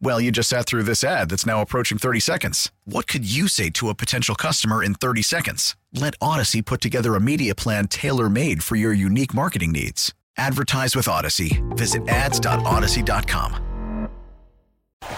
Well, 0.00 0.20
you 0.20 0.30
just 0.30 0.48
sat 0.48 0.66
through 0.66 0.82
this 0.82 1.02
ad 1.02 1.30
that's 1.30 1.46
now 1.46 1.62
approaching 1.62 1.98
30 1.98 2.20
seconds. 2.20 2.70
What 2.84 3.06
could 3.06 3.24
you 3.24 3.48
say 3.48 3.70
to 3.70 3.88
a 3.88 3.94
potential 3.94 4.34
customer 4.34 4.82
in 4.82 4.94
30 4.94 5.22
seconds? 5.22 5.76
Let 5.92 6.18
Audacy 6.18 6.64
put 6.64 6.80
together 6.80 7.14
a 7.14 7.20
media 7.20 7.54
plan 7.54 7.88
tailor 7.88 8.28
made 8.28 8.62
for 8.62 8.76
your 8.76 8.92
unique 8.92 9.32
marketing 9.32 9.72
needs. 9.72 10.12
Advertise 10.36 10.96
with 10.96 11.06
Audacy. 11.06 11.62
Visit 11.76 12.08
ads.audacy.com. 12.08 14.08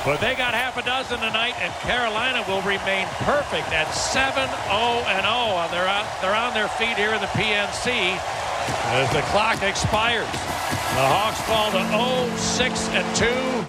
But 0.04 0.20
they 0.20 0.34
got 0.34 0.52
half 0.52 0.76
a 0.76 0.82
dozen 0.82 1.20
tonight, 1.20 1.54
and 1.60 1.72
Carolina 1.74 2.44
will 2.48 2.60
remain 2.62 3.06
perfect 3.22 3.68
at 3.72 3.88
7 3.92 4.34
0 4.34 4.48
and 5.06 5.22
0. 5.22 5.68
They're, 5.70 5.86
out, 5.88 6.06
they're 6.20 6.34
on 6.34 6.54
their 6.54 6.68
feet 6.68 6.96
here 6.96 7.14
in 7.14 7.20
the 7.20 7.28
PNC 7.28 8.18
as 8.94 9.12
the 9.12 9.22
clock 9.30 9.62
expires. 9.62 10.26
The 10.30 11.06
Hawks 11.06 11.40
fall 11.42 11.70
to 11.70 11.84
0 11.90 12.36
6 12.36 12.88
and 12.90 13.16
2. 13.64 13.68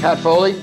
Pat 0.00 0.18
Foley 0.18 0.60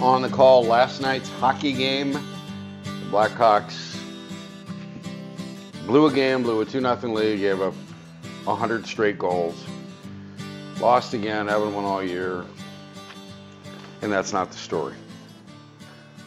on 0.00 0.22
the 0.22 0.28
call 0.28 0.64
last 0.64 1.02
night's 1.02 1.28
hockey 1.28 1.72
game. 1.72 2.12
The 2.12 3.06
Blackhawks 3.10 4.00
blew 5.86 6.06
a 6.06 6.12
game, 6.12 6.42
blew 6.42 6.62
a 6.62 6.64
2 6.64 6.80
0 6.80 6.96
lead, 7.12 7.38
gave 7.40 7.60
up 7.60 7.74
100 8.44 8.86
straight 8.86 9.18
goals. 9.18 9.62
Lost 10.80 11.12
again, 11.12 11.46
haven't 11.46 11.74
won 11.74 11.84
all 11.84 12.02
year. 12.02 12.46
And 14.00 14.10
that's 14.10 14.32
not 14.32 14.50
the 14.50 14.56
story. 14.56 14.94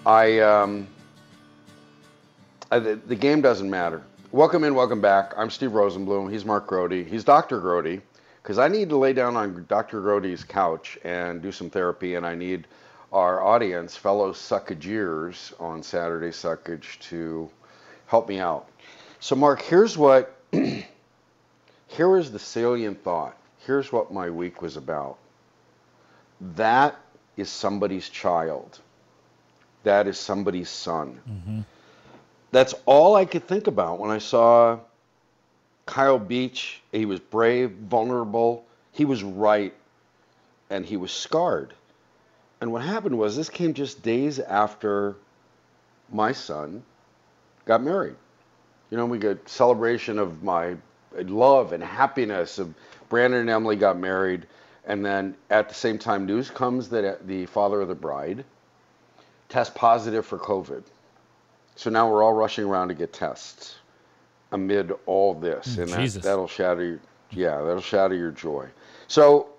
I, 0.05 0.39
um, 0.39 0.87
I 2.69 2.77
the, 2.77 2.95
the 2.97 3.15
game 3.15 3.41
doesn't 3.41 3.69
matter. 3.69 4.03
Welcome 4.31 4.63
in, 4.63 4.75
welcome 4.75 5.01
back. 5.01 5.33
I'm 5.35 5.49
Steve 5.49 5.71
Rosenblum. 5.71 6.31
He's 6.31 6.45
Mark 6.45 6.67
Grody. 6.67 7.05
He's 7.05 7.23
Dr. 7.23 7.59
Grote 7.59 8.01
because 8.41 8.57
I 8.57 8.67
need 8.67 8.89
to 8.89 8.97
lay 8.97 9.13
down 9.13 9.37
on 9.37 9.65
Dr. 9.67 10.01
Grody's 10.01 10.43
couch 10.43 10.97
and 11.03 11.41
do 11.41 11.51
some 11.51 11.69
therapy, 11.69 12.15
and 12.15 12.25
I 12.25 12.35
need 12.35 12.67
our 13.11 13.43
audience, 13.43 13.95
fellow 13.95 14.31
suckageers 14.31 15.53
on 15.59 15.83
Saturday 15.83 16.29
Suckage, 16.29 16.99
to 17.09 17.49
help 18.07 18.27
me 18.27 18.39
out. 18.39 18.67
So, 19.19 19.35
Mark, 19.35 19.61
here's 19.61 19.97
what, 19.97 20.35
here 20.51 22.17
is 22.17 22.31
the 22.31 22.39
salient 22.39 23.03
thought. 23.03 23.37
Here's 23.59 23.91
what 23.91 24.11
my 24.11 24.29
week 24.29 24.61
was 24.61 24.77
about. 24.77 25.17
That 26.55 26.95
is 27.37 27.49
somebody's 27.49 28.09
child. 28.09 28.79
That 29.83 30.07
is 30.07 30.17
somebody's 30.17 30.69
son. 30.69 31.19
Mm-hmm. 31.29 31.59
That's 32.51 32.73
all 32.85 33.15
I 33.15 33.25
could 33.25 33.47
think 33.47 33.67
about 33.67 33.99
when 33.99 34.09
I 34.09 34.17
saw 34.17 34.79
Kyle 35.91 36.17
Beach, 36.17 36.81
he 36.93 37.05
was 37.05 37.19
brave, 37.19 37.71
vulnerable. 37.71 38.63
He 38.93 39.03
was 39.03 39.23
right, 39.23 39.73
and 40.69 40.85
he 40.85 40.95
was 40.95 41.11
scarred. 41.11 41.73
And 42.61 42.71
what 42.71 42.81
happened 42.81 43.17
was 43.19 43.35
this 43.35 43.49
came 43.49 43.73
just 43.73 44.01
days 44.01 44.39
after 44.39 45.17
my 46.09 46.31
son 46.31 46.83
got 47.65 47.83
married. 47.83 48.15
You 48.89 48.95
know, 48.95 49.05
we 49.05 49.17
got 49.17 49.49
celebration 49.49 50.17
of 50.17 50.41
my 50.43 50.77
love 51.13 51.73
and 51.73 51.83
happiness 51.83 52.57
of 52.57 52.73
Brandon 53.09 53.41
and 53.41 53.49
Emily 53.49 53.75
got 53.75 53.97
married, 53.97 54.47
and 54.85 55.05
then 55.05 55.35
at 55.49 55.67
the 55.67 55.75
same 55.75 55.97
time, 55.97 56.25
news 56.25 56.49
comes 56.49 56.87
that 56.87 57.03
uh, 57.03 57.17
the 57.25 57.47
father 57.47 57.81
of 57.81 57.89
the 57.89 57.95
bride 57.95 58.45
test 59.49 59.75
positive 59.75 60.25
for 60.25 60.39
COVID. 60.39 60.83
So 61.75 61.89
now 61.89 62.09
we're 62.09 62.23
all 62.23 62.31
rushing 62.31 62.63
around 62.63 62.87
to 62.87 62.93
get 62.93 63.11
tests 63.11 63.75
amid 64.51 64.91
all 65.05 65.33
this, 65.33 65.75
mm, 65.75 65.83
and 65.83 65.91
that, 65.91 66.21
that'll 66.21 66.47
shatter. 66.47 66.99
Yeah, 67.31 67.61
that'll 67.61 67.81
shatter 67.81 68.15
your 68.15 68.31
joy. 68.31 68.67
So 69.07 69.49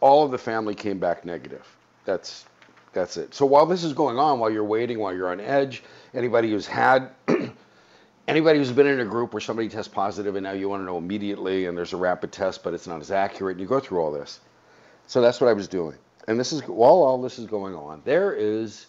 all 0.00 0.24
of 0.24 0.30
the 0.30 0.38
family 0.38 0.74
came 0.74 0.98
back 0.98 1.24
negative. 1.24 1.66
That's 2.04 2.46
that's 2.92 3.16
it. 3.16 3.34
So 3.34 3.46
while 3.46 3.66
this 3.66 3.84
is 3.84 3.92
going 3.92 4.18
on, 4.18 4.38
while 4.38 4.50
you're 4.50 4.64
waiting, 4.64 4.98
while 4.98 5.14
you're 5.14 5.30
on 5.30 5.40
edge, 5.40 5.82
anybody 6.14 6.50
who's 6.50 6.66
had 6.66 7.10
anybody 8.28 8.58
who's 8.58 8.72
been 8.72 8.86
in 8.86 9.00
a 9.00 9.04
group 9.04 9.32
where 9.32 9.40
somebody 9.40 9.68
tests 9.68 9.92
positive 9.92 10.36
and 10.36 10.44
now 10.44 10.52
you 10.52 10.68
want 10.68 10.80
to 10.80 10.84
know 10.84 10.98
immediately 10.98 11.66
and 11.66 11.76
there's 11.76 11.92
a 11.92 11.96
rapid 11.96 12.32
test 12.32 12.62
but 12.62 12.74
it's 12.74 12.86
not 12.86 13.00
as 13.00 13.10
accurate 13.10 13.56
and 13.56 13.60
you 13.60 13.66
go 13.66 13.80
through 13.80 14.00
all 14.00 14.10
this. 14.10 14.40
So 15.06 15.20
that's 15.20 15.40
what 15.40 15.48
I 15.48 15.52
was 15.52 15.68
doing. 15.68 15.96
And 16.28 16.38
this 16.38 16.52
is 16.52 16.62
while 16.62 17.02
all 17.02 17.20
this 17.20 17.38
is 17.38 17.46
going 17.46 17.74
on, 17.74 18.02
there 18.04 18.34
is 18.34 18.86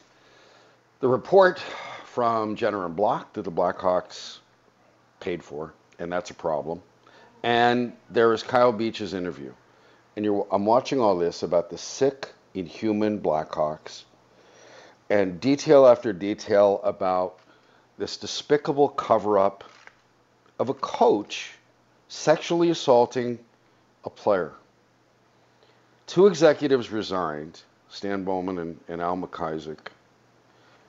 the 0.99 1.07
report 1.07 1.61
from 2.05 2.55
Jenner 2.55 2.85
and 2.85 2.95
Block 2.95 3.33
that 3.33 3.43
the 3.43 3.51
Blackhawks 3.51 4.39
paid 5.19 5.43
for, 5.43 5.73
and 5.99 6.11
that's 6.11 6.29
a 6.29 6.35
problem. 6.35 6.81
And 7.43 7.93
there 8.09 8.33
is 8.33 8.43
Kyle 8.43 8.71
Beach's 8.71 9.13
interview. 9.13 9.53
And 10.15 10.43
I'm 10.51 10.65
watching 10.65 10.99
all 10.99 11.17
this 11.17 11.43
about 11.43 11.69
the 11.69 11.77
sick, 11.77 12.29
inhuman 12.53 13.21
Blackhawks 13.21 14.03
and 15.09 15.39
detail 15.41 15.87
after 15.87 16.13
detail 16.13 16.79
about 16.83 17.39
this 17.97 18.17
despicable 18.17 18.89
cover 18.89 19.39
up 19.39 19.63
of 20.59 20.69
a 20.69 20.73
coach 20.73 21.51
sexually 22.07 22.69
assaulting 22.69 23.39
a 24.05 24.09
player. 24.09 24.53
Two 26.07 26.27
executives 26.27 26.91
resigned, 26.91 27.61
Stan 27.89 28.23
Bowman 28.23 28.57
and, 28.59 28.79
and 28.87 29.01
Al 29.01 29.17
MacIsaac. 29.17 29.79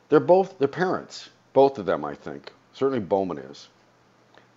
They're 0.08 0.20
both, 0.20 0.58
they're 0.58 0.69
parents, 0.69 1.28
both 1.52 1.78
of 1.78 1.86
them, 1.86 2.04
I 2.04 2.14
think. 2.14 2.52
Certainly 2.72 3.00
Bowman 3.00 3.38
is. 3.38 3.69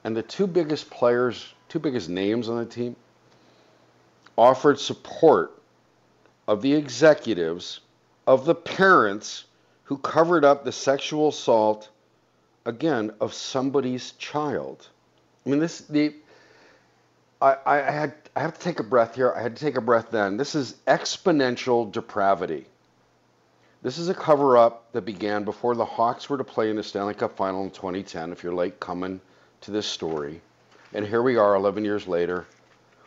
And 0.03 0.15
the 0.15 0.23
two 0.23 0.47
biggest 0.47 0.89
players, 0.89 1.53
two 1.69 1.79
biggest 1.79 2.09
names 2.09 2.49
on 2.49 2.57
the 2.57 2.65
team, 2.65 2.95
offered 4.37 4.79
support 4.79 5.51
of 6.47 6.61
the 6.61 6.73
executives, 6.73 7.79
of 8.27 8.45
the 8.45 8.55
parents 8.55 9.45
who 9.85 9.97
covered 9.97 10.43
up 10.43 10.63
the 10.63 10.71
sexual 10.71 11.29
assault, 11.29 11.89
again, 12.65 13.13
of 13.19 13.33
somebody's 13.33 14.11
child. 14.13 14.87
I 15.45 15.49
mean, 15.49 15.59
this, 15.59 15.79
the, 15.81 16.13
I, 17.41 17.57
I 17.65 17.77
had, 17.77 18.13
I 18.35 18.41
have 18.41 18.53
to 18.53 18.59
take 18.59 18.79
a 18.79 18.83
breath 18.83 19.15
here. 19.15 19.33
I 19.35 19.41
had 19.41 19.55
to 19.55 19.63
take 19.63 19.77
a 19.77 19.81
breath 19.81 20.07
then. 20.11 20.37
This 20.37 20.55
is 20.55 20.75
exponential 20.87 21.91
depravity. 21.91 22.65
This 23.81 23.97
is 23.97 24.07
a 24.07 24.13
cover 24.13 24.55
up 24.57 24.91
that 24.93 25.01
began 25.01 25.43
before 25.43 25.75
the 25.75 25.83
Hawks 25.83 26.29
were 26.29 26.37
to 26.37 26.43
play 26.45 26.69
in 26.69 26.77
the 26.77 26.83
Stanley 26.83 27.13
Cup 27.13 27.35
final 27.35 27.63
in 27.65 27.71
2010. 27.71 28.31
If 28.31 28.41
you're 28.41 28.53
late 28.53 28.79
coming, 28.79 29.19
to 29.63 29.71
this 29.71 29.87
story. 29.87 30.41
And 30.93 31.05
here 31.05 31.21
we 31.21 31.37
are 31.37 31.55
11 31.55 31.83
years 31.83 32.07
later 32.07 32.45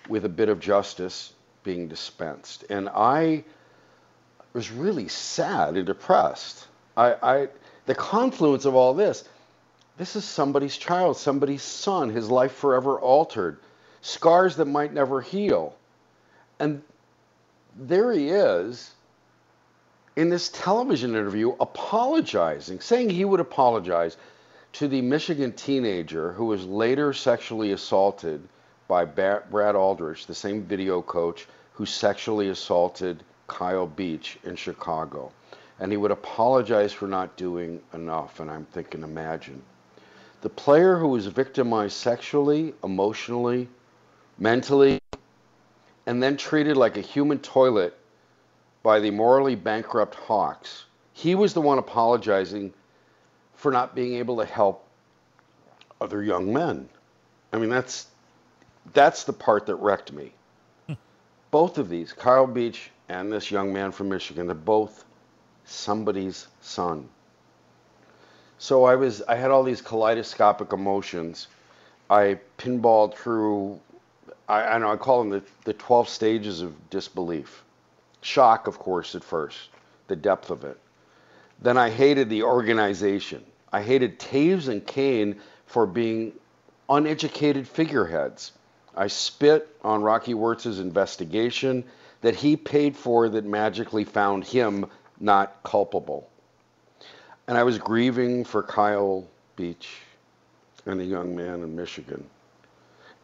with 0.09 0.25
a 0.25 0.29
bit 0.29 0.49
of 0.49 0.61
justice 0.61 1.33
being 1.63 1.89
dispensed. 1.89 2.65
And 2.71 2.89
I 2.89 3.45
was 4.53 4.71
really 4.71 5.09
sad 5.09 5.77
and 5.77 5.87
depressed. 5.87 6.67
I, 6.97 7.15
I, 7.23 7.49
the 7.87 7.95
confluence 7.95 8.65
of 8.65 8.75
all 8.75 8.95
this, 8.95 9.25
this 9.99 10.17
is 10.17 10.25
somebody's 10.25 10.77
child, 10.77 11.17
somebody's 11.17 11.63
son, 11.63 12.11
his 12.11 12.31
life 12.31 12.53
forever 12.53 12.99
altered, 12.99 13.59
scars 14.01 14.57
that 14.57 14.67
might 14.67 14.93
never 14.93 15.21
heal. 15.21 15.75
And 16.59 16.83
there 17.77 18.13
he 18.13 18.31
is 18.31 18.91
in 20.17 20.31
this 20.31 20.49
television 20.49 21.11
interview 21.11 21.55
apologizing, 21.61 22.81
saying 22.81 23.11
he 23.11 23.25
would 23.25 23.41
apologize 23.41 24.17
to 24.73 24.89
the 24.89 25.01
Michigan 25.01 25.53
teenager 25.53 26.33
who 26.33 26.45
was 26.47 26.65
later 26.67 27.13
sexually 27.13 27.73
assaulted 27.73 28.47
by 28.89 29.05
Brad 29.05 29.75
Aldrich, 29.75 30.27
the 30.27 30.35
same 30.35 30.63
video 30.63 31.03
coach 31.03 31.47
who 31.73 31.87
sexually 31.87 32.49
assaulted 32.49 33.23
Kyle 33.47 33.87
Beach 33.87 34.39
in 34.45 34.57
Chicago. 34.57 35.33
and 35.79 35.93
he 35.93 35.99
would 35.99 36.11
apologize 36.11 36.93
for 36.93 37.07
not 37.07 37.37
doing 37.37 37.81
enough. 37.93 38.41
And 38.41 38.51
I'm 38.51 38.65
thinking, 38.67 39.03
imagine. 39.03 39.63
The 40.41 40.49
player 40.49 40.99
who 40.99 41.09
was 41.09 41.27
victimized 41.27 41.97
sexually, 41.97 42.75
emotionally, 42.85 43.69
mentally, 44.39 45.01
and 46.07 46.23
then 46.23 46.37
treated 46.37 46.77
like 46.77 46.97
a 46.97 47.01
human 47.01 47.39
toilet 47.39 47.97
by 48.83 49.01
the 49.01 49.11
morally 49.11 49.57
bankrupt 49.57 50.15
Hawks, 50.15 50.85
he 51.13 51.35
was 51.35 51.55
the 51.55 51.61
one 51.61 51.79
apologizing 51.79 52.73
for 53.57 53.73
not 53.73 53.95
being 53.95 54.15
able 54.15 54.37
to 54.39 54.45
help 54.45 54.87
other 56.01 56.23
young 56.23 56.53
men. 56.53 56.89
I 57.53 57.59
mean, 57.59 57.71
that's 57.71 58.07
that's 58.93 59.25
the 59.25 59.33
part 59.33 59.67
that 59.67 59.77
wrecked 59.77 60.13
me. 60.13 60.33
Hmm. 60.87 60.95
both 61.51 61.79
of 61.79 61.89
these, 61.89 62.13
Kyle 62.13 62.47
Beach 62.47 62.91
and 63.09 63.33
this 63.33 63.51
young 63.51 63.73
man 63.73 63.91
from 63.91 64.09
Michigan, 64.09 64.47
they're 64.47 64.55
both 64.55 65.05
somebody's 65.65 66.47
son. 66.61 67.09
So 68.59 68.85
I 68.85 68.95
was 68.95 69.23
I 69.23 69.35
had 69.35 69.51
all 69.51 69.65
these 69.65 69.83
kaleidoscopic 69.83 70.73
emotions. 70.73 71.49
I 72.09 72.39
pinballed 72.59 73.15
through 73.17 73.81
I, 74.49 74.63
I 74.63 74.79
know 74.79 74.93
I 74.93 74.97
call 74.97 75.21
them 75.21 75.31
the, 75.31 75.43
the 75.65 75.73
12 75.73 76.09
stages 76.09 76.61
of 76.61 76.91
disbelief. 76.91 77.65
Shock, 78.21 78.67
of 78.67 78.79
course, 78.79 79.15
at 79.15 79.25
first, 79.25 79.71
the 80.09 80.17
depth 80.17 80.51
of 80.51 80.65
it. 80.65 80.79
Then 81.61 81.79
I 81.79 81.91
hated 81.91 82.29
the 82.29 82.43
organization. 82.43 83.45
I 83.73 83.83
hated 83.83 84.19
Toews 84.19 84.69
and 84.69 84.87
Kane 84.87 85.41
for 85.67 85.87
being 85.87 86.33
uneducated 86.89 87.67
figureheads. 87.67 88.53
I 88.97 89.09
spit 89.09 89.69
on 89.83 90.03
Rocky 90.03 90.35
Wirtz's 90.35 90.81
investigation 90.81 91.85
that 92.23 92.35
he 92.35 92.57
paid 92.57 92.97
for 92.97 93.29
that 93.29 93.45
magically 93.45 94.05
found 94.05 94.45
him 94.45 94.87
not 95.21 95.63
culpable. 95.63 96.29
And 97.47 97.57
I 97.57 97.63
was 97.63 97.79
grieving 97.79 98.45
for 98.45 98.63
Kyle 98.63 99.27
Beach 99.57 99.89
and 100.87 101.01
a 101.01 101.05
young 101.05 101.37
man 101.37 101.63
in 101.63 101.77
Michigan. 101.77 102.25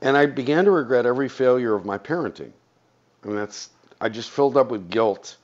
And 0.00 0.16
I 0.16 0.26
began 0.26 0.64
to 0.64 0.70
regret 0.70 1.06
every 1.06 1.28
failure 1.28 1.74
of 1.74 1.84
my 1.84 1.98
parenting. 1.98 2.52
And 3.22 3.38
that's 3.38 3.70
I 4.00 4.08
just 4.08 4.30
filled 4.30 4.56
up 4.56 4.70
with 4.70 4.90
guilt 4.90 5.36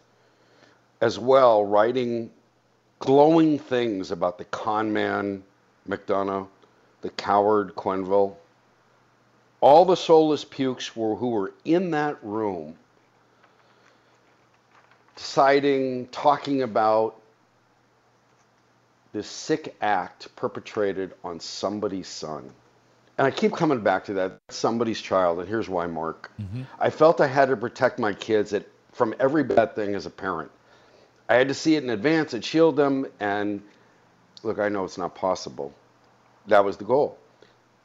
as 1.01 1.19
well, 1.19 1.65
writing 1.65 2.31
glowing 2.99 3.59
things 3.59 4.11
about 4.11 4.39
the 4.39 4.45
con 4.47 4.93
man 4.93 5.43
McDonough, 5.89 6.49
the 7.03 7.11
coward 7.11 7.75
Quenneville. 7.75 8.35
all 9.61 9.85
the 9.85 9.97
soulless 9.97 10.45
pukes 10.45 10.95
were, 10.95 11.15
who 11.15 11.31
were 11.31 11.53
in 11.65 11.91
that 11.93 12.23
room 12.23 12.77
deciding, 15.17 16.07
talking 16.09 16.63
about 16.63 17.21
this 19.13 19.27
sick 19.27 19.75
act 19.81 20.35
perpetrated 20.37 21.13
on 21.25 21.41
somebody's 21.41 22.07
son. 22.07 22.49
And 23.17 23.27
I 23.27 23.33
keep 23.33 23.53
coming 23.53 23.81
back 23.81 24.05
to 24.05 24.15
that 24.15 24.39
somebody's 24.49 25.01
child, 25.01 25.41
and 25.41 25.49
here's 25.49 25.69
why, 25.69 25.87
Mark. 25.87 26.31
Mm-hmm. 26.41 26.63
I 26.79 26.91
felt 26.91 27.21
I 27.21 27.27
had 27.27 27.49
to 27.49 27.57
protect 27.57 27.99
my 27.99 28.13
kids 28.13 28.53
at, 28.53 28.65
from 28.93 29.13
every 29.19 29.43
bad 29.43 29.75
thing 29.75 29.97
as 29.97 30.07
a 30.07 30.11
parent. 30.11 30.53
I 31.29 31.35
had 31.35 31.49
to 31.49 31.55
see 31.55 31.77
it 31.77 31.85
in 31.85 31.91
advance 31.91 32.35
It 32.35 32.45
shield 32.45 32.77
them. 32.77 33.07
And 33.21 33.63
look, 34.43 34.59
I 34.59 34.69
know 34.69 34.85
it's 34.85 34.99
not 34.99 35.15
possible. 35.15 35.73
That 36.47 36.65
was 36.65 36.77
the 36.77 36.85
goal. 36.85 37.19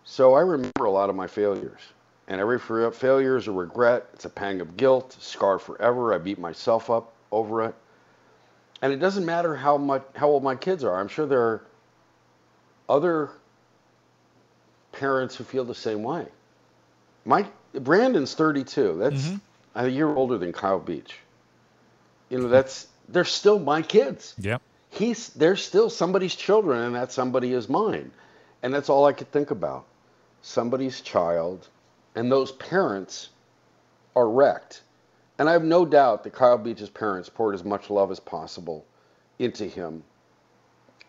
So 0.05 0.33
I 0.33 0.41
remember 0.41 0.85
a 0.85 0.91
lot 0.91 1.09
of 1.09 1.15
my 1.15 1.27
failures. 1.27 1.81
And 2.27 2.39
every 2.39 2.57
failure 2.57 3.35
is 3.35 3.47
a 3.47 3.51
regret. 3.51 4.07
It's 4.13 4.25
a 4.25 4.29
pang 4.29 4.61
of 4.61 4.77
guilt, 4.77 5.15
scar 5.19 5.59
forever. 5.59 6.13
I 6.13 6.19
beat 6.19 6.39
myself 6.39 6.89
up 6.89 7.13
over 7.31 7.63
it. 7.65 7.75
And 8.81 8.93
it 8.93 8.97
doesn't 8.97 9.25
matter 9.25 9.55
how 9.55 9.77
much 9.77 10.03
how 10.15 10.29
old 10.29 10.43
my 10.43 10.55
kids 10.55 10.83
are. 10.83 10.97
I'm 10.99 11.07
sure 11.07 11.25
there 11.25 11.41
are 11.41 11.65
other 12.87 13.29
parents 14.93 15.35
who 15.35 15.43
feel 15.43 15.65
the 15.65 15.75
same 15.75 16.03
way. 16.03 16.27
My 17.25 17.45
Brandon's 17.73 18.33
32. 18.35 18.97
That's 18.99 19.27
mm-hmm. 19.27 19.35
a 19.75 19.87
year 19.87 20.07
older 20.07 20.37
than 20.37 20.53
Kyle 20.53 20.79
Beach. 20.79 21.15
You 22.29 22.39
know, 22.39 22.47
that's 22.47 22.87
they're 23.09 23.25
still 23.25 23.59
my 23.59 23.81
kids. 23.81 24.33
Yeah. 24.38 24.57
He's 24.89 25.29
they're 25.29 25.55
still 25.55 25.89
somebody's 25.89 26.35
children, 26.35 26.79
and 26.79 26.95
that 26.95 27.11
somebody 27.11 27.53
is 27.53 27.67
mine. 27.67 28.11
And 28.61 28.73
that's 28.73 28.89
all 28.89 29.05
I 29.05 29.13
could 29.13 29.31
think 29.31 29.51
about. 29.51 29.85
Somebody's 30.41 31.01
child, 31.01 31.67
and 32.15 32.31
those 32.31 32.51
parents 32.53 33.29
are 34.15 34.29
wrecked. 34.29 34.81
And 35.39 35.50
I 35.50 35.53
have 35.53 35.63
no 35.63 35.85
doubt 35.85 36.23
that 36.23 36.33
Kyle 36.33 36.57
Beach's 36.57 36.89
parents 36.89 37.27
poured 37.27 37.55
as 37.55 37.63
much 37.63 37.89
love 37.89 38.11
as 38.11 38.19
possible 38.19 38.85
into 39.39 39.65
him 39.65 40.03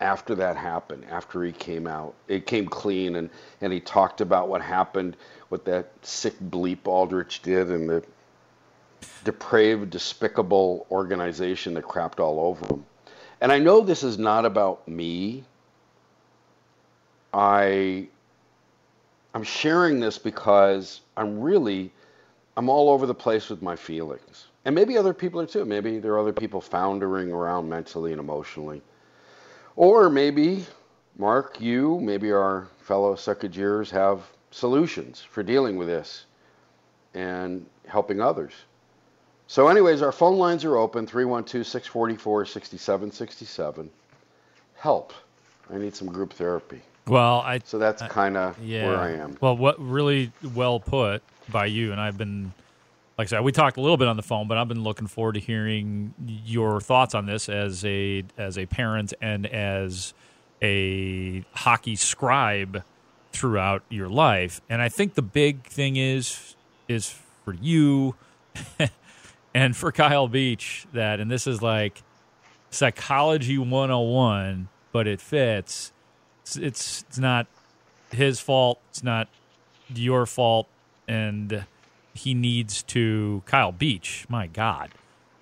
after 0.01 0.35
that 0.35 0.57
happened, 0.57 1.05
after 1.09 1.43
he 1.43 1.51
came 1.51 1.87
out. 1.87 2.15
It 2.27 2.45
came 2.45 2.67
clean, 2.67 3.15
and, 3.15 3.29
and 3.61 3.71
he 3.71 3.79
talked 3.79 4.19
about 4.19 4.49
what 4.49 4.61
happened, 4.61 5.15
what 5.49 5.65
that 5.65 5.91
sick 6.01 6.33
bleep 6.39 6.85
Aldrich 6.85 7.41
did, 7.41 7.69
and 7.69 7.89
the 7.89 8.03
depraved, 9.23 9.89
despicable 9.89 10.87
organization 10.91 11.73
that 11.75 11.85
crapped 11.85 12.19
all 12.19 12.39
over 12.39 12.65
them. 12.65 12.85
And 13.41 13.51
I 13.51 13.59
know 13.59 13.81
this 13.81 14.03
is 14.03 14.17
not 14.17 14.45
about 14.45 14.87
me 14.87 15.43
I 17.35 18.07
I'm 19.33 19.43
sharing 19.43 19.99
this 19.99 20.17
because 20.17 21.01
I'm 21.17 21.41
really 21.41 21.91
I'm 22.55 22.69
all 22.69 22.89
over 22.89 23.05
the 23.05 23.13
place 23.13 23.49
with 23.49 23.61
my 23.61 23.75
feelings. 23.75 24.47
And 24.63 24.73
maybe 24.73 24.97
other 24.97 25.13
people 25.13 25.41
are 25.41 25.45
too. 25.45 25.65
Maybe 25.65 25.99
there 25.99 26.13
are 26.13 26.19
other 26.19 26.31
people 26.31 26.61
foundering 26.61 27.33
around 27.33 27.67
mentally 27.67 28.13
and 28.13 28.21
emotionally. 28.21 28.81
Or 29.75 30.09
maybe 30.09 30.65
Mark, 31.17 31.59
you, 31.59 31.99
maybe 31.99 32.31
our 32.31 32.69
fellow 32.79 33.15
Suckageers 33.15 33.89
have 33.89 34.21
solutions 34.51 35.19
for 35.21 35.43
dealing 35.43 35.75
with 35.75 35.89
this 35.89 36.25
and 37.13 37.65
helping 37.85 38.21
others. 38.21 38.53
So, 39.47 39.67
anyways, 39.67 40.01
our 40.01 40.11
phone 40.11 40.37
lines 40.37 40.65
are 40.65 40.75
open 40.77 41.05
312 41.05 41.65
644 41.65 42.45
6767. 42.45 43.89
Help. 44.75 45.13
I 45.73 45.77
need 45.77 45.95
some 45.95 46.07
group 46.07 46.33
therapy. 46.33 46.81
Well, 47.07 47.41
I 47.41 47.59
so 47.63 47.77
that's 47.77 48.01
kind 48.03 48.35
of 48.35 48.59
yeah. 48.59 48.87
where 48.87 48.97
I 48.97 49.11
am. 49.11 49.37
Well, 49.39 49.55
what 49.55 49.79
really 49.79 50.31
well 50.55 50.79
put 50.79 51.21
by 51.49 51.67
you, 51.67 51.91
and 51.91 52.01
I've 52.01 52.17
been, 52.17 52.53
like 53.17 53.27
I 53.27 53.29
said, 53.29 53.43
we 53.43 53.51
talked 53.51 53.77
a 53.77 53.81
little 53.81 53.97
bit 53.97 54.07
on 54.07 54.17
the 54.17 54.23
phone, 54.23 54.47
but 54.47 54.57
I've 54.57 54.67
been 54.67 54.83
looking 54.83 55.07
forward 55.07 55.33
to 55.33 55.39
hearing 55.39 56.13
your 56.25 56.81
thoughts 56.81 57.13
on 57.13 57.27
this 57.27 57.47
as 57.47 57.85
a 57.85 58.23
as 58.37 58.57
a 58.57 58.65
parent 58.65 59.13
and 59.21 59.45
as 59.45 60.15
a 60.61 61.43
hockey 61.53 61.95
scribe 61.95 62.83
throughout 63.31 63.83
your 63.89 64.09
life. 64.09 64.61
And 64.69 64.81
I 64.81 64.89
think 64.89 65.13
the 65.13 65.21
big 65.21 65.63
thing 65.63 65.97
is 65.97 66.55
is 66.87 67.09
for 67.43 67.53
you 67.53 68.15
and 69.55 69.75
for 69.75 69.91
Kyle 69.91 70.27
Beach 70.27 70.85
that, 70.93 71.19
and 71.19 71.31
this 71.31 71.47
is 71.47 71.61
like 71.61 72.03
psychology 72.69 73.57
101, 73.57 74.67
but 74.91 75.07
it 75.07 75.21
fits 75.21 75.93
it's, 76.45 76.57
it's 76.57 77.05
it's 77.09 77.17
not 77.17 77.47
his 78.11 78.39
fault. 78.39 78.79
It's 78.91 79.01
not 79.01 79.27
your 79.93 80.25
fault, 80.25 80.67
and 81.07 81.65
he 82.13 82.33
needs 82.33 82.83
to. 82.83 83.41
Kyle 83.45 83.71
Beach, 83.71 84.25
my 84.29 84.45
God, 84.45 84.91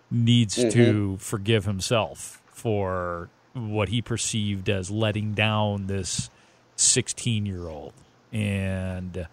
needs 0.10 0.58
mm-hmm. 0.58 0.70
to 0.70 1.18
forgive 1.18 1.66
himself 1.66 2.42
for 2.48 3.30
what 3.54 3.90
he 3.90 4.02
perceived 4.02 4.70
as 4.70 4.90
letting 4.90 5.34
down 5.34 5.88
this 5.88 6.30
16 6.78 7.46
year 7.46 7.68
old, 7.68 7.94
and 8.32 9.28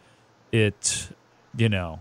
it, 0.50 1.10
you 1.56 1.68
know, 1.68 2.00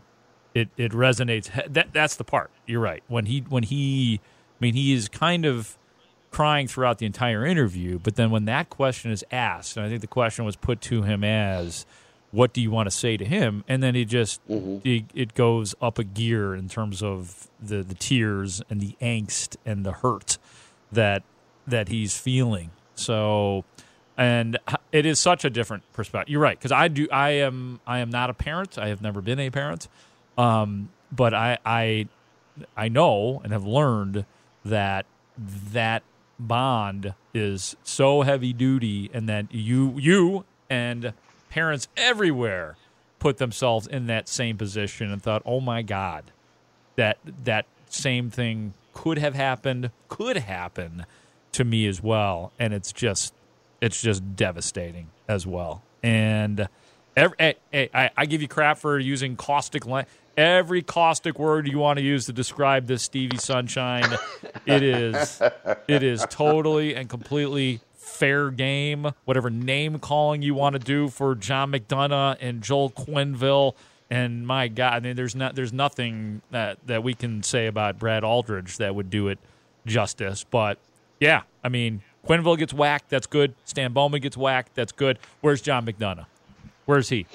it 0.53 0.69
it 0.77 0.91
resonates. 0.91 1.49
That 1.71 1.93
that's 1.93 2.15
the 2.15 2.23
part. 2.23 2.51
You're 2.65 2.81
right. 2.81 3.03
When 3.07 3.25
he 3.25 3.41
when 3.49 3.63
he, 3.63 4.19
I 4.23 4.57
mean, 4.59 4.73
he 4.73 4.93
is 4.93 5.07
kind 5.07 5.45
of 5.45 5.77
crying 6.31 6.67
throughout 6.67 6.97
the 6.99 7.05
entire 7.05 7.45
interview. 7.45 7.99
But 7.99 8.15
then 8.15 8.31
when 8.31 8.45
that 8.45 8.69
question 8.69 9.11
is 9.11 9.23
asked, 9.31 9.77
and 9.77 9.85
I 9.85 9.89
think 9.89 10.01
the 10.01 10.07
question 10.07 10.45
was 10.45 10.55
put 10.55 10.81
to 10.81 11.03
him 11.03 11.23
as, 11.23 11.85
"What 12.31 12.53
do 12.53 12.61
you 12.61 12.71
want 12.71 12.87
to 12.87 12.95
say 12.95 13.17
to 13.17 13.25
him?" 13.25 13.63
and 13.67 13.81
then 13.83 13.95
he 13.95 14.05
just 14.05 14.45
mm-hmm. 14.47 14.87
it, 14.87 15.05
it, 15.13 15.33
goes 15.33 15.75
up 15.81 15.99
a 15.99 16.03
gear 16.03 16.55
in 16.55 16.67
terms 16.67 17.03
of 17.03 17.47
the 17.61 17.83
the 17.83 17.95
tears 17.95 18.61
and 18.69 18.81
the 18.81 18.95
angst 19.01 19.57
and 19.65 19.85
the 19.85 19.91
hurt 19.91 20.37
that 20.91 21.23
that 21.67 21.89
he's 21.89 22.17
feeling. 22.17 22.71
So. 22.95 23.65
And 24.17 24.57
it 24.91 25.05
is 25.05 25.17
such 25.17 25.45
a 25.45 25.49
different 25.49 25.83
perspective. 25.93 26.29
You're 26.29 26.41
right, 26.41 26.59
because 26.59 26.73
I 26.73 26.89
do. 26.89 27.07
I 27.09 27.29
am. 27.29 27.79
I 27.87 27.99
am 27.99 28.09
not 28.09 28.29
a 28.29 28.33
parent. 28.33 28.77
I 28.77 28.89
have 28.89 29.01
never 29.01 29.21
been 29.21 29.39
a 29.39 29.49
parent. 29.49 29.87
Um, 30.39 30.89
but 31.11 31.33
I, 31.33 31.57
I, 31.65 32.07
I 32.75 32.87
know 32.89 33.41
and 33.43 33.51
have 33.51 33.65
learned 33.65 34.25
that 34.65 35.05
that 35.37 36.03
bond 36.39 37.13
is 37.33 37.75
so 37.83 38.21
heavy 38.21 38.53
duty 38.53 39.09
and 39.13 39.27
that 39.27 39.53
you 39.53 39.95
you 39.97 40.45
and 40.69 41.13
parents 41.49 41.87
everywhere 41.97 42.77
put 43.19 43.37
themselves 43.37 43.87
in 43.87 44.07
that 44.07 44.29
same 44.29 44.57
position 44.57 45.11
and 45.11 45.21
thought, 45.21 45.41
"Oh 45.45 45.59
my 45.59 45.81
god, 45.81 46.31
that 46.95 47.17
that 47.43 47.65
same 47.89 48.29
thing 48.29 48.73
could 48.93 49.17
have 49.17 49.35
happened, 49.35 49.91
could 50.07 50.37
happen." 50.37 51.05
to 51.51 51.63
me 51.63 51.87
as 51.87 52.01
well, 52.01 52.51
and 52.59 52.73
it's 52.73 52.91
just 52.91 53.33
it's 53.81 54.01
just 54.01 54.35
devastating 54.35 55.07
as 55.27 55.47
well. 55.47 55.83
And 56.03 56.67
every, 57.15 57.35
hey, 57.39 57.55
hey, 57.71 57.89
I, 57.93 58.09
I 58.15 58.25
give 58.25 58.41
you 58.41 58.47
crap 58.47 58.77
for 58.77 58.99
using 58.99 59.35
caustic 59.35 59.85
language 59.85 60.07
every 60.39 60.81
caustic 60.81 61.37
word 61.37 61.67
you 61.67 61.77
want 61.77 61.97
to 61.97 62.03
use 62.03 62.25
to 62.25 62.33
describe 62.33 62.87
this 62.87 63.03
Stevie 63.03 63.37
Sunshine. 63.37 64.05
it 64.65 64.81
is 64.81 65.41
it 65.87 66.01
is 66.01 66.25
totally 66.29 66.95
and 66.95 67.09
completely 67.09 67.81
fair 67.95 68.49
game. 68.49 69.07
Whatever 69.25 69.49
name 69.49 69.99
calling 69.99 70.41
you 70.41 70.55
want 70.55 70.73
to 70.73 70.79
do 70.79 71.09
for 71.09 71.35
John 71.35 71.71
McDonough 71.71 72.37
and 72.39 72.61
Joel 72.61 72.91
Quenneville, 72.91 73.75
And 74.09 74.47
my 74.47 74.69
God, 74.69 74.93
I 74.93 74.99
mean, 75.01 75.15
there's 75.17 75.35
not 75.35 75.55
there's 75.55 75.73
nothing 75.73 76.41
that 76.51 76.77
that 76.87 77.03
we 77.03 77.13
can 77.13 77.43
say 77.43 77.67
about 77.67 77.99
Brad 77.99 78.23
Aldrich 78.23 78.77
that 78.77 78.95
would 78.95 79.09
do 79.09 79.27
it 79.27 79.39
justice. 79.85 80.45
But 80.49 80.77
yeah, 81.19 81.41
I 81.65 81.69
mean, 81.69 82.01
Quenneville 82.25 82.57
gets 82.57 82.73
whacked. 82.73 83.09
That's 83.09 83.27
good. 83.27 83.55
Stan 83.65 83.91
Bowman 83.91 84.21
gets 84.21 84.37
whacked. 84.37 84.73
That's 84.75 84.93
good. 84.93 85.19
Where's 85.41 85.61
John 85.61 85.85
McDonough? 85.85 86.27
Where's 86.89 87.09
he? 87.09 87.27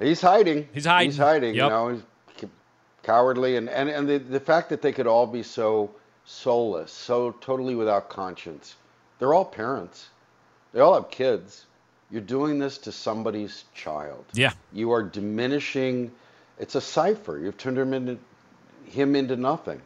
He's 0.00 0.20
hiding. 0.20 0.68
He's 0.74 0.84
hiding. 0.84 1.10
He's 1.10 1.16
hiding. 1.16 1.54
Yep. 1.54 1.64
You 1.64 1.70
know, 1.70 1.88
he's 1.90 2.50
cowardly, 3.04 3.56
and 3.56 3.68
and 3.70 3.88
and 3.88 4.08
the 4.08 4.18
the 4.18 4.40
fact 4.40 4.68
that 4.70 4.82
they 4.82 4.90
could 4.90 5.06
all 5.06 5.28
be 5.28 5.44
so 5.44 5.94
soulless, 6.24 6.90
so 6.90 7.30
totally 7.40 7.76
without 7.76 8.08
conscience. 8.08 8.74
They're 9.20 9.32
all 9.32 9.44
parents. 9.44 10.08
They 10.72 10.80
all 10.80 10.94
have 10.94 11.08
kids. 11.08 11.66
You're 12.10 12.22
doing 12.22 12.58
this 12.58 12.78
to 12.78 12.90
somebody's 12.90 13.62
child. 13.74 14.24
Yeah. 14.32 14.54
You 14.72 14.90
are 14.90 15.04
diminishing. 15.04 16.10
It's 16.58 16.74
a 16.74 16.80
cipher. 16.80 17.38
You've 17.38 17.56
turned 17.56 17.78
him 17.78 17.94
into 17.94 18.18
him 18.86 19.14
into 19.14 19.36
nothing. 19.36 19.80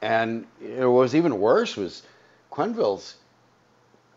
And 0.00 0.46
you 0.62 0.76
know, 0.76 0.92
what 0.92 1.00
was 1.00 1.14
even 1.14 1.38
worse 1.40 1.76
was 1.76 2.04
Quenneville's 2.50 3.16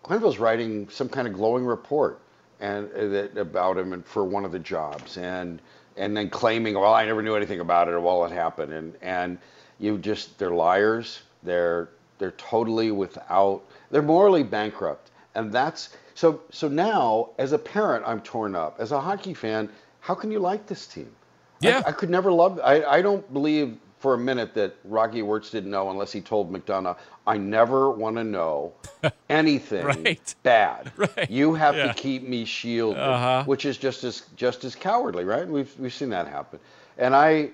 Quenneville's 0.01 0.39
writing 0.39 0.87
some 0.87 1.09
kind 1.09 1.27
of 1.27 1.33
glowing 1.33 1.65
report 1.65 2.21
and 2.63 2.91
uh, 2.93 3.07
that, 3.09 3.37
about 3.37 3.77
him 3.77 3.93
and 3.93 4.05
for 4.05 4.23
one 4.23 4.45
of 4.45 4.51
the 4.51 4.59
jobs 4.59 5.17
and 5.17 5.61
and 5.95 6.17
then 6.17 6.29
claiming, 6.29 6.73
well, 6.73 6.93
I 6.93 7.05
never 7.05 7.21
knew 7.21 7.35
anything 7.35 7.59
about 7.59 7.87
it 7.87 7.93
or 7.93 7.99
well, 7.99 8.25
it 8.25 8.31
happened. 8.31 8.73
And 8.73 8.95
and 9.01 9.37
you 9.79 9.97
just 9.97 10.39
they're 10.39 10.51
liars. 10.51 11.21
They're 11.43 11.89
they're 12.17 12.31
totally 12.31 12.91
without. 12.91 13.63
They're 13.91 14.01
morally 14.01 14.43
bankrupt. 14.43 15.11
And 15.35 15.51
that's 15.51 15.89
so 16.15 16.41
so 16.51 16.67
now 16.67 17.29
as 17.37 17.51
a 17.51 17.59
parent, 17.59 18.05
I'm 18.07 18.21
torn 18.21 18.55
up. 18.55 18.79
As 18.79 18.91
a 18.91 19.01
hockey 19.01 19.33
fan, 19.33 19.69
how 19.99 20.15
can 20.15 20.31
you 20.31 20.39
like 20.39 20.65
this 20.65 20.87
team? 20.87 21.11
Yeah. 21.59 21.81
I, 21.85 21.89
I 21.89 21.91
could 21.91 22.09
never 22.09 22.31
love. 22.31 22.59
I 22.63 22.83
I 22.83 23.01
don't 23.01 23.31
believe 23.33 23.77
for 24.03 24.15
a 24.15 24.17
minute 24.17 24.53
that 24.53 24.75
Rocky 24.83 25.21
Wirtz 25.21 25.49
didn't 25.49 25.71
know 25.71 25.89
unless 25.89 26.11
he 26.11 26.19
told 26.19 26.51
McDonough, 26.51 26.97
I 27.25 27.37
never 27.37 27.89
want 27.89 28.17
to 28.17 28.23
know 28.25 28.73
anything 29.29 29.85
Right. 29.85 30.35
bad. 30.43 30.91
Right. 30.97 31.29
You 31.31 31.53
have 31.53 31.75
Yeah. 31.77 31.87
to 31.87 31.93
keep 31.93 32.27
me 32.27 32.43
shielded, 32.43 33.01
Uh-huh. 33.01 33.43
which 33.45 33.63
is 33.63 33.77
just 33.77 34.03
as 34.03 34.23
just 34.35 34.65
as 34.65 34.75
cowardly, 34.75 35.23
right? 35.23 35.47
We've 35.47 35.73
we've 35.79 35.93
seen 35.93 36.09
that 36.09 36.27
happen. 36.27 36.59
And 36.97 37.15
I 37.15 37.51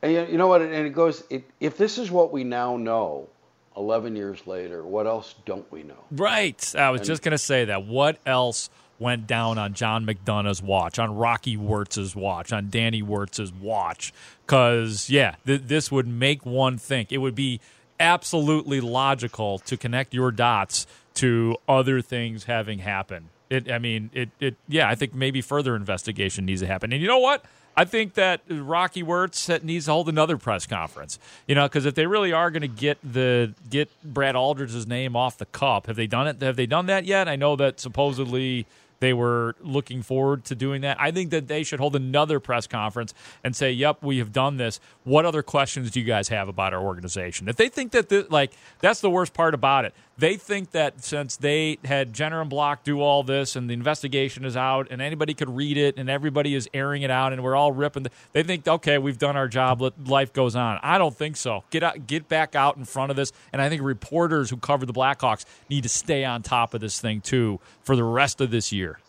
and 0.00 0.12
you 0.14 0.26
you 0.32 0.38
know 0.38 0.46
what 0.48 0.62
and 0.62 0.72
it 0.72 0.94
goes 0.94 1.24
it, 1.28 1.44
if 1.60 1.76
this 1.76 1.98
is 1.98 2.10
what 2.10 2.32
we 2.32 2.42
now 2.42 2.78
know 2.78 3.28
11 3.76 4.16
years 4.16 4.46
later, 4.46 4.82
what 4.84 5.06
else 5.06 5.34
don't 5.44 5.70
we 5.70 5.82
know? 5.82 6.02
Right. 6.10 6.74
I 6.74 6.88
was 6.88 7.02
just 7.02 7.22
going 7.22 7.32
to 7.32 7.38
say 7.52 7.66
that. 7.66 7.84
What 7.84 8.16
else 8.24 8.70
went 9.02 9.26
down 9.26 9.58
on 9.58 9.74
John 9.74 10.06
McDonough's 10.06 10.62
watch, 10.62 10.98
on 10.98 11.14
Rocky 11.14 11.56
Wirtz's 11.58 12.16
watch, 12.16 12.52
on 12.52 12.70
Danny 12.70 13.02
Wirtz's 13.02 13.52
watch? 13.52 14.12
Because, 14.46 15.10
yeah, 15.10 15.34
th- 15.44 15.62
this 15.66 15.92
would 15.92 16.06
make 16.06 16.46
one 16.46 16.78
think. 16.78 17.12
It 17.12 17.18
would 17.18 17.34
be 17.34 17.60
absolutely 18.00 18.80
logical 18.80 19.58
to 19.58 19.76
connect 19.76 20.14
your 20.14 20.30
dots 20.30 20.86
to 21.14 21.56
other 21.68 22.00
things 22.00 22.44
having 22.44 22.78
happened. 22.78 23.28
It, 23.50 23.70
I 23.70 23.78
mean, 23.78 24.08
it, 24.14 24.30
it, 24.40 24.56
yeah, 24.66 24.88
I 24.88 24.94
think 24.94 25.12
maybe 25.14 25.42
further 25.42 25.76
investigation 25.76 26.46
needs 26.46 26.62
to 26.62 26.66
happen. 26.66 26.92
And 26.92 27.02
you 27.02 27.08
know 27.08 27.18
what? 27.18 27.44
I 27.76 27.84
think 27.84 28.14
that 28.14 28.42
Rocky 28.48 29.02
Wirtz 29.02 29.48
needs 29.62 29.86
to 29.86 29.92
hold 29.92 30.08
another 30.08 30.36
press 30.36 30.66
conference. 30.66 31.18
You 31.46 31.54
know, 31.54 31.66
because 31.66 31.86
if 31.86 31.94
they 31.94 32.06
really 32.06 32.32
are 32.32 32.50
going 32.50 32.62
to 32.62 32.68
get 32.68 32.98
the 33.02 33.54
get 33.68 33.90
Brad 34.04 34.36
Aldrich's 34.36 34.86
name 34.86 35.16
off 35.16 35.38
the 35.38 35.46
cup, 35.46 35.86
have 35.86 35.96
they 35.96 36.06
done 36.06 36.26
it? 36.26 36.42
Have 36.42 36.56
they 36.56 36.66
done 36.66 36.86
that 36.86 37.04
yet? 37.04 37.28
I 37.28 37.36
know 37.36 37.56
that 37.56 37.80
supposedly 37.80 38.66
they 39.02 39.12
were 39.12 39.56
looking 39.60 40.00
forward 40.00 40.44
to 40.44 40.54
doing 40.54 40.82
that. 40.82 40.96
I 41.00 41.10
think 41.10 41.30
that 41.30 41.48
they 41.48 41.64
should 41.64 41.80
hold 41.80 41.96
another 41.96 42.38
press 42.38 42.68
conference 42.68 43.12
and 43.42 43.56
say, 43.56 43.72
"Yep, 43.72 43.98
we 44.00 44.18
have 44.18 44.32
done 44.32 44.58
this. 44.58 44.78
What 45.02 45.26
other 45.26 45.42
questions 45.42 45.90
do 45.90 45.98
you 45.98 46.06
guys 46.06 46.28
have 46.28 46.48
about 46.48 46.72
our 46.72 46.80
organization?" 46.80 47.48
If 47.48 47.56
they 47.56 47.68
think 47.68 47.90
that, 47.90 48.30
like, 48.30 48.52
that's 48.78 49.00
the 49.00 49.10
worst 49.10 49.34
part 49.34 49.54
about 49.54 49.84
it. 49.84 49.92
They 50.22 50.36
think 50.36 50.70
that 50.70 51.02
since 51.02 51.34
they 51.34 51.78
had 51.84 52.12
Jenner 52.12 52.40
and 52.40 52.48
Block 52.48 52.84
do 52.84 53.00
all 53.00 53.24
this, 53.24 53.56
and 53.56 53.68
the 53.68 53.74
investigation 53.74 54.44
is 54.44 54.56
out, 54.56 54.86
and 54.88 55.02
anybody 55.02 55.34
could 55.34 55.50
read 55.50 55.76
it, 55.76 55.98
and 55.98 56.08
everybody 56.08 56.54
is 56.54 56.68
airing 56.72 57.02
it 57.02 57.10
out, 57.10 57.32
and 57.32 57.42
we're 57.42 57.56
all 57.56 57.72
ripping. 57.72 58.04
The, 58.04 58.10
they 58.30 58.44
think, 58.44 58.68
okay, 58.68 58.98
we've 58.98 59.18
done 59.18 59.36
our 59.36 59.48
job. 59.48 59.82
Life 60.06 60.32
goes 60.32 60.54
on. 60.54 60.78
I 60.80 60.96
don't 60.96 61.12
think 61.12 61.36
so. 61.36 61.64
Get 61.70 61.82
out, 61.82 62.06
get 62.06 62.28
back 62.28 62.54
out 62.54 62.76
in 62.76 62.84
front 62.84 63.10
of 63.10 63.16
this, 63.16 63.32
and 63.52 63.60
I 63.60 63.68
think 63.68 63.82
reporters 63.82 64.48
who 64.48 64.58
cover 64.58 64.86
the 64.86 64.92
Blackhawks 64.92 65.44
need 65.68 65.82
to 65.82 65.88
stay 65.88 66.24
on 66.24 66.42
top 66.42 66.72
of 66.72 66.80
this 66.80 67.00
thing 67.00 67.20
too 67.20 67.58
for 67.82 67.96
the 67.96 68.04
rest 68.04 68.40
of 68.40 68.52
this 68.52 68.70
year. 68.70 69.00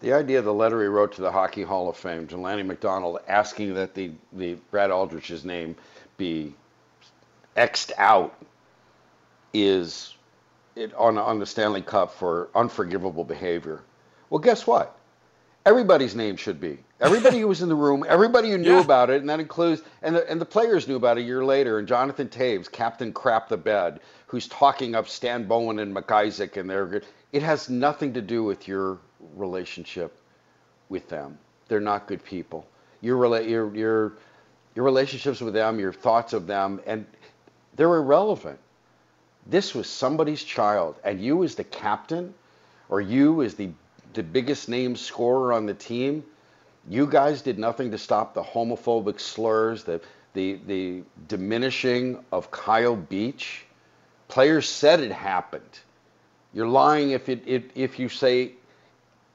The 0.00 0.14
idea 0.14 0.38
of 0.38 0.46
the 0.46 0.54
letter 0.54 0.80
he 0.80 0.88
wrote 0.88 1.12
to 1.16 1.20
the 1.20 1.32
Hockey 1.32 1.64
Hall 1.64 1.86
of 1.86 1.98
Fame, 1.98 2.26
to 2.28 2.38
Lanny 2.38 2.62
McDonald, 2.62 3.18
asking 3.28 3.74
that 3.74 3.92
the, 3.92 4.12
the 4.32 4.56
Brad 4.70 4.90
Aldrich's 4.90 5.44
name 5.44 5.76
be 6.16 6.54
X'd 7.56 7.92
out 7.98 8.34
is 9.52 10.14
it 10.76 10.94
on, 10.94 11.18
on 11.18 11.38
the 11.38 11.46
Stanley 11.46 11.82
Cup 11.82 12.12
for 12.12 12.48
unforgivable 12.54 13.24
behavior. 13.24 13.82
Well, 14.30 14.38
guess 14.38 14.66
what? 14.66 14.96
Everybody's 15.66 16.14
name 16.14 16.36
should 16.36 16.60
be. 16.60 16.78
Everybody 17.00 17.40
who 17.40 17.48
was 17.48 17.62
in 17.62 17.68
the 17.68 17.74
room, 17.74 18.04
everybody 18.08 18.50
who 18.50 18.58
knew 18.58 18.74
Yeah. 18.76 18.80
about 18.80 19.10
it, 19.10 19.20
and 19.20 19.28
that 19.28 19.40
includes, 19.40 19.82
and 20.02 20.14
the, 20.16 20.30
and 20.30 20.40
the 20.40 20.46
players 20.46 20.88
knew 20.88 20.96
about 20.96 21.18
it 21.18 21.22
a 21.22 21.24
year 21.24 21.44
later, 21.44 21.78
and 21.78 21.86
Jonathan 21.86 22.28
Toews, 22.28 22.70
Captain 22.70 23.12
Crap 23.12 23.48
the 23.48 23.56
Bed, 23.56 24.00
who's 24.26 24.48
talking 24.48 24.94
up 24.94 25.08
Stan 25.08 25.46
Bowman 25.46 25.78
and 25.78 25.94
MacIsaac, 25.94 26.56
and 26.56 26.70
they're 26.70 26.86
good. 26.86 27.06
It 27.32 27.42
has 27.42 27.68
nothing 27.68 28.14
to 28.14 28.22
do 28.22 28.44
with 28.44 28.66
your 28.68 28.98
relationship 29.34 30.16
with 30.88 31.08
them. 31.08 31.38
They're 31.68 31.80
not 31.80 32.06
good 32.06 32.24
people. 32.24 32.66
Your, 33.00 33.18
rela- 33.18 33.48
your, 33.48 33.74
your, 33.74 34.12
your 34.74 34.84
relationships 34.84 35.40
with 35.40 35.54
them, 35.54 35.78
your 35.78 35.92
thoughts 35.92 36.32
of 36.32 36.46
them, 36.46 36.80
and 36.86 37.04
they're 37.76 37.94
irrelevant. 37.96 38.58
This 39.46 39.74
was 39.74 39.88
somebody's 39.88 40.42
child, 40.42 40.96
and 41.04 41.20
you 41.20 41.42
as 41.44 41.54
the 41.54 41.64
captain, 41.64 42.34
or 42.88 43.00
you 43.00 43.42
as 43.42 43.54
the 43.54 43.70
the 44.14 44.22
biggest 44.22 44.68
name 44.68 44.96
scorer 44.96 45.52
on 45.52 45.66
the 45.66 45.74
team, 45.74 46.24
you 46.88 47.06
guys 47.06 47.42
did 47.42 47.58
nothing 47.58 47.90
to 47.90 47.98
stop 47.98 48.34
the 48.34 48.42
homophobic 48.42 49.20
slurs, 49.20 49.84
the 49.84 50.00
the 50.34 50.58
the 50.66 51.02
diminishing 51.28 52.24
of 52.32 52.50
Kyle 52.50 52.96
Beach. 52.96 53.64
Players 54.28 54.68
said 54.68 55.00
it 55.00 55.12
happened. 55.12 55.78
You're 56.52 56.68
lying 56.68 57.10
if 57.10 57.28
it 57.28 57.42
if, 57.46 57.64
if 57.74 57.98
you 57.98 58.08
say 58.08 58.52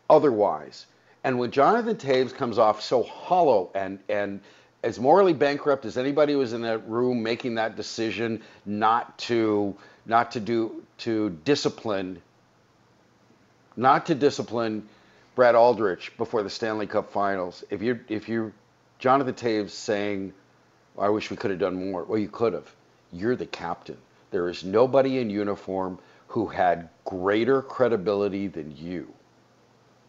otherwise. 0.09 0.85
And 1.23 1.39
when 1.39 1.51
Jonathan 1.51 1.95
Toews 1.95 2.33
comes 2.33 2.57
off 2.57 2.81
so 2.81 3.03
hollow 3.03 3.69
and 3.73 3.99
and 4.09 4.41
as 4.83 4.99
morally 4.99 5.33
bankrupt 5.33 5.85
as 5.85 5.97
anybody 5.97 6.33
who 6.33 6.39
was 6.39 6.53
in 6.53 6.61
that 6.61 6.87
room 6.89 7.23
making 7.23 7.55
that 7.55 7.75
decision 7.75 8.41
not 8.65 9.17
to 9.17 9.75
not 10.05 10.31
to 10.31 10.39
do 10.39 10.83
to 10.97 11.29
discipline 11.45 12.21
not 13.75 14.05
to 14.05 14.15
discipline 14.15 14.87
Brad 15.35 15.55
Aldrich 15.55 16.15
before 16.17 16.43
the 16.43 16.49
Stanley 16.49 16.85
Cup 16.85 17.11
Finals. 17.11 17.63
If 17.69 17.81
you 17.81 17.99
if 18.07 18.29
you 18.29 18.53
Jonathan 18.99 19.33
Toews 19.33 19.71
saying, 19.71 20.33
"I 20.97 21.09
wish 21.09 21.31
we 21.31 21.37
could 21.37 21.49
have 21.49 21.59
done 21.59 21.91
more," 21.91 22.03
well, 22.03 22.19
you 22.19 22.29
could 22.29 22.53
have. 22.53 22.73
You're 23.11 23.35
the 23.35 23.47
captain. 23.47 23.97
There 24.31 24.49
is 24.49 24.63
nobody 24.63 25.19
in 25.19 25.29
uniform 25.29 25.97
who 26.27 26.47
had 26.47 26.89
greater 27.05 27.61
credibility 27.61 28.47
than 28.47 28.75
you, 28.77 29.11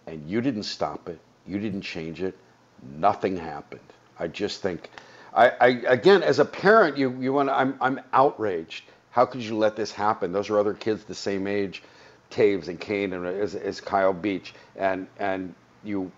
and 0.07 0.29
you 0.29 0.41
didn't 0.41 0.65
stop 0.65 1.09
it. 1.09 1.19
You 1.47 1.59
didn't 1.59 1.83
change 1.83 2.23
it. 2.23 2.37
Nothing 2.83 3.37
happened. 3.37 3.81
I 4.19 4.29
just 4.29 4.63
think, 4.63 4.91
I, 5.35 5.51
I 5.61 5.67
again, 5.89 6.23
as 6.23 6.39
a 6.39 6.45
parent, 6.45 6.97
you 6.97 7.17
you 7.21 7.33
want. 7.33 7.51
I'm 7.51 7.77
I'm 7.81 8.01
outraged. 8.13 8.85
How 9.11 9.27
could 9.27 9.43
you 9.43 9.57
let 9.57 9.77
this 9.77 9.93
happen? 9.93 10.33
Those 10.33 10.51
are 10.51 10.59
other 10.59 10.75
kids 10.75 11.05
the 11.05 11.15
same 11.15 11.47
age. 11.47 11.83
Toews 12.31 12.69
and 12.69 12.81
Kane 12.81 13.13
and 13.13 13.27
as, 13.27 13.55
as 13.55 13.81
Kyle 13.81 14.13
Beach 14.13 14.55
and 14.77 15.07
and 15.19 15.55
you 15.85 16.11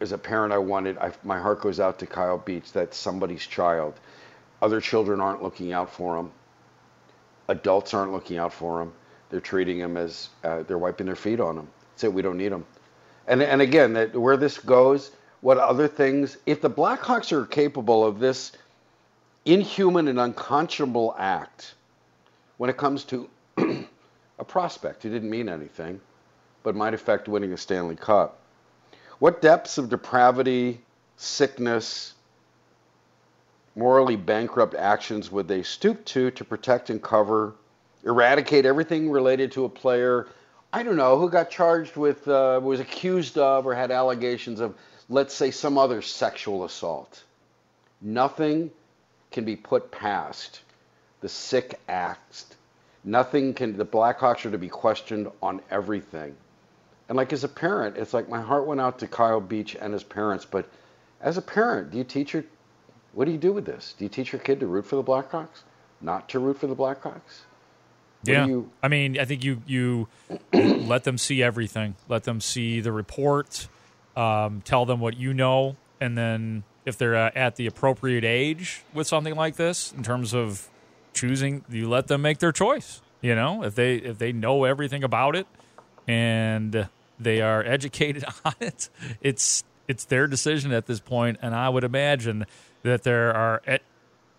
as 0.00 0.12
a 0.12 0.18
parent 0.18 0.52
I 0.52 0.58
wanted 0.58 0.98
I, 0.98 1.12
my 1.22 1.38
heart 1.40 1.60
goes 1.60 1.80
out 1.80 1.98
to 2.00 2.06
Kyle 2.06 2.38
Beach 2.38 2.72
that's 2.72 2.96
somebody's 2.96 3.46
child 3.46 3.94
other 4.60 4.80
children 4.80 5.20
aren't 5.20 5.42
looking 5.42 5.72
out 5.72 5.92
for 5.92 6.18
him 6.18 6.32
adults 7.48 7.94
aren't 7.94 8.12
looking 8.12 8.38
out 8.38 8.52
for 8.52 8.82
him 8.82 8.92
they're 9.30 9.40
treating 9.40 9.78
him 9.78 9.96
as 9.96 10.30
uh, 10.44 10.62
they're 10.64 10.78
wiping 10.78 11.06
their 11.06 11.16
feet 11.16 11.40
on 11.40 11.56
him 11.58 11.68
say 11.96 12.08
we 12.08 12.22
don't 12.22 12.38
need 12.38 12.52
him 12.52 12.64
and 13.28 13.42
and 13.42 13.62
again 13.62 13.92
that 13.92 14.14
where 14.16 14.36
this 14.36 14.58
goes 14.58 15.12
what 15.40 15.58
other 15.58 15.88
things 15.88 16.36
if 16.46 16.60
the 16.60 16.70
Blackhawks 16.70 17.32
are 17.32 17.46
capable 17.46 18.04
of 18.04 18.18
this 18.18 18.52
inhuman 19.44 20.08
and 20.08 20.18
unconscionable 20.18 21.14
act 21.18 21.74
when 22.58 22.68
it 22.68 22.76
comes 22.76 23.04
to 23.04 23.28
a 24.38 24.44
prospect 24.44 25.02
who 25.02 25.10
didn't 25.10 25.30
mean 25.30 25.48
anything, 25.48 26.00
but 26.62 26.74
might 26.74 26.94
affect 26.94 27.28
winning 27.28 27.52
a 27.52 27.56
Stanley 27.56 27.96
Cup. 27.96 28.40
What 29.18 29.40
depths 29.40 29.78
of 29.78 29.88
depravity, 29.88 30.80
sickness, 31.16 32.14
morally 33.74 34.16
bankrupt 34.16 34.74
actions 34.74 35.30
would 35.30 35.48
they 35.48 35.62
stoop 35.62 36.04
to 36.06 36.30
to 36.32 36.44
protect 36.44 36.90
and 36.90 37.02
cover, 37.02 37.54
eradicate 38.04 38.66
everything 38.66 39.10
related 39.10 39.52
to 39.52 39.64
a 39.64 39.68
player? 39.68 40.28
I 40.72 40.82
don't 40.82 40.96
know 40.96 41.18
who 41.18 41.30
got 41.30 41.50
charged 41.50 41.96
with, 41.96 42.26
uh, 42.28 42.60
was 42.62 42.80
accused 42.80 43.38
of, 43.38 43.66
or 43.66 43.74
had 43.74 43.90
allegations 43.90 44.60
of, 44.60 44.74
let's 45.08 45.34
say, 45.34 45.50
some 45.50 45.78
other 45.78 46.02
sexual 46.02 46.64
assault. 46.64 47.22
Nothing 48.00 48.70
can 49.30 49.44
be 49.44 49.56
put 49.56 49.90
past 49.90 50.60
the 51.20 51.28
sick 51.28 51.80
acts. 51.88 52.46
Nothing 53.04 53.54
can, 53.54 53.76
the 53.76 53.86
Blackhawks 53.86 54.44
are 54.44 54.50
to 54.50 54.58
be 54.58 54.68
questioned 54.68 55.28
on 55.42 55.60
everything. 55.70 56.36
And 57.08 57.16
like 57.16 57.32
as 57.32 57.44
a 57.44 57.48
parent, 57.48 57.96
it's 57.96 58.12
like 58.12 58.28
my 58.28 58.40
heart 58.40 58.66
went 58.66 58.80
out 58.80 58.98
to 58.98 59.06
Kyle 59.06 59.40
Beach 59.40 59.76
and 59.80 59.92
his 59.92 60.02
parents. 60.02 60.44
But 60.44 60.68
as 61.20 61.36
a 61.36 61.42
parent, 61.42 61.92
do 61.92 61.98
you 61.98 62.04
teach 62.04 62.34
your, 62.34 62.44
what 63.12 63.26
do 63.26 63.30
you 63.30 63.38
do 63.38 63.52
with 63.52 63.64
this? 63.64 63.94
Do 63.96 64.04
you 64.04 64.08
teach 64.08 64.32
your 64.32 64.40
kid 64.40 64.60
to 64.60 64.66
root 64.66 64.86
for 64.86 64.96
the 64.96 65.04
Blackhawks? 65.04 65.62
Not 66.00 66.28
to 66.30 66.38
root 66.38 66.58
for 66.58 66.66
the 66.66 66.76
Blackhawks? 66.76 67.44
Yeah. 68.24 68.46
You, 68.46 68.70
I 68.82 68.88
mean, 68.88 69.18
I 69.18 69.24
think 69.24 69.44
you, 69.44 69.62
you 69.66 70.08
let 70.52 71.04
them 71.04 71.16
see 71.16 71.42
everything. 71.42 71.94
Let 72.08 72.24
them 72.24 72.40
see 72.40 72.80
the 72.80 72.92
report. 72.92 73.68
Um, 74.16 74.62
tell 74.64 74.86
them 74.86 74.98
what 75.00 75.16
you 75.16 75.34
know. 75.34 75.76
And 76.00 76.16
then 76.16 76.64
if 76.84 76.96
they're 76.96 77.16
uh, 77.16 77.30
at 77.34 77.56
the 77.56 77.66
appropriate 77.66 78.24
age 78.24 78.82
with 78.94 79.06
something 79.06 79.34
like 79.34 79.56
this, 79.56 79.92
in 79.92 80.02
terms 80.02 80.34
of 80.34 80.68
choosing, 81.12 81.64
you 81.68 81.88
let 81.88 82.06
them 82.08 82.22
make 82.22 82.38
their 82.38 82.52
choice. 82.52 83.02
You 83.20 83.34
know, 83.34 83.62
if 83.62 83.74
they 83.74 83.96
if 83.96 84.18
they 84.18 84.32
know 84.32 84.64
everything 84.64 85.02
about 85.02 85.36
it 85.36 85.46
and 86.06 86.88
they 87.18 87.40
are 87.40 87.64
educated 87.64 88.24
on 88.44 88.54
it, 88.60 88.88
it's 89.20 89.64
it's 89.88 90.04
their 90.04 90.26
decision 90.26 90.72
at 90.72 90.86
this 90.86 91.00
point, 91.00 91.38
and 91.42 91.54
I 91.54 91.68
would 91.68 91.84
imagine 91.84 92.46
that 92.82 93.02
there 93.02 93.34
are. 93.34 93.62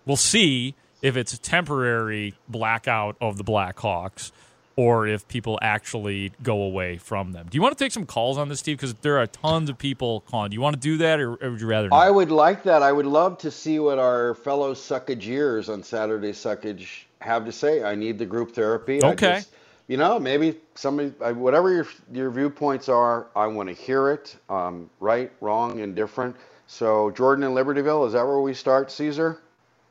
We'll 0.06 0.16
see 0.16 0.76
if 1.02 1.18
it's 1.18 1.34
a 1.34 1.40
temporary 1.40 2.34
blackout 2.48 3.18
of 3.20 3.38
the 3.38 3.44
Blackhawks 3.44 4.32
or 4.78 5.08
if 5.08 5.28
people 5.28 5.58
actually 5.62 6.32
go 6.42 6.62
away 6.62 6.98
from 6.98 7.34
them. 7.34 7.48
Do 7.50 7.58
you 7.58 7.62
want 7.62 7.78
to 7.78 7.84
take 7.84 7.92
some 7.92 8.06
calls 8.06 8.38
on 8.38 8.48
this, 8.48 8.60
Steve? 8.60 8.78
Because 8.78 8.94
there 9.02 9.18
are 9.18 9.28
tons 9.28 9.70
of 9.70 9.78
people 9.78 10.22
calling. 10.22 10.52
Do 10.52 10.56
you 10.56 10.62
want 10.62 10.76
to 10.76 10.80
do 10.80 10.98
that, 10.98 11.20
or, 11.20 11.34
or 11.34 11.52
would 11.52 11.60
you 11.60 11.68
rather? 11.68 11.90
Not? 11.90 11.98
I 11.98 12.10
would 12.10 12.32
like 12.32 12.64
that. 12.64 12.84
I 12.84 12.92
would 12.92 13.08
love 13.08 13.40
to 13.40 13.52
see 13.52 13.80
what 13.80 13.98
our 13.98 14.36
fellow 14.36 14.74
suckageers 14.74 15.68
on 15.68 15.84
Saturday 15.84 16.32
Suckage 16.32 16.88
have 17.20 17.44
to 17.46 17.52
say. 17.52 17.84
I 17.84 17.96
need 17.96 18.20
the 18.20 18.26
group 18.26 18.54
therapy. 18.54 19.04
Okay. 19.04 19.38
Just, 19.38 19.50
you 19.88 19.98
know, 19.98 20.20
maybe 20.20 20.58
somebody, 20.76 21.10
whatever 21.34 21.74
your 21.74 21.88
your 22.12 22.30
viewpoints 22.30 22.88
are, 22.88 23.28
I 23.36 23.48
want 23.48 23.70
to 23.70 23.76
hear 23.76 24.12
it. 24.12 24.36
Um, 24.48 24.90
right, 25.00 25.32
wrong, 25.42 25.80
indifferent. 25.80 26.36
So 26.68 27.10
Jordan 27.12 27.46
and 27.46 27.56
Libertyville, 27.56 28.06
is 28.06 28.14
that 28.14 28.26
where 28.26 28.42
we 28.42 28.54
start, 28.54 28.92
Caesar? 28.92 29.42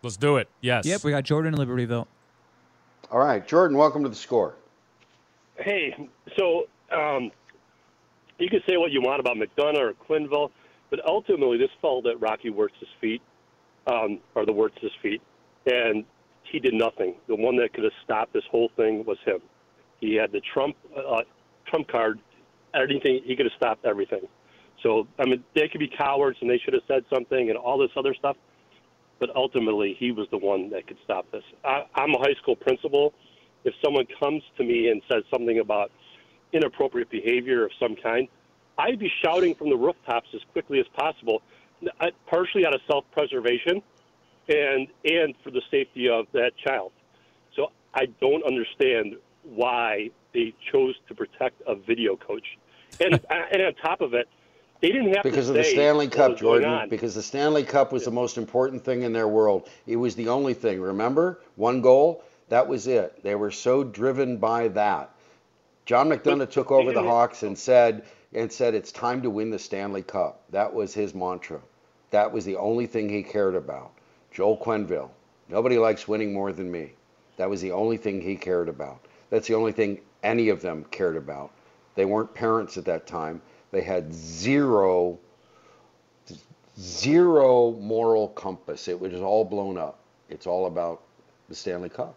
Let's 0.02 0.16
do 0.16 0.36
it. 0.36 0.48
Yes. 0.60 0.86
Yep, 0.86 1.02
we 1.02 1.10
got 1.10 1.24
Jordan 1.24 1.54
and 1.54 1.68
Libertyville. 1.68 2.06
All 3.10 3.18
right, 3.18 3.46
Jordan, 3.48 3.76
welcome 3.76 4.02
to 4.02 4.08
the 4.08 4.14
score. 4.14 4.54
Hey, 5.58 5.94
so 6.38 6.64
um, 6.94 7.30
you 8.38 8.48
can 8.48 8.60
say 8.68 8.76
what 8.76 8.92
you 8.92 9.00
want 9.00 9.20
about 9.20 9.36
McDonough 9.36 9.78
or 9.78 9.92
Quenneville, 9.94 10.50
but 10.90 11.00
ultimately 11.06 11.56
this 11.56 11.70
fell 11.80 12.02
at 12.08 12.20
Rocky 12.20 12.50
Wirtz's 12.50 12.88
feet, 13.00 13.22
um, 13.86 14.20
or 14.34 14.44
the 14.44 14.52
Wirtz's 14.52 14.92
feet, 15.02 15.22
and 15.66 16.04
he 16.42 16.58
did 16.58 16.74
nothing. 16.74 17.14
The 17.26 17.34
one 17.34 17.56
that 17.56 17.72
could 17.72 17.84
have 17.84 17.92
stopped 18.04 18.32
this 18.32 18.44
whole 18.50 18.70
thing 18.76 19.04
was 19.04 19.16
him. 19.24 19.40
He 20.00 20.14
had 20.14 20.30
the 20.30 20.40
Trump 20.52 20.76
uh, 20.96 21.22
Trump 21.66 21.88
card. 21.88 22.20
Anything 22.74 23.22
he 23.24 23.34
could 23.34 23.46
have 23.46 23.54
stopped 23.56 23.86
everything. 23.86 24.20
So 24.82 25.08
I 25.18 25.24
mean, 25.24 25.42
they 25.54 25.68
could 25.68 25.78
be 25.78 25.88
cowards 25.88 26.36
and 26.42 26.50
they 26.50 26.58
should 26.62 26.74
have 26.74 26.82
said 26.86 27.04
something 27.12 27.48
and 27.48 27.56
all 27.56 27.78
this 27.78 27.90
other 27.96 28.14
stuff. 28.14 28.36
But 29.18 29.34
ultimately, 29.34 29.96
he 29.98 30.12
was 30.12 30.28
the 30.30 30.36
one 30.36 30.68
that 30.70 30.86
could 30.86 30.98
stop 31.02 31.30
this. 31.32 31.42
I, 31.64 31.84
I'm 31.94 32.10
a 32.14 32.18
high 32.18 32.34
school 32.42 32.54
principal 32.54 33.14
if 33.66 33.74
someone 33.84 34.06
comes 34.18 34.42
to 34.56 34.64
me 34.64 34.88
and 34.88 35.02
says 35.10 35.24
something 35.30 35.58
about 35.58 35.90
inappropriate 36.52 37.10
behavior 37.10 37.66
of 37.66 37.72
some 37.78 37.96
kind, 37.96 38.28
I'd 38.78 38.98
be 38.98 39.12
shouting 39.22 39.54
from 39.54 39.70
the 39.70 39.76
rooftops 39.76 40.28
as 40.34 40.40
quickly 40.52 40.78
as 40.78 40.86
possible, 40.96 41.42
uh, 42.00 42.06
partially 42.26 42.64
out 42.64 42.74
of 42.74 42.80
self-preservation 42.86 43.82
and 44.48 44.86
and 45.04 45.34
for 45.42 45.50
the 45.50 45.62
safety 45.70 46.08
of 46.08 46.26
that 46.32 46.52
child. 46.56 46.92
So 47.56 47.72
I 47.92 48.06
don't 48.20 48.44
understand 48.44 49.16
why 49.42 50.10
they 50.32 50.54
chose 50.70 50.94
to 51.08 51.14
protect 51.14 51.60
a 51.66 51.74
video 51.74 52.16
coach. 52.16 52.46
And 53.00 53.14
and 53.30 53.62
on 53.62 53.74
top 53.82 54.00
of 54.00 54.14
it, 54.14 54.28
they 54.80 54.88
didn't 54.88 55.12
have 55.14 55.24
because 55.24 55.48
of 55.48 55.56
the 55.56 55.64
Stanley 55.64 56.06
Cup, 56.06 56.38
Jordan. 56.38 56.88
Because 56.88 57.16
the 57.16 57.22
Stanley 57.22 57.64
Cup 57.64 57.92
was 57.92 58.04
the 58.04 58.12
most 58.12 58.38
important 58.38 58.84
thing 58.84 59.02
in 59.02 59.12
their 59.12 59.26
world. 59.26 59.68
It 59.88 59.96
was 59.96 60.14
the 60.14 60.28
only 60.28 60.54
thing. 60.54 60.80
Remember, 60.80 61.40
one 61.56 61.80
goal. 61.80 62.22
That 62.48 62.68
was 62.68 62.86
it. 62.86 63.22
They 63.22 63.34
were 63.34 63.50
so 63.50 63.82
driven 63.82 64.36
by 64.36 64.68
that. 64.68 65.10
John 65.84 66.08
McDonough 66.08 66.50
took 66.50 66.70
over 66.70 66.92
the 66.92 67.02
Hawks 67.02 67.42
and 67.42 67.56
said 67.56 68.04
and 68.32 68.52
said 68.52 68.74
it's 68.74 68.92
time 68.92 69.22
to 69.22 69.30
win 69.30 69.50
the 69.50 69.58
Stanley 69.58 70.02
Cup. 70.02 70.42
That 70.50 70.72
was 70.74 70.92
his 70.92 71.14
mantra. 71.14 71.60
That 72.10 72.32
was 72.32 72.44
the 72.44 72.56
only 72.56 72.86
thing 72.86 73.08
he 73.08 73.22
cared 73.22 73.54
about. 73.54 73.92
Joel 74.30 74.58
Quenneville. 74.58 75.10
Nobody 75.48 75.78
likes 75.78 76.08
winning 76.08 76.32
more 76.32 76.52
than 76.52 76.70
me. 76.70 76.92
That 77.36 77.48
was 77.48 77.60
the 77.60 77.72
only 77.72 77.96
thing 77.96 78.20
he 78.20 78.36
cared 78.36 78.68
about. 78.68 78.98
That's 79.30 79.46
the 79.48 79.54
only 79.54 79.72
thing 79.72 80.00
any 80.22 80.48
of 80.48 80.60
them 80.60 80.84
cared 80.90 81.16
about. 81.16 81.50
They 81.94 82.04
weren't 82.04 82.34
parents 82.34 82.76
at 82.76 82.84
that 82.86 83.06
time. 83.06 83.40
They 83.70 83.82
had 83.82 84.12
zero 84.12 85.18
zero 86.78 87.72
moral 87.72 88.28
compass. 88.28 88.88
It 88.88 89.00
was 89.00 89.14
all 89.14 89.44
blown 89.44 89.78
up. 89.78 89.98
It's 90.28 90.46
all 90.46 90.66
about 90.66 91.02
the 91.48 91.54
Stanley 91.54 91.88
Cup. 91.88 92.14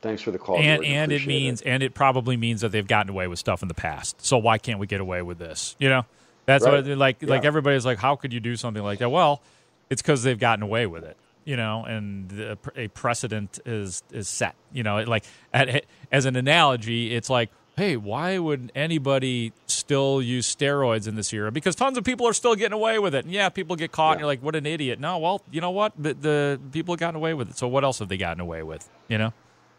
Thanks 0.00 0.22
for 0.22 0.30
the 0.30 0.38
call. 0.38 0.56
And 0.56 0.82
Jordan. 0.82 0.92
and 0.92 1.12
it 1.12 1.26
means 1.26 1.60
it. 1.62 1.68
and 1.68 1.82
it 1.82 1.94
probably 1.94 2.36
means 2.36 2.60
that 2.60 2.70
they've 2.70 2.86
gotten 2.86 3.10
away 3.10 3.26
with 3.26 3.38
stuff 3.38 3.62
in 3.62 3.68
the 3.68 3.74
past. 3.74 4.24
So 4.24 4.38
why 4.38 4.58
can't 4.58 4.78
we 4.78 4.86
get 4.86 5.00
away 5.00 5.22
with 5.22 5.38
this? 5.38 5.74
You 5.78 5.88
know, 5.88 6.04
that's 6.44 6.64
right. 6.64 6.84
what 6.84 6.98
like 6.98 7.22
yeah. 7.22 7.30
like 7.30 7.44
everybody's 7.44 7.86
like, 7.86 7.98
how 7.98 8.16
could 8.16 8.32
you 8.32 8.40
do 8.40 8.56
something 8.56 8.82
like 8.82 8.98
that? 8.98 9.10
Well, 9.10 9.42
it's 9.90 10.02
because 10.02 10.22
they've 10.22 10.38
gotten 10.38 10.62
away 10.62 10.86
with 10.86 11.04
it. 11.04 11.16
You 11.44 11.56
know, 11.56 11.84
and 11.84 12.28
the, 12.28 12.58
a 12.76 12.88
precedent 12.88 13.58
is 13.64 14.02
is 14.10 14.28
set. 14.28 14.54
You 14.72 14.82
know, 14.82 15.02
like 15.02 15.24
at, 15.52 15.84
as 16.10 16.24
an 16.24 16.36
analogy, 16.36 17.14
it's 17.14 17.30
like 17.30 17.50
hey, 17.76 17.96
why 17.96 18.38
would 18.38 18.72
anybody 18.74 19.52
still 19.66 20.22
use 20.22 20.52
steroids 20.52 21.06
in 21.06 21.14
this 21.14 21.32
era? 21.32 21.52
Because 21.52 21.74
tons 21.74 21.98
of 21.98 22.04
people 22.04 22.26
are 22.26 22.32
still 22.32 22.54
getting 22.54 22.72
away 22.72 22.98
with 22.98 23.14
it. 23.14 23.24
And 23.24 23.32
yeah, 23.32 23.50
people 23.50 23.76
get 23.76 23.92
caught, 23.92 24.08
yeah. 24.08 24.12
and 24.12 24.20
you're 24.20 24.26
like, 24.26 24.42
what 24.42 24.56
an 24.56 24.66
idiot. 24.66 24.98
No, 24.98 25.18
well, 25.18 25.42
you 25.50 25.60
know 25.60 25.70
what? 25.70 25.92
The, 25.98 26.14
the 26.14 26.60
people 26.72 26.94
have 26.94 27.00
gotten 27.00 27.16
away 27.16 27.34
with 27.34 27.50
it. 27.50 27.58
So 27.58 27.68
what 27.68 27.84
else 27.84 27.98
have 27.98 28.08
they 28.08 28.16
gotten 28.16 28.40
away 28.40 28.62
with? 28.62 28.88
You 29.08 29.18
know? 29.18 29.32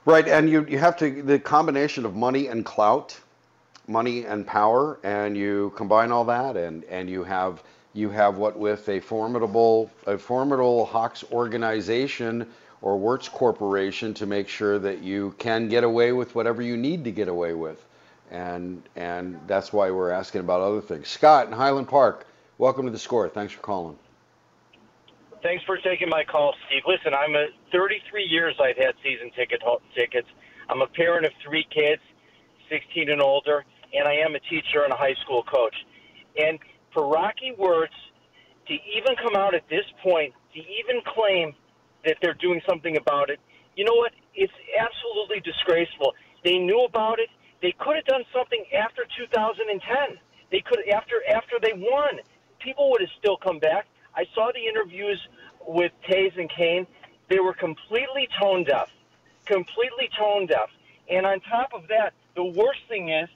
Right, 0.08 0.26
and 0.30 0.50
you 0.50 0.65
you 0.70 0.78
have 0.78 0.96
to 1.00 1.22
the 1.22 1.38
combination 1.38 2.06
of 2.06 2.15
money 2.15 2.48
and 2.48 2.63
clout, 2.63 3.20
money 3.89 4.24
and 4.24 4.48
power, 4.48 5.00
and 5.04 5.36
you 5.36 5.74
combine 5.76 6.13
all 6.13 6.24
that, 6.24 6.56
and 6.56 6.86
and 6.86 7.10
you 7.10 7.26
have 7.26 7.62
you 7.91 8.10
have 8.12 8.38
what 8.38 8.58
with 8.58 8.88
a 8.88 9.02
formidable 9.02 9.91
a 10.06 10.17
formidable 10.17 10.86
Hawks 10.86 11.26
organization 11.30 12.48
or 12.82 12.98
Wirtz 12.98 13.28
Corporation 13.28 14.13
to 14.13 14.26
make 14.26 14.48
sure 14.48 14.80
that 14.80 15.04
you 15.04 15.36
can 15.39 15.67
get 15.67 15.84
away 15.84 16.13
with 16.13 16.36
whatever 16.36 16.62
you 16.62 16.78
need 16.78 17.04
to 17.04 17.12
get 17.12 17.28
away 17.28 17.54
with, 17.54 17.84
and 18.32 18.82
and 18.96 19.38
that's 19.46 19.74
why 19.74 19.91
we're 19.91 20.12
asking 20.12 20.39
about 20.39 20.62
other 20.62 20.80
things. 20.80 21.10
Scott 21.10 21.48
in 21.48 21.52
Highland 21.52 21.89
Park, 21.89 22.26
welcome 22.60 22.86
to 22.86 22.93
the 22.93 22.98
score. 22.98 23.28
Thanks 23.28 23.52
for 23.52 23.60
calling. 23.60 23.98
Thanks 25.43 25.63
for 25.65 25.78
taking 25.78 26.10
my 26.10 26.23
call, 26.23 26.56
Steve. 26.65 26.82
Listen, 26.88 27.13
I'm 27.13 27.36
a 27.36 27.47
33 27.71 28.23
years 28.23 28.56
I've 28.60 28.78
had 28.78 28.95
season 29.04 29.30
ticket 29.38 29.62
tickets. 29.95 30.28
I'm 30.67 30.82
a 30.82 30.88
parent 30.88 31.26
of 31.26 31.32
three 31.45 31.65
kids, 31.69 32.02
16 32.69 33.12
and 33.12 33.21
older, 33.21 33.63
and 33.93 34.08
I 34.08 34.15
am 34.26 34.34
a 34.34 34.39
teacher 34.39 34.84
and 34.84 34.91
a 34.91 34.97
high 34.97 35.13
school 35.23 35.43
coach. 35.43 35.76
And 36.41 36.58
for 36.91 37.08
Rocky 37.08 37.54
Wirtz 37.56 37.93
to 38.67 38.73
even 38.73 39.15
come 39.21 39.36
out 39.36 39.54
at 39.54 39.62
this 39.69 39.86
point, 40.02 40.34
to 40.54 40.60
even 40.60 41.02
claim 41.06 41.54
that 42.04 42.17
they're 42.21 42.38
doing 42.41 42.60
something 42.67 42.97
about 42.97 43.30
it, 43.30 43.39
you 43.76 43.86
know 43.86 43.93
what? 43.93 44.13
It's 44.34 44.54
absolutely 44.73 45.39
disgraceful. 45.41 46.13
They 46.43 46.58
knew 46.58 46.84
about 46.84 47.19
it. 47.19 47.30
They 47.62 47.76
could 47.78 47.95
have 47.95 48.06
done 48.06 48.26
something 48.34 48.65
after 48.73 49.04
2010. 49.17 50.17
They 50.52 50.63
could 50.65 50.82
after 50.89 51.21
after 51.30 51.62
they 51.62 51.73
won. 51.78 52.26
People 52.60 52.89
would 52.89 53.02
have 53.02 53.13
still 53.19 53.38
come 53.38 53.60
back. 53.60 53.86
I 54.18 54.26
saw 54.36 54.52
the 54.54 54.68
interviews 54.68 55.22
with 55.68 55.94
Toews 56.10 56.38
and 56.40 56.50
Kane. 56.50 56.88
They 57.30 57.40
were 57.40 57.54
completely 57.54 58.28
tone 58.42 58.64
deaf, 58.66 58.90
completely 59.46 60.10
tone 60.18 60.48
deaf. 60.48 60.70
And 61.10 61.26
on 61.26 61.40
top 61.42 61.74
of 61.74 61.88
that, 61.90 62.14
the 62.36 62.44
worst 62.44 62.82
thing 62.90 63.10
is 63.10 63.30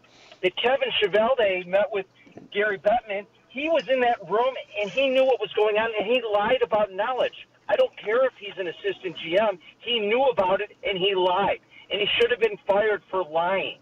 that 0.44 0.54
Kevin 0.58 0.89
Cheveldayoff 1.02 1.67
met 1.67 1.88
with 1.91 2.08
Gary 2.52 2.80
Bettman. 2.80 3.28
He 3.50 3.70
was 3.70 3.88
in 3.89 4.02
that 4.02 4.20
room 4.30 4.56
and 4.82 4.89
he 4.91 5.10
knew 5.10 5.24
what 5.26 5.39
was 5.39 5.52
going 5.54 5.78
on 5.78 5.91
and 6.00 6.08
he 6.08 6.22
lied 6.34 6.62
about 6.63 6.91
knowledge. 6.94 7.48
I 7.70 7.76
don't 7.76 7.96
care 7.98 8.26
if 8.26 8.34
he's 8.39 8.58
an 8.58 8.67
assistant 8.67 9.15
GM. 9.17 9.60
He 9.80 10.00
knew 10.00 10.24
about 10.26 10.62
it 10.62 10.76
and 10.88 10.98
he 10.98 11.15
lied. 11.15 11.60
and 11.91 12.00
he 12.02 12.08
should 12.20 12.32
have 12.32 12.39
been 12.39 12.58
fired 12.67 13.02
for 13.12 13.24
lying. 13.24 13.78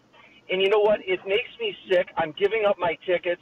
And 0.52 0.62
you 0.62 0.70
know 0.70 0.80
what? 0.80 1.00
It 1.06 1.20
makes 1.28 1.50
me 1.60 1.76
sick. 1.90 2.08
I'm 2.18 2.34
giving 2.38 2.66
up 2.66 2.78
my 2.80 2.98
tickets. 3.06 3.42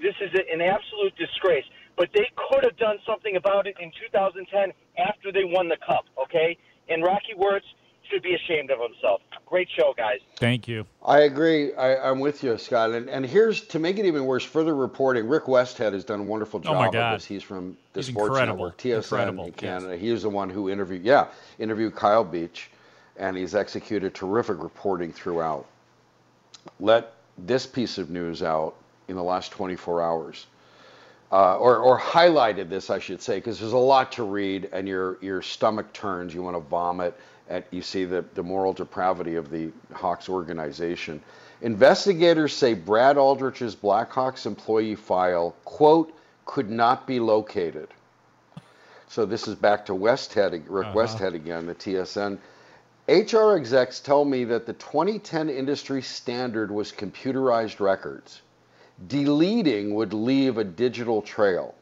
This 0.00 0.14
is 0.20 0.30
an 0.52 0.60
absolute 0.60 1.16
disgrace. 1.16 1.64
But 1.96 2.08
they 2.14 2.30
could 2.36 2.64
have 2.64 2.76
done 2.76 2.98
something 3.06 3.36
about 3.36 3.66
it 3.66 3.76
in 3.80 3.90
2010 4.10 4.72
after 4.98 5.30
they 5.30 5.44
won 5.44 5.68
the 5.68 5.76
cup, 5.76 6.04
okay? 6.18 6.56
And 6.88 7.02
Rocky 7.02 7.34
Wirtz 7.36 7.66
should 8.10 8.22
be 8.22 8.34
ashamed 8.34 8.70
of 8.70 8.78
himself. 8.80 9.20
Great 9.46 9.68
show, 9.76 9.94
guys. 9.96 10.18
Thank 10.38 10.66
you. 10.66 10.86
I 11.04 11.20
agree. 11.20 11.74
I, 11.74 12.10
am 12.10 12.20
with 12.20 12.42
you, 12.42 12.56
Scott. 12.58 12.90
And, 12.90 13.08
and 13.08 13.24
here's 13.24 13.60
to 13.68 13.78
make 13.78 13.98
it 13.98 14.06
even 14.06 14.24
worse. 14.24 14.44
Further 14.44 14.74
reporting: 14.74 15.28
Rick 15.28 15.44
Westhead 15.44 15.92
has 15.92 16.04
done 16.04 16.20
a 16.20 16.24
wonderful 16.24 16.60
job 16.60 16.74
oh 16.74 16.78
my 16.78 16.90
God. 16.90 17.14
of 17.14 17.20
this. 17.20 17.26
He's 17.26 17.42
from 17.42 17.76
the 17.92 18.00
He's 18.00 18.06
Sports 18.06 18.28
incredible. 18.28 18.64
Network, 18.66 18.78
TSN 18.78 18.96
incredible. 18.96 19.44
in 19.44 19.52
Canada. 19.52 19.92
Yes. 19.92 20.00
He 20.00 20.10
was 20.10 20.22
the 20.22 20.30
one 20.30 20.48
who 20.48 20.70
interviewed, 20.70 21.04
yeah, 21.04 21.28
interviewed 21.58 21.94
Kyle 21.94 22.24
Beach, 22.24 22.70
and 23.18 23.36
he's 23.36 23.54
executed 23.54 24.14
terrific 24.14 24.62
reporting 24.62 25.12
throughout. 25.12 25.66
Let 26.80 27.12
this 27.38 27.66
piece 27.66 27.98
of 27.98 28.10
news 28.10 28.42
out 28.42 28.74
in 29.08 29.16
the 29.16 29.22
last 29.22 29.52
24 29.52 30.00
hours. 30.00 30.46
Uh, 31.32 31.56
or, 31.56 31.78
or 31.78 31.98
highlighted 31.98 32.68
this, 32.68 32.90
I 32.90 32.98
should 32.98 33.22
say, 33.22 33.38
because 33.38 33.58
there's 33.58 33.72
a 33.72 33.78
lot 33.78 34.12
to 34.12 34.22
read, 34.22 34.68
and 34.70 34.86
your 34.86 35.16
your 35.22 35.40
stomach 35.40 35.90
turns. 35.94 36.34
You 36.34 36.42
want 36.42 36.56
to 36.56 36.60
vomit, 36.60 37.18
and 37.48 37.64
you 37.70 37.80
see 37.80 38.04
the, 38.04 38.22
the 38.34 38.42
moral 38.42 38.74
depravity 38.74 39.36
of 39.36 39.50
the 39.50 39.72
Hawks 39.94 40.28
organization. 40.28 41.22
Investigators 41.62 42.52
say 42.52 42.74
Brad 42.74 43.16
Aldrich's 43.16 43.74
Blackhawks 43.74 44.44
employee 44.46 44.94
file, 44.94 45.54
quote, 45.64 46.12
could 46.44 46.68
not 46.68 47.06
be 47.06 47.18
located. 47.18 47.88
So 49.08 49.24
this 49.24 49.46
is 49.48 49.54
back 49.54 49.86
to 49.86 49.92
Westhead, 49.92 50.52
Rick 50.68 50.88
Uh-huh. 50.88 50.98
Westhead 50.98 51.34
again, 51.34 51.66
the 51.66 51.74
TSN. 51.74 52.38
HR 53.08 53.56
execs 53.56 54.00
tell 54.00 54.24
me 54.24 54.44
that 54.44 54.66
the 54.66 54.72
2010 54.74 55.48
industry 55.48 56.02
standard 56.02 56.70
was 56.70 56.92
computerized 56.92 57.80
records. 57.80 58.42
Deleting 59.08 59.94
would 59.94 60.12
leave 60.12 60.58
a 60.58 60.64
digital 60.64 61.22
trail. 61.22 61.74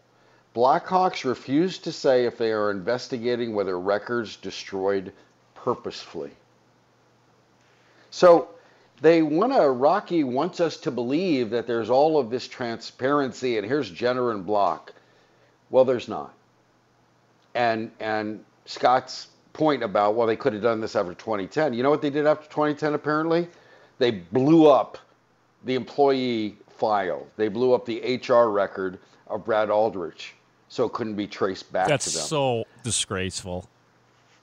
Blackhawks 0.54 1.24
refuse 1.24 1.78
to 1.78 1.92
say 1.92 2.24
if 2.24 2.38
they 2.38 2.52
are 2.52 2.70
investigating 2.70 3.54
whether 3.54 3.78
records 3.78 4.36
destroyed 4.36 5.12
purposefully. 5.54 6.30
So 8.10 8.48
they 9.00 9.22
want 9.22 9.52
to, 9.52 9.70
Rocky 9.70 10.24
wants 10.24 10.60
us 10.60 10.76
to 10.78 10.90
believe 10.90 11.50
that 11.50 11.66
there's 11.66 11.90
all 11.90 12.18
of 12.18 12.30
this 12.30 12.48
transparency 12.48 13.58
and 13.58 13.66
here's 13.66 13.90
Jenner 13.90 14.32
and 14.32 14.44
Block. 14.44 14.92
Well, 15.70 15.84
there's 15.84 16.08
not. 16.08 16.34
And, 17.54 17.90
and 18.00 18.44
Scott's 18.66 19.28
point 19.52 19.82
about, 19.82 20.14
well, 20.14 20.26
they 20.26 20.36
could 20.36 20.52
have 20.52 20.62
done 20.62 20.80
this 20.80 20.96
after 20.96 21.14
2010. 21.14 21.74
You 21.74 21.82
know 21.82 21.90
what 21.90 22.02
they 22.02 22.10
did 22.10 22.26
after 22.26 22.48
2010 22.48 22.94
apparently? 22.94 23.48
They 23.98 24.10
blew 24.10 24.68
up 24.68 24.98
the 25.64 25.74
employee 25.74 26.56
file. 26.80 27.26
They 27.36 27.48
blew 27.48 27.74
up 27.74 27.84
the 27.84 28.20
HR 28.26 28.48
record 28.48 28.98
of 29.28 29.44
Brad 29.44 29.70
Aldrich 29.70 30.34
so 30.68 30.86
it 30.86 30.92
couldn't 30.92 31.14
be 31.14 31.26
traced 31.26 31.70
back 31.72 31.86
That's 31.86 32.10
to 32.10 32.18
them. 32.18 32.26
so 32.26 32.64
disgraceful. 32.82 33.68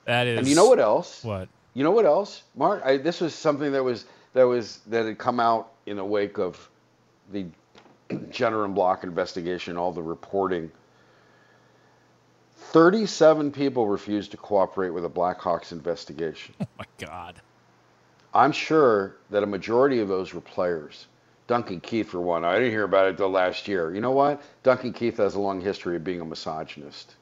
That 0.06 0.28
is. 0.28 0.38
and 0.40 0.48
you 0.48 0.56
know 0.56 0.68
what 0.70 0.80
else? 0.80 1.24
What? 1.24 1.50
You 1.74 1.84
know 1.84 1.92
what 1.92 2.06
else, 2.06 2.44
Mark? 2.56 2.82
I, 2.86 2.98
this 2.98 3.20
was 3.20 3.34
something 3.34 3.72
that 3.74 3.84
was 3.84 4.06
that 4.34 4.44
was 4.44 4.80
that 4.88 5.06
had 5.06 5.18
come 5.18 5.40
out 5.40 5.72
in 5.86 5.98
the 5.98 6.06
wake 6.06 6.38
of 6.38 6.70
the 7.32 7.46
Jenner 8.30 8.64
and 8.64 8.74
Block 8.74 9.04
investigation, 9.04 9.78
all 9.78 9.92
the 9.92 10.02
reporting. 10.02 10.72
Thirty-seven 12.56 13.52
people 13.52 13.88
refused 13.88 14.32
to 14.32 14.38
cooperate 14.38 14.90
with 14.90 15.04
the 15.04 15.10
Blackhawks 15.10 15.72
investigation. 15.72 16.54
Oh 16.62 16.66
my 16.80 16.86
God. 17.00 17.36
I'm 18.34 18.52
sure 18.52 19.16
that 19.32 19.42
a 19.42 19.48
majority 19.48 20.00
of 20.00 20.08
those 20.08 20.34
were 20.34 20.42
players. 20.42 21.08
Duncan 21.48 21.80
Keith, 21.80 22.10
for 22.10 22.20
one. 22.20 22.44
I 22.44 22.56
didn't 22.56 22.72
hear 22.72 22.84
about 22.84 23.08
it 23.08 23.12
until 23.12 23.30
last 23.30 23.68
year. 23.68 23.94
You 23.94 24.02
know 24.02 24.12
what? 24.12 24.42
Duncan 24.64 24.94
Keith 24.94 25.18
has 25.18 25.36
a 25.36 25.40
long 25.40 25.62
history 25.62 25.96
of 25.96 26.04
being 26.04 26.22
a 26.22 26.26
misogynist. 26.26 27.16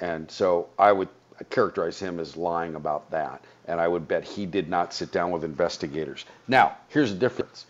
And 0.00 0.30
so 0.30 0.68
I 0.78 0.92
would 0.92 1.08
characterize 1.50 1.98
him 1.98 2.20
as 2.20 2.36
lying 2.36 2.76
about 2.76 3.10
that. 3.10 3.42
And 3.66 3.80
I 3.80 3.88
would 3.88 4.06
bet 4.06 4.24
he 4.24 4.46
did 4.46 4.68
not 4.68 4.94
sit 4.94 5.10
down 5.10 5.30
with 5.30 5.44
investigators. 5.44 6.24
Now, 6.48 6.76
here's 6.88 7.12
the 7.12 7.18
difference. 7.18 7.66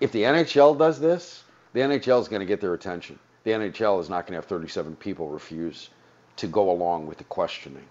If 0.00 0.12
the 0.12 0.22
NHL 0.22 0.78
does 0.78 0.98
this, 0.98 1.44
the 1.72 1.80
NHL 1.80 2.20
is 2.20 2.28
going 2.28 2.40
to 2.40 2.46
get 2.46 2.60
their 2.60 2.74
attention. 2.74 3.18
The 3.44 3.50
NHL 3.50 4.00
is 4.00 4.08
not 4.08 4.26
going 4.26 4.32
to 4.32 4.38
have 4.38 4.46
37 4.46 4.96
people 4.96 5.28
refuse 5.28 5.90
to 6.36 6.46
go 6.46 6.70
along 6.70 7.06
with 7.06 7.18
the 7.18 7.24
questioning. 7.24 7.84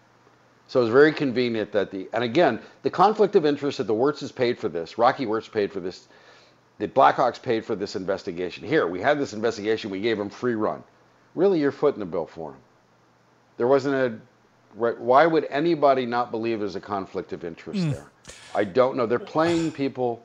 So 0.67 0.81
it's 0.81 0.91
very 0.91 1.13
convenient 1.13 1.71
that 1.71 1.91
the, 1.91 2.09
and 2.13 2.23
again, 2.23 2.59
the 2.83 2.89
conflict 2.89 3.35
of 3.35 3.45
interest 3.45 3.77
that 3.77 3.85
the 3.85 3.93
Wirtzes 3.93 4.33
paid 4.33 4.59
for 4.59 4.67
this, 4.67 4.97
Rocky 4.97 5.25
Wirtz 5.25 5.47
paid 5.47 5.71
for 5.71 5.79
this, 5.79 6.07
the 6.79 6.87
Blackhawks 6.87 7.41
paid 7.41 7.65
for 7.65 7.75
this 7.75 7.95
investigation. 7.95 8.67
Here, 8.67 8.87
we 8.87 9.01
had 9.01 9.19
this 9.19 9.33
investigation, 9.33 9.89
we 9.89 9.99
gave 9.99 10.17
them 10.17 10.29
free 10.29 10.55
run. 10.55 10.83
Really, 11.35 11.59
you're 11.59 11.71
footing 11.71 11.99
the 11.99 12.05
bill 12.05 12.25
for 12.27 12.51
them. 12.51 12.59
There 13.57 13.67
wasn't 13.67 13.95
a, 13.95 14.19
why 14.75 15.25
would 15.25 15.45
anybody 15.49 16.05
not 16.05 16.29
believe 16.31 16.59
there's 16.59 16.75
a 16.75 16.79
conflict 16.81 17.33
of 17.33 17.43
interest 17.43 17.81
Hmm. 17.83 17.91
there? 17.91 18.05
I 18.53 18.63
don't 18.63 18.95
know. 18.97 19.05
They're 19.05 19.19
playing 19.19 19.71
people 19.71 20.23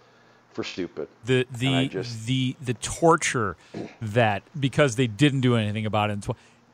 for 0.52 0.62
stupid. 0.64 1.08
the 1.24 1.46
the 1.50 1.88
just- 1.88 2.26
the 2.26 2.54
the 2.60 2.74
torture 2.74 3.56
that 4.02 4.42
because 4.60 4.96
they 4.96 5.06
didn't 5.06 5.40
do 5.40 5.56
anything 5.56 5.86
about 5.86 6.10
it. 6.10 6.26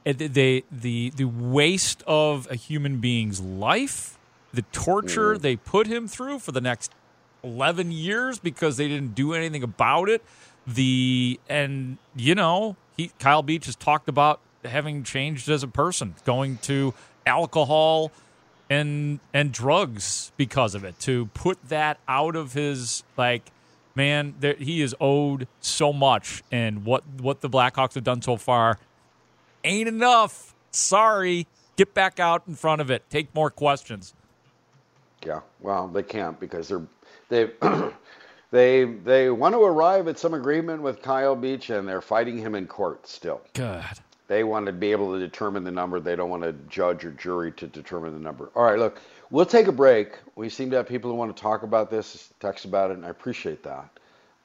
it- 0.05 0.35
They 0.35 0.65
the 0.73 1.11
the 1.15 1.27
waste 1.27 2.03
of 2.05 2.49
a 2.51 2.57
human 2.57 2.99
being's 2.99 3.41
life, 3.41 4.19
the 4.53 4.63
torture 4.73 5.37
Mm. 5.37 5.41
they 5.43 5.55
put 5.55 5.87
him 5.87 6.09
through 6.09 6.41
for 6.41 6.51
the 6.51 6.61
next 6.61 6.91
eleven 7.43 7.91
years 7.91 8.39
because 8.39 8.77
they 8.77 8.89
didn't 8.89 9.15
do 9.15 9.35
anything 9.35 9.63
about 9.63 10.09
it. 10.09 10.23
The 10.67 11.41
and 11.49 11.99
you 12.15 12.35
know 12.35 12.77
he 12.97 13.13
Kyle 13.19 13.43
Beach 13.43 13.67
has 13.67 13.77
talked 13.77 14.09
about 14.09 14.41
having 14.65 15.03
changed 15.03 15.49
as 15.49 15.63
a 15.63 15.69
person, 15.69 16.15
going 16.25 16.59
to 16.59 16.95
alcohol 17.27 18.13
and 18.71 19.21
and 19.33 19.53
drugs 19.53 20.33
because 20.37 20.75
of 20.75 20.85
it 20.85 20.99
to 21.01 21.27
put 21.27 21.59
that 21.69 21.99
out 22.07 22.37
of 22.37 22.53
his 22.53 23.03
like 23.17 23.51
man 23.95 24.35
he 24.59 24.83
is 24.83 24.95
owed 25.01 25.47
so 25.61 25.93
much. 25.93 26.43
And 26.51 26.85
what 26.85 27.05
what 27.21 27.41
the 27.41 27.49
blackhawks 27.49 27.95
have 27.95 28.05
done 28.05 28.23
so 28.23 28.37
far 28.37 28.79
ain't 29.65 29.89
enough. 29.89 30.55
Sorry. 30.71 31.47
Get 31.77 31.95
back 31.95 32.19
out 32.19 32.43
in 32.49 32.55
front 32.55 32.81
of 32.81 32.91
it. 32.91 33.09
Take 33.09 33.33
more 33.35 33.51
questions. 33.51 34.15
Yeah, 35.25 35.41
well, 35.61 35.89
they 35.89 36.03
can't 36.03 36.39
because 36.39 36.69
they're 36.69 36.87
they 37.29 37.51
they 38.51 38.85
they 38.85 39.31
want 39.31 39.55
to 39.55 39.63
arrive 39.63 40.09
at 40.09 40.19
some 40.19 40.35
agreement 40.35 40.83
with 40.83 41.03
Kyle 41.03 41.37
Beach 41.37 41.71
and 41.71 41.89
they're 41.89 42.01
fighting 42.01 42.39
him 42.39 42.55
in 42.55 42.67
court 42.67 43.07
still. 43.07 43.41
god 43.55 43.99
They 44.27 44.45
want 44.45 44.67
to 44.67 44.73
be 44.73 44.93
able 44.93 45.13
to 45.15 45.19
determine 45.19 45.65
the 45.65 45.71
number. 45.71 46.01
They 46.01 46.17
don't 46.17 46.31
want 46.31 46.45
a 46.45 46.53
judge 46.69 47.05
or 47.05 47.13
jury 47.13 47.53
to 47.53 47.67
determine 47.67 48.13
the 48.13 48.21
number. 48.21 48.51
All 48.55 48.65
right, 48.65 48.79
look, 48.79 49.01
we'll 49.31 49.47
take 49.47 49.69
a 49.69 49.73
break. 49.73 50.19
We 50.37 50.49
seem 50.49 50.71
to 50.71 50.77
have 50.77 50.87
people 50.87 51.11
who 51.11 51.17
want 51.17 51.35
to 51.35 51.43
talk 51.43 51.63
about 51.63 51.91
this, 51.91 52.31
text 52.39 52.65
about 52.65 52.91
it, 52.91 52.99
and 52.99 53.07
I 53.07 53.09
appreciate 53.09 53.63
that. 53.63 53.89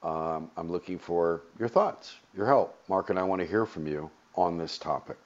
Um, 0.02 0.52
I'm 0.58 0.70
looking 0.70 1.00
for 1.00 1.44
your 1.60 1.70
thoughts, 1.70 2.16
your 2.36 2.46
help. 2.46 2.78
Mark 2.90 3.10
and 3.10 3.18
I 3.18 3.24
want 3.24 3.42
to 3.42 3.48
hear 3.48 3.66
from 3.66 3.88
you 3.88 4.10
on 4.36 4.58
this 4.58 4.78
topic. 4.78 5.18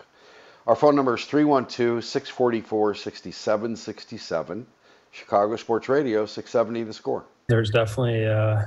Our 0.68 0.76
phone 0.76 0.96
number 0.96 1.16
is 1.16 1.26
312 1.26 2.04
644 2.04 2.94
6767. 2.96 4.68
Chicago 5.12 5.56
Sports 5.56 5.90
Radio, 5.90 6.26
670 6.26 6.84
the 6.84 6.94
score. 6.94 7.26
there's 7.48 7.70
definitely 7.70 8.26
uh, 8.26 8.62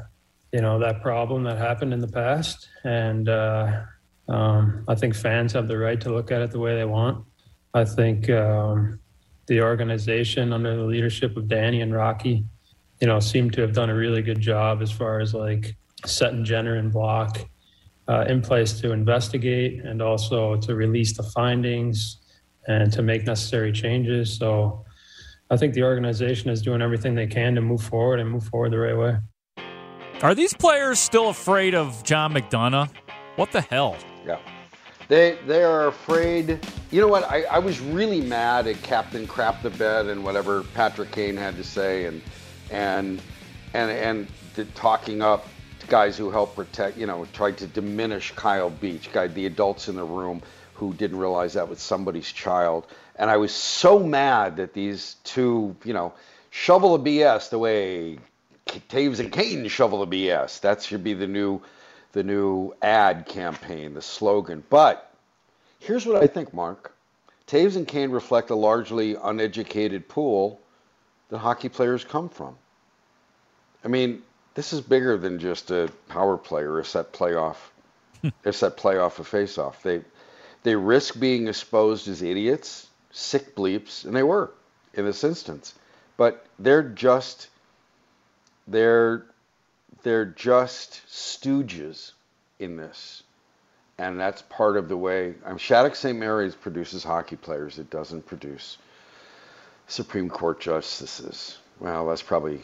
you 0.52 0.60
know 0.60 0.78
that 0.78 1.00
problem 1.00 1.44
that 1.44 1.58
happened 1.58 1.92
in 1.92 2.00
the 2.00 2.08
past 2.08 2.68
and 2.84 3.28
uh, 3.28 3.82
um, 4.28 4.84
i 4.88 4.94
think 4.94 5.14
fans 5.14 5.52
have 5.52 5.68
the 5.68 5.76
right 5.78 6.00
to 6.00 6.10
look 6.12 6.30
at 6.32 6.40
it 6.42 6.50
the 6.50 6.58
way 6.58 6.74
they 6.74 6.84
want 6.84 7.24
i 7.74 7.84
think 7.84 8.28
um, 8.30 8.98
the 9.46 9.60
organization 9.60 10.52
under 10.52 10.76
the 10.76 10.82
leadership 10.82 11.36
of 11.36 11.46
danny 11.48 11.82
and 11.82 11.94
rocky 11.94 12.44
you 13.00 13.06
know 13.06 13.20
seem 13.20 13.50
to 13.50 13.60
have 13.60 13.72
done 13.72 13.90
a 13.90 13.94
really 13.94 14.22
good 14.22 14.40
job 14.40 14.82
as 14.82 14.90
far 14.90 15.20
as 15.20 15.34
like 15.34 15.76
setting 16.04 16.44
jenner 16.44 16.76
and 16.76 16.92
block 16.92 17.38
uh, 18.08 18.24
in 18.28 18.40
place 18.42 18.80
to 18.80 18.90
investigate 18.92 19.84
and 19.84 20.02
also 20.02 20.56
to 20.56 20.74
release 20.74 21.16
the 21.16 21.22
findings 21.22 22.18
and 22.66 22.92
to 22.92 23.02
make 23.02 23.24
necessary 23.24 23.70
changes 23.72 24.36
so 24.36 24.84
I 25.50 25.56
think 25.56 25.74
the 25.74 25.82
organization 25.82 26.48
is 26.50 26.62
doing 26.62 26.80
everything 26.80 27.14
they 27.14 27.26
can 27.26 27.54
to 27.56 27.60
move 27.60 27.82
forward 27.82 28.20
and 28.20 28.30
move 28.30 28.44
forward 28.44 28.70
the 28.72 28.78
right 28.78 28.96
way. 28.96 29.18
are 30.22 30.34
these 30.34 30.54
players 30.54 30.98
still 30.98 31.30
afraid 31.30 31.74
of 31.74 32.04
john 32.04 32.32
mcdonough 32.34 32.88
what 33.36 33.50
the 33.52 33.60
hell 33.60 33.96
Yeah. 34.26 34.38
They 35.08 35.38
they 35.46 35.64
are 35.64 35.88
afraid. 35.88 36.60
You 36.92 37.00
know 37.00 37.08
what? 37.08 37.24
I, 37.24 37.42
I 37.44 37.58
was 37.58 37.80
really 37.80 38.20
mad 38.20 38.68
at 38.68 38.80
Captain 38.82 39.26
Crap 39.26 39.60
the 39.60 39.70
Bed 39.70 40.06
and 40.06 40.22
whatever 40.22 40.62
Patrick 40.72 41.10
Kane 41.10 41.36
had 41.36 41.56
to 41.56 41.64
say 41.64 42.04
and 42.04 42.22
and 42.70 43.20
and 43.74 43.90
and 43.90 44.28
the 44.54 44.66
talking 44.66 45.20
up 45.20 45.48
guys 45.88 46.16
who 46.16 46.30
helped 46.30 46.54
protect, 46.54 46.96
you 46.96 47.06
know, 47.06 47.26
tried 47.32 47.56
to 47.58 47.66
diminish 47.66 48.30
Kyle 48.36 48.70
Beach, 48.70 49.10
guy 49.12 49.26
the 49.26 49.46
adults 49.46 49.88
in 49.88 49.96
the 49.96 50.04
room 50.04 50.42
who 50.74 50.94
didn't 50.94 51.18
realize 51.18 51.54
that 51.54 51.68
was 51.68 51.80
somebody's 51.80 52.30
child. 52.30 52.86
And 53.20 53.30
I 53.30 53.36
was 53.36 53.54
so 53.54 53.98
mad 53.98 54.56
that 54.56 54.72
these 54.72 55.16
two, 55.24 55.76
you 55.84 55.92
know, 55.92 56.14
shovel 56.48 56.94
of 56.94 57.02
BS 57.02 57.50
the 57.50 57.58
way 57.58 58.18
Toews 58.66 59.20
and 59.20 59.30
Kane 59.30 59.68
shovel 59.68 60.06
the 60.06 60.26
BS. 60.26 60.62
That 60.62 60.82
should 60.82 61.04
be 61.04 61.12
the 61.12 61.26
new 61.26 61.60
the 62.12 62.24
new 62.24 62.74
ad 62.80 63.26
campaign, 63.26 63.92
the 63.92 64.00
slogan. 64.00 64.64
But 64.70 65.12
here's 65.80 66.06
what 66.06 66.22
I 66.22 66.28
think, 66.28 66.54
Mark. 66.54 66.94
Toews 67.46 67.76
and 67.76 67.86
Kane 67.86 68.10
reflect 68.10 68.48
a 68.48 68.54
largely 68.54 69.16
uneducated 69.16 70.08
pool 70.08 70.58
that 71.28 71.38
hockey 71.38 71.68
players 71.68 72.04
come 72.04 72.30
from. 72.30 72.56
I 73.84 73.88
mean, 73.88 74.22
this 74.54 74.72
is 74.72 74.80
bigger 74.80 75.18
than 75.18 75.38
just 75.38 75.70
a 75.70 75.90
power 76.08 76.38
play 76.38 76.62
or 76.62 76.78
a 76.78 76.84
set 76.86 77.12
playoff, 77.12 77.56
a 78.46 78.52
set 78.54 78.78
playoff, 78.78 79.18
a 79.18 79.24
face-off. 79.24 79.82
They 79.82 80.00
they 80.62 80.74
risk 80.74 81.20
being 81.20 81.48
exposed 81.48 82.08
as 82.08 82.22
idiots, 82.22 82.86
sick 83.10 83.54
bleeps, 83.54 84.04
and 84.04 84.14
they 84.14 84.22
were 84.22 84.52
in 84.94 85.04
this 85.04 85.24
instance. 85.24 85.74
But 86.16 86.46
they're 86.58 86.82
just 86.82 87.48
they're 88.66 89.26
they're 90.02 90.26
just 90.26 91.02
stooges 91.08 92.12
in 92.58 92.76
this. 92.76 93.22
And 93.98 94.18
that's 94.18 94.42
part 94.42 94.76
of 94.76 94.88
the 94.88 94.96
way 94.96 95.34
I'm 95.44 95.58
Shattuck 95.58 95.94
St. 95.94 96.18
Mary's 96.18 96.54
produces 96.54 97.04
hockey 97.04 97.36
players. 97.36 97.78
It 97.78 97.90
doesn't 97.90 98.26
produce 98.26 98.78
Supreme 99.88 100.30
Court 100.30 100.60
justices. 100.60 101.58
Well, 101.80 102.06
that's 102.06 102.22
probably 102.22 102.60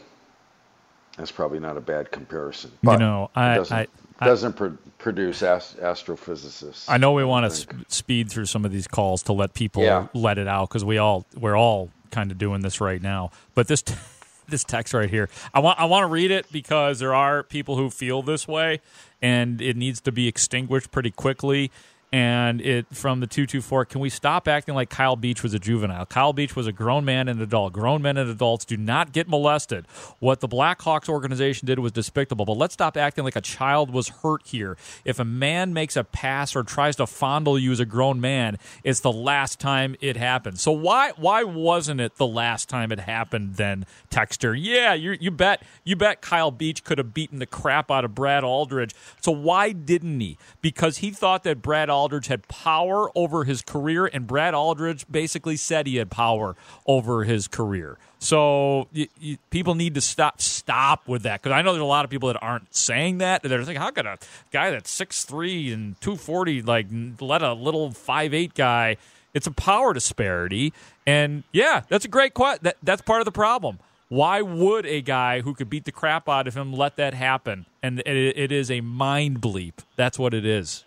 that's 1.17 1.31
probably 1.31 1.59
not 1.59 1.77
a 1.77 1.81
bad 1.81 2.11
comparison. 2.11 2.71
But 2.83 2.93
you 2.93 2.99
know, 2.99 3.29
I, 3.35 3.55
doesn't, 3.55 3.89
I, 4.19 4.25
doesn't 4.25 4.53
pro- 4.53 4.77
produce 4.99 5.43
ast- 5.43 5.77
astrophysicists. 5.77 6.85
I 6.87 6.97
know 6.97 7.11
we 7.13 7.23
want 7.23 7.51
to 7.51 7.55
sp- 7.57 7.85
speed 7.89 8.29
through 8.31 8.45
some 8.45 8.65
of 8.65 8.71
these 8.71 8.87
calls 8.87 9.23
to 9.23 9.33
let 9.33 9.53
people 9.53 9.83
Yeah. 9.83 10.07
let 10.13 10.37
it 10.37 10.47
out 10.47 10.69
because 10.69 10.85
we 10.85 10.97
all 10.97 11.25
we're 11.35 11.57
all 11.57 11.89
kind 12.11 12.31
of 12.31 12.37
doing 12.37 12.61
this 12.61 12.79
right 12.79 13.01
now. 13.01 13.31
But 13.55 13.67
this 13.67 13.83
this 14.47 14.63
text 14.63 14.93
right 14.93 15.09
here, 15.09 15.29
I 15.53 15.59
want 15.59 15.79
I 15.79 15.85
want 15.85 16.03
to 16.03 16.07
read 16.07 16.31
it 16.31 16.51
because 16.51 16.99
there 16.99 17.13
are 17.13 17.43
people 17.43 17.75
who 17.77 17.89
feel 17.89 18.21
this 18.21 18.47
way, 18.47 18.79
and 19.21 19.61
it 19.61 19.75
needs 19.75 19.99
to 20.01 20.11
be 20.11 20.27
extinguished 20.27 20.91
pretty 20.91 21.11
quickly. 21.11 21.71
And 22.13 22.61
it 22.61 22.85
from 22.93 23.19
the 23.19 23.27
two 23.27 23.45
two 23.45 23.61
four. 23.61 23.83
Can 23.83 23.99
we 23.99 24.09
stop 24.09 24.47
acting 24.47 24.75
like 24.75 24.89
Kyle 24.89 25.17
Beach 25.17 25.43
was 25.43 25.53
a 25.53 25.59
juvenile? 25.59 26.05
Kyle 26.05 26.31
Beach 26.31 26.55
was 26.55 26.65
a 26.65 26.71
grown 26.71 27.03
man 27.03 27.27
and 27.27 27.41
adult. 27.41 27.73
Grown 27.73 28.01
men 28.01 28.15
and 28.15 28.29
adults 28.29 28.63
do 28.63 28.77
not 28.77 29.11
get 29.11 29.27
molested. 29.27 29.85
What 30.19 30.39
the 30.39 30.47
Blackhawks 30.47 31.09
organization 31.09 31.65
did 31.65 31.79
was 31.79 31.91
despicable. 31.91 32.45
But 32.45 32.55
let's 32.57 32.73
stop 32.73 32.95
acting 32.95 33.25
like 33.25 33.35
a 33.35 33.41
child 33.41 33.91
was 33.91 34.07
hurt 34.07 34.41
here. 34.45 34.77
If 35.03 35.19
a 35.19 35.25
man 35.25 35.73
makes 35.73 35.97
a 35.97 36.03
pass 36.05 36.55
or 36.55 36.63
tries 36.63 36.95
to 36.95 37.07
fondle 37.07 37.59
you 37.59 37.73
as 37.73 37.81
a 37.81 37.85
grown 37.85 38.21
man, 38.21 38.57
it's 38.85 39.01
the 39.01 39.11
last 39.11 39.59
time 39.59 39.97
it 39.99 40.15
happened. 40.15 40.59
So 40.61 40.71
why 40.71 41.11
why 41.17 41.43
wasn't 41.43 41.99
it 41.99 42.15
the 42.15 42.27
last 42.27 42.69
time 42.69 42.93
it 42.93 43.01
happened 43.01 43.55
then, 43.55 43.85
Texter? 44.09 44.55
Yeah, 44.57 44.93
you 44.93 45.17
you 45.19 45.29
bet 45.29 45.61
you 45.83 45.97
bet 45.97 46.21
Kyle 46.21 46.51
Beach 46.51 46.85
could 46.85 46.99
have 46.99 47.13
beaten 47.13 47.39
the 47.39 47.45
crap 47.45 47.91
out 47.91 48.05
of 48.05 48.15
Brad 48.15 48.45
Aldrich. 48.45 48.93
So 49.21 49.31
why 49.31 49.73
didn't 49.73 50.19
he? 50.21 50.37
Because 50.61 50.97
he 50.97 51.11
thought 51.11 51.43
that 51.43 51.61
Brad 51.61 51.89
had 52.27 52.47
power 52.47 53.09
over 53.15 53.43
his 53.43 53.61
career, 53.61 54.05
and 54.05 54.27
Brad 54.27 54.53
Aldrich 54.53 55.05
basically 55.09 55.57
said 55.57 55.87
he 55.87 55.97
had 55.97 56.09
power 56.09 56.55
over 56.85 57.23
his 57.23 57.47
career. 57.47 57.97
So 58.19 58.87
you, 58.91 59.07
you, 59.19 59.37
people 59.49 59.75
need 59.75 59.93
to 59.95 60.01
stop 60.01 60.41
stop 60.41 61.07
with 61.07 61.23
that 61.23 61.41
because 61.41 61.55
I 61.55 61.61
know 61.61 61.73
there's 61.73 61.81
a 61.81 61.85
lot 61.85 62.03
of 62.03 62.11
people 62.11 62.27
that 62.27 62.41
aren't 62.41 62.73
saying 62.75 63.19
that. 63.19 63.43
They're 63.43 63.63
thinking, 63.63 63.81
how 63.81 63.91
could 63.91 64.05
a 64.05 64.17
guy 64.51 64.71
that's 64.71 64.89
six 64.89 65.23
three 65.23 65.71
and 65.71 65.99
two 66.01 66.15
forty 66.15 66.61
like 66.61 66.87
let 67.19 67.41
a 67.41 67.53
little 67.53 67.91
five 67.91 68.33
eight 68.33 68.53
guy? 68.53 68.97
It's 69.33 69.45
a 69.45 69.51
power 69.51 69.93
disparity, 69.93 70.73
and 71.05 71.43
yeah, 71.51 71.83
that's 71.89 72.05
a 72.05 72.07
great 72.07 72.33
question. 72.33 72.61
That, 72.63 72.77
that's 72.81 73.03
part 73.03 73.21
of 73.21 73.25
the 73.25 73.31
problem. 73.31 73.79
Why 74.09 74.41
would 74.41 74.85
a 74.85 75.01
guy 75.01 75.41
who 75.41 75.53
could 75.53 75.69
beat 75.69 75.83
the 75.83 75.91
crap 75.91 76.29
out 76.29 76.47
of 76.47 76.55
him 76.55 76.73
let 76.73 76.95
that 76.95 77.13
happen? 77.13 77.65
And 77.83 77.99
it, 77.99 78.37
it 78.37 78.51
is 78.51 78.71
a 78.71 78.81
mind 78.81 79.41
bleep. 79.41 79.73
That's 79.97 80.17
what 80.17 80.33
it 80.33 80.45
is. 80.45 80.85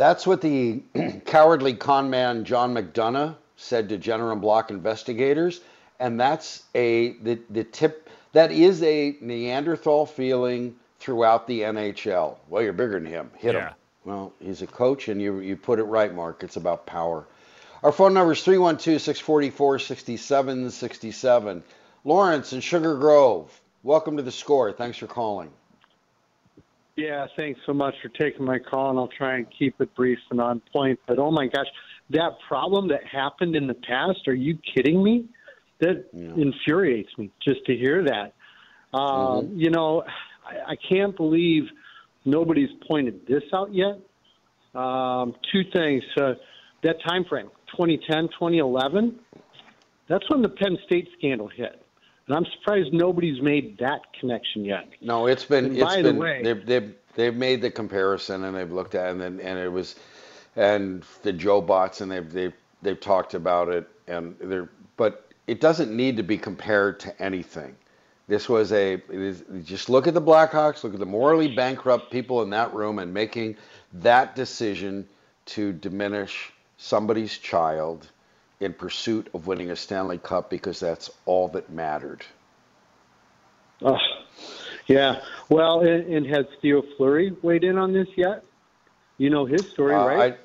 That's 0.00 0.26
what 0.26 0.40
the 0.40 0.82
cowardly 1.26 1.74
con 1.74 2.08
man 2.08 2.46
John 2.46 2.72
McDonough 2.72 3.36
said 3.56 3.90
to 3.90 3.98
Jenner 3.98 4.32
and 4.32 4.40
Block 4.40 4.70
investigators, 4.70 5.60
and 5.98 6.18
that's 6.18 6.62
a 6.74 7.12
the, 7.18 7.38
the 7.50 7.64
tip 7.64 8.08
that 8.32 8.50
is 8.50 8.82
a 8.82 9.18
Neanderthal 9.20 10.06
feeling 10.06 10.74
throughout 11.00 11.46
the 11.46 11.60
NHL. 11.60 12.38
Well, 12.48 12.62
you're 12.62 12.72
bigger 12.72 12.98
than 12.98 13.04
him. 13.04 13.30
Hit 13.36 13.54
Yeah. 13.54 13.68
him. 13.68 13.74
Well, 14.06 14.32
he's 14.40 14.62
a 14.62 14.66
coach, 14.66 15.08
and 15.08 15.20
you 15.20 15.40
you 15.40 15.54
put 15.54 15.78
it 15.78 15.84
right, 15.84 16.14
Mark. 16.14 16.42
It's 16.44 16.56
about 16.56 16.86
power. 16.86 17.26
Our 17.82 17.92
phone 17.92 18.14
number 18.14 18.32
is 18.32 18.42
312 18.42 19.02
644 19.02 19.80
6767. 19.80 21.62
Lawrence 22.06 22.54
in 22.54 22.62
Sugar 22.62 22.96
Grove, 22.96 23.60
welcome 23.82 24.16
to 24.16 24.22
the 24.22 24.32
score. 24.32 24.72
Thanks 24.72 24.96
for 24.96 25.08
calling. 25.08 25.50
Yeah, 26.96 27.26
thanks 27.38 27.60
so 27.66 27.72
much 27.72 27.94
for 28.02 28.08
taking 28.08 28.44
my 28.44 28.58
call, 28.58 28.90
and 28.90 28.98
I'll 28.98 29.08
try 29.08 29.36
and 29.36 29.46
keep 29.56 29.80
it 29.80 29.94
brief 29.94 30.18
and 30.30 30.40
on 30.40 30.60
point. 30.72 30.98
But 31.06 31.18
oh 31.18 31.30
my 31.30 31.46
gosh, 31.46 31.66
that 32.10 32.38
problem 32.46 32.88
that 32.88 33.04
happened 33.04 33.56
in 33.56 33.66
the 33.66 33.74
past, 33.74 34.26
are 34.26 34.34
you 34.34 34.58
kidding 34.74 35.02
me? 35.02 35.26
That 35.80 36.04
infuriates 36.12 37.10
me 37.16 37.30
just 37.42 37.64
to 37.66 37.74
hear 37.74 38.04
that. 38.04 38.34
Um, 38.96 39.52
You 39.56 39.70
know, 39.70 40.02
I, 40.46 40.72
I 40.72 40.76
can't 40.76 41.16
believe 41.16 41.64
nobody's 42.24 42.68
pointed 42.86 43.26
this 43.26 43.44
out 43.54 43.72
yet. 43.72 43.98
Um, 44.74 45.34
two 45.50 45.62
things. 45.72 46.04
Uh, 46.20 46.34
that 46.82 46.96
time 47.06 47.24
frame, 47.24 47.50
2010, 47.76 48.28
2011, 48.28 49.18
that's 50.08 50.24
when 50.28 50.42
the 50.42 50.48
Penn 50.48 50.76
State 50.84 51.08
scandal 51.16 51.48
hit. 51.48 51.82
And 52.30 52.36
I'm 52.46 52.52
surprised 52.58 52.92
nobody's 52.92 53.42
made 53.42 53.76
that 53.78 54.02
connection 54.20 54.64
yet. 54.64 54.88
No, 55.00 55.26
it's 55.26 55.44
been 55.44 55.64
And 55.64 55.74
it's 55.76 55.82
by 55.82 56.00
the 56.00 56.14
way- 56.14 56.42
they've 56.44 56.64
they've 56.64 56.94
they've 57.16 57.34
made 57.34 57.60
the 57.60 57.72
comparison 57.72 58.44
and 58.44 58.56
they've 58.56 58.70
looked 58.70 58.94
at 58.94 59.08
it 59.08 59.10
and 59.10 59.20
then 59.20 59.40
and 59.40 59.58
it 59.58 59.68
was 59.68 59.96
and 60.54 61.02
the 61.24 61.32
Joe 61.32 61.60
bots 61.60 62.00
and 62.00 62.12
they've 62.12 62.32
they've 62.32 62.52
they've 62.82 63.00
talked 63.00 63.34
about 63.34 63.68
it 63.68 63.88
and 64.06 64.36
they're 64.40 64.68
but 64.96 65.32
it 65.48 65.60
doesn't 65.60 65.90
need 65.90 66.16
to 66.18 66.22
be 66.22 66.38
compared 66.38 67.00
to 67.00 67.20
anything. 67.20 67.74
This 68.28 68.48
was 68.48 68.70
a 68.70 68.92
it 68.92 69.10
is, 69.10 69.42
just 69.64 69.90
look 69.90 70.06
at 70.06 70.14
the 70.14 70.22
Blackhawks, 70.22 70.84
look 70.84 70.94
at 70.94 71.00
the 71.00 71.06
morally 71.06 71.52
bankrupt 71.52 72.12
people 72.12 72.42
in 72.42 72.50
that 72.50 72.72
room 72.72 73.00
and 73.00 73.12
making 73.12 73.56
that 73.92 74.36
decision 74.36 75.08
to 75.46 75.72
diminish 75.72 76.52
somebody's 76.76 77.36
child 77.38 78.06
in 78.60 78.74
pursuit 78.74 79.28
of 79.34 79.46
winning 79.46 79.70
a 79.70 79.76
Stanley 79.76 80.18
Cup 80.18 80.50
because 80.50 80.78
that's 80.78 81.10
all 81.24 81.48
that 81.48 81.70
mattered. 81.70 82.24
Oh, 83.82 83.96
yeah. 84.86 85.22
Well, 85.48 85.80
and, 85.80 86.12
and 86.12 86.26
has 86.26 86.46
Theo 86.60 86.82
Fleury 86.96 87.34
weighed 87.42 87.64
in 87.64 87.78
on 87.78 87.92
this 87.92 88.08
yet? 88.16 88.44
You 89.16 89.30
know 89.30 89.46
his 89.46 89.68
story, 89.70 89.94
Uh, 89.94 90.06
right? 90.06 90.34
I, 90.34 90.38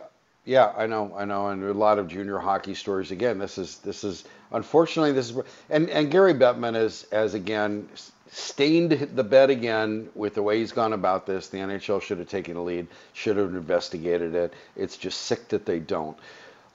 yeah, 0.45 0.73
I 0.77 0.85
know, 0.85 1.13
I 1.17 1.25
know, 1.25 1.47
and 1.49 1.63
a 1.63 1.73
lot 1.73 1.97
of 1.99 2.07
junior 2.07 2.37
hockey 2.37 2.75
stories. 2.75 3.11
Again, 3.11 3.39
this 3.39 3.57
is 3.57 3.79
this 3.79 4.03
is 4.03 4.25
unfortunately 4.51 5.11
this 5.11 5.31
is 5.31 5.37
and 5.69 5.89
and 5.89 6.11
Gary 6.11 6.35
Bettman 6.35 6.75
is 6.75 7.07
as 7.11 7.33
again 7.33 7.89
stained 8.29 8.91
the 8.91 9.23
bed 9.23 9.49
again 9.49 10.09
with 10.13 10.35
the 10.35 10.43
way 10.43 10.59
he's 10.59 10.71
gone 10.71 10.93
about 10.93 11.25
this. 11.25 11.47
The 11.47 11.57
NHL 11.57 12.01
should 12.01 12.19
have 12.19 12.29
taken 12.29 12.57
a 12.57 12.63
lead, 12.63 12.87
should 13.13 13.37
have 13.37 13.55
investigated 13.55 14.35
it. 14.35 14.53
It's 14.75 14.97
just 14.97 15.21
sick 15.21 15.47
that 15.49 15.65
they 15.65 15.79
don't. 15.79 16.17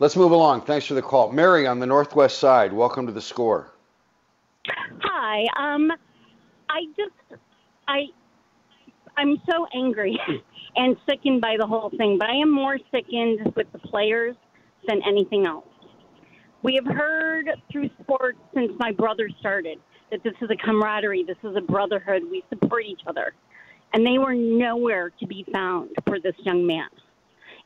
Let's 0.00 0.16
move 0.16 0.32
along. 0.32 0.62
Thanks 0.62 0.86
for 0.86 0.94
the 0.94 1.02
call, 1.02 1.30
Mary 1.30 1.66
on 1.66 1.78
the 1.78 1.84
northwest 1.84 2.38
side. 2.38 2.72
Welcome 2.72 3.04
to 3.04 3.12
the 3.12 3.20
score. 3.20 3.70
Hi. 5.02 5.44
Um, 5.58 5.92
I 6.70 6.86
just, 6.96 7.42
I, 7.86 8.06
I'm 9.18 9.36
so 9.46 9.66
angry 9.74 10.18
and 10.76 10.96
sickened 11.06 11.42
by 11.42 11.56
the 11.58 11.66
whole 11.66 11.90
thing, 11.98 12.16
but 12.18 12.30
I 12.30 12.36
am 12.36 12.50
more 12.50 12.78
sickened 12.90 13.52
with 13.54 13.70
the 13.72 13.78
players 13.78 14.36
than 14.88 15.02
anything 15.06 15.44
else. 15.44 15.66
We 16.62 16.76
have 16.82 16.96
heard 16.96 17.50
through 17.70 17.90
sports 18.02 18.38
since 18.54 18.72
my 18.78 18.92
brother 18.92 19.28
started 19.38 19.80
that 20.10 20.22
this 20.22 20.34
is 20.40 20.48
a 20.50 20.56
camaraderie, 20.56 21.24
this 21.24 21.36
is 21.44 21.56
a 21.56 21.60
brotherhood, 21.60 22.22
we 22.30 22.42
support 22.48 22.86
each 22.86 23.02
other. 23.06 23.34
And 23.92 24.06
they 24.06 24.16
were 24.16 24.34
nowhere 24.34 25.10
to 25.20 25.26
be 25.26 25.44
found 25.52 25.90
for 26.06 26.18
this 26.18 26.36
young 26.38 26.66
man. 26.66 26.88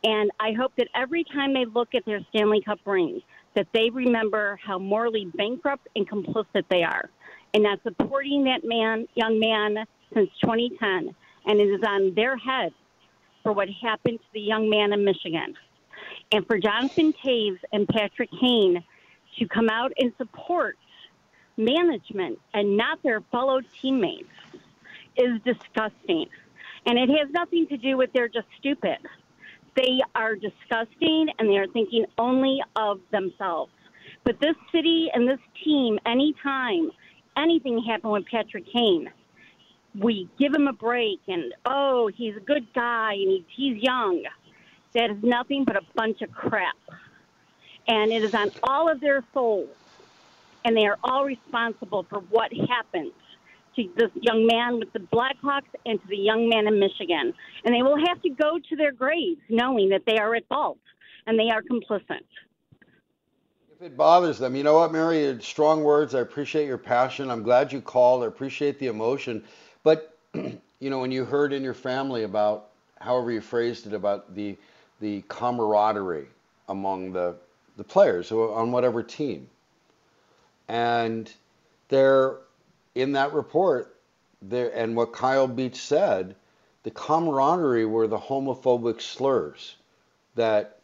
And 0.05 0.31
I 0.39 0.53
hope 0.53 0.73
that 0.77 0.89
every 0.95 1.25
time 1.25 1.55
they 1.55 1.65
look 1.65 1.95
at 1.95 2.05
their 2.05 2.21
Stanley 2.29 2.61
Cup 2.61 2.79
rings, 2.85 3.23
that 3.55 3.67
they 3.73 3.89
remember 3.91 4.59
how 4.63 4.79
morally 4.79 5.31
bankrupt 5.35 5.89
and 5.97 6.09
complicit 6.09 6.65
they 6.69 6.83
are, 6.83 7.09
and 7.55 7.63
not 7.63 7.81
supporting 7.83 8.45
that 8.45 8.61
man, 8.65 9.09
young 9.15 9.41
man, 9.41 9.87
since 10.13 10.31
2010, 10.43 11.15
and 11.47 11.61
it 11.61 11.65
is 11.65 11.81
on 11.87 12.15
their 12.15 12.37
heads 12.37 12.75
for 13.43 13.53
what 13.53 13.69
happened 13.83 14.19
to 14.19 14.27
the 14.35 14.41
young 14.41 14.69
man 14.69 14.93
in 14.93 15.05
Michigan, 15.05 15.55
and 16.33 16.47
for 16.47 16.59
Jonathan 16.59 17.15
Toews 17.25 17.59
and 17.73 17.89
Patrick 17.89 18.31
Kane 18.41 18.85
to 19.39 19.49
come 19.49 19.69
out 19.71 19.93
and 19.99 20.13
support 20.19 20.77
management 21.57 22.39
and 22.53 22.77
not 22.77 23.03
their 23.03 23.21
fellow 23.33 23.61
teammates 23.81 24.29
is 25.17 25.41
disgusting. 25.45 26.27
And 26.87 26.99
it 26.99 27.09
has 27.09 27.31
nothing 27.31 27.67
to 27.69 27.77
do 27.77 27.97
with 27.97 28.13
they're 28.13 28.29
just 28.29 28.49
stupid. 28.59 28.99
They 29.77 30.01
are 30.15 30.37
disgusting 30.37 31.29
and 31.39 31.49
they 31.49 31.57
are 31.57 31.67
thinking 31.67 32.07
only 32.19 32.63
of 32.77 33.01
themselves. 33.11 33.73
But 34.23 34.41
this 34.41 34.57
city 34.73 35.11
and 35.13 35.29
this 35.29 35.41
team, 35.63 35.99
anytime 36.07 36.91
anything 37.37 37.83
happen 37.83 38.11
with 38.11 38.27
Patrick 38.27 38.67
Kane, 38.73 39.11
we 39.99 40.29
give 40.39 40.55
him 40.55 40.67
a 40.67 40.73
break 40.73 41.21
and 41.29 41.55
oh, 41.67 42.11
he's 42.15 42.37
a 42.37 42.41
good 42.41 42.67
guy 42.75 43.15
and 43.15 43.31
he's, 43.31 43.45
he's 43.49 43.83
young. 43.83 44.25
That 44.93 45.11
is 45.11 45.23
nothing 45.23 45.65
but 45.65 45.77
a 45.77 45.83
bunch 45.95 46.23
of 46.23 46.33
crap. 46.33 46.77
And 47.87 48.13
it 48.13 48.23
is 48.23 48.35
on 48.35 48.51
all 48.63 48.89
of 48.89 49.01
their 49.01 49.25
souls. 49.35 49.69
And 50.65 50.77
they 50.77 50.87
are 50.87 50.99
all 51.05 51.25
responsible 51.25 52.05
for 52.05 52.21
what 52.21 52.51
happens 52.53 53.13
to 53.77 53.89
this 53.97 54.11
young 54.15 54.47
man 54.47 54.79
with 54.79 54.93
the 54.93 55.01
Blackhawks 55.01 55.63
and 55.87 56.01
to 56.01 56.09
the 56.09 56.17
young 56.17 56.49
man 56.49 56.67
in 56.67 56.79
Michigan. 56.79 57.33
And 57.65 57.75
they 57.75 57.83
will 57.83 57.99
have 58.07 58.21
to 58.23 58.31
go 58.31 58.59
to 58.69 58.77
their 58.77 58.93
graves 58.93 59.41
knowing 59.49 59.91
that 59.91 60.03
they 60.07 60.19
are 60.19 60.35
at 60.35 60.47
fault 60.49 60.79
and 61.27 61.39
they 61.39 61.51
are 61.51 61.63
complicit. 61.63 62.25
If 63.73 63.83
it 63.83 63.97
bothers 63.97 64.39
them, 64.39 64.55
you 64.55 64.63
know 64.63 64.75
what, 64.75 64.93
Mary? 64.93 65.37
Strong 65.41 65.83
words. 65.83 66.15
I 66.15 66.21
appreciate 66.21 66.67
your 66.67 66.79
passion. 66.79 67.31
I'm 67.31 67.43
glad 67.43 67.73
you 67.73 67.81
called. 67.81 68.23
I 68.23 68.27
appreciate 68.27 68.79
the 68.79 68.87
emotion. 68.87 69.43
But, 69.83 70.17
you 70.35 70.91
know, 70.91 71.01
when 71.01 71.11
you 71.11 71.25
heard 71.25 71.53
in 71.53 71.63
your 71.63 71.75
family 71.75 72.23
about, 72.23 72.69
however 73.01 73.31
you 73.31 73.41
phrased 73.41 73.87
it, 73.87 73.93
about 73.93 74.35
the 74.35 74.57
the 75.01 75.23
camaraderie 75.29 76.29
among 76.69 77.13
the 77.13 77.35
the 77.77 77.85
players 77.85 78.31
on 78.31 78.71
whatever 78.71 79.03
team, 79.03 79.49
and 80.69 81.33
there, 81.89 82.37
in 82.95 83.13
that 83.13 83.33
report, 83.33 83.97
there 84.43 84.71
and 84.75 84.97
what 84.97 85.13
Kyle 85.13 85.49
Beach 85.49 85.77
said, 85.77 86.37
the 86.83 86.91
camaraderie 86.91 87.87
were 87.87 88.07
the 88.07 88.19
homophobic 88.19 89.01
slurs 89.01 89.77
that 90.35 90.81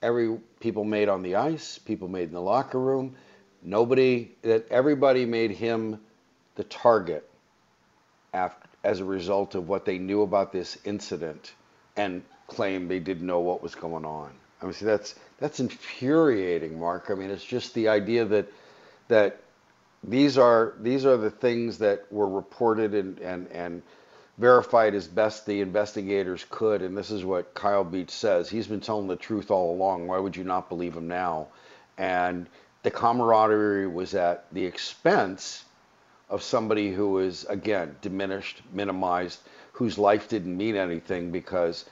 every 0.00 0.38
people 0.60 0.84
made 0.84 1.08
on 1.08 1.22
the 1.22 1.36
ice, 1.36 1.78
people 1.78 2.08
made 2.08 2.28
in 2.28 2.34
the 2.34 2.40
locker 2.40 2.80
room. 2.80 3.14
Nobody 3.62 4.32
that 4.42 4.66
everybody 4.70 5.24
made 5.24 5.52
him 5.52 6.00
the 6.56 6.64
target 6.64 7.28
after, 8.34 8.66
as 8.82 9.00
a 9.00 9.04
result 9.04 9.54
of 9.54 9.68
what 9.68 9.84
they 9.84 9.98
knew 9.98 10.22
about 10.22 10.52
this 10.52 10.78
incident 10.84 11.54
and 11.96 12.22
claimed 12.48 12.90
they 12.90 12.98
didn't 12.98 13.26
know 13.26 13.40
what 13.40 13.62
was 13.62 13.74
going 13.74 14.04
on. 14.04 14.32
I 14.60 14.64
mean, 14.64 14.74
see, 14.74 14.84
that's 14.84 15.14
that's 15.38 15.60
infuriating, 15.60 16.78
Mark. 16.78 17.10
I 17.10 17.14
mean, 17.14 17.30
it's 17.30 17.44
just 17.44 17.74
the 17.74 17.88
idea 17.88 18.24
that 18.24 18.46
that 19.08 19.40
these 20.04 20.38
are 20.38 20.74
these 20.80 21.06
are 21.06 21.16
the 21.16 21.30
things 21.30 21.78
that 21.78 22.10
were 22.10 22.28
reported 22.28 22.94
and 22.94 23.18
and 23.20 23.48
and 23.52 23.82
verified 24.38 24.94
as 24.94 25.06
best 25.06 25.46
the 25.46 25.60
investigators 25.60 26.44
could. 26.50 26.82
And 26.82 26.96
this 26.96 27.10
is 27.10 27.24
what 27.24 27.54
Kyle 27.54 27.84
Beach 27.84 28.10
says. 28.10 28.48
He's 28.48 28.66
been 28.66 28.80
telling 28.80 29.06
the 29.06 29.16
truth 29.16 29.50
all 29.50 29.74
along. 29.74 30.06
Why 30.06 30.18
would 30.18 30.36
you 30.36 30.44
not 30.44 30.68
believe 30.68 30.96
him 30.96 31.06
now? 31.06 31.48
And 31.98 32.48
the 32.82 32.90
camaraderie 32.90 33.86
was 33.86 34.14
at 34.14 34.46
the 34.52 34.64
expense 34.64 35.64
of 36.28 36.42
somebody 36.42 36.92
who 36.92 37.10
was, 37.10 37.44
again, 37.44 37.94
diminished, 38.00 38.62
minimized, 38.72 39.38
whose 39.72 39.98
life 39.98 40.28
didn't 40.28 40.56
mean 40.56 40.76
anything 40.76 41.30
because 41.30 41.84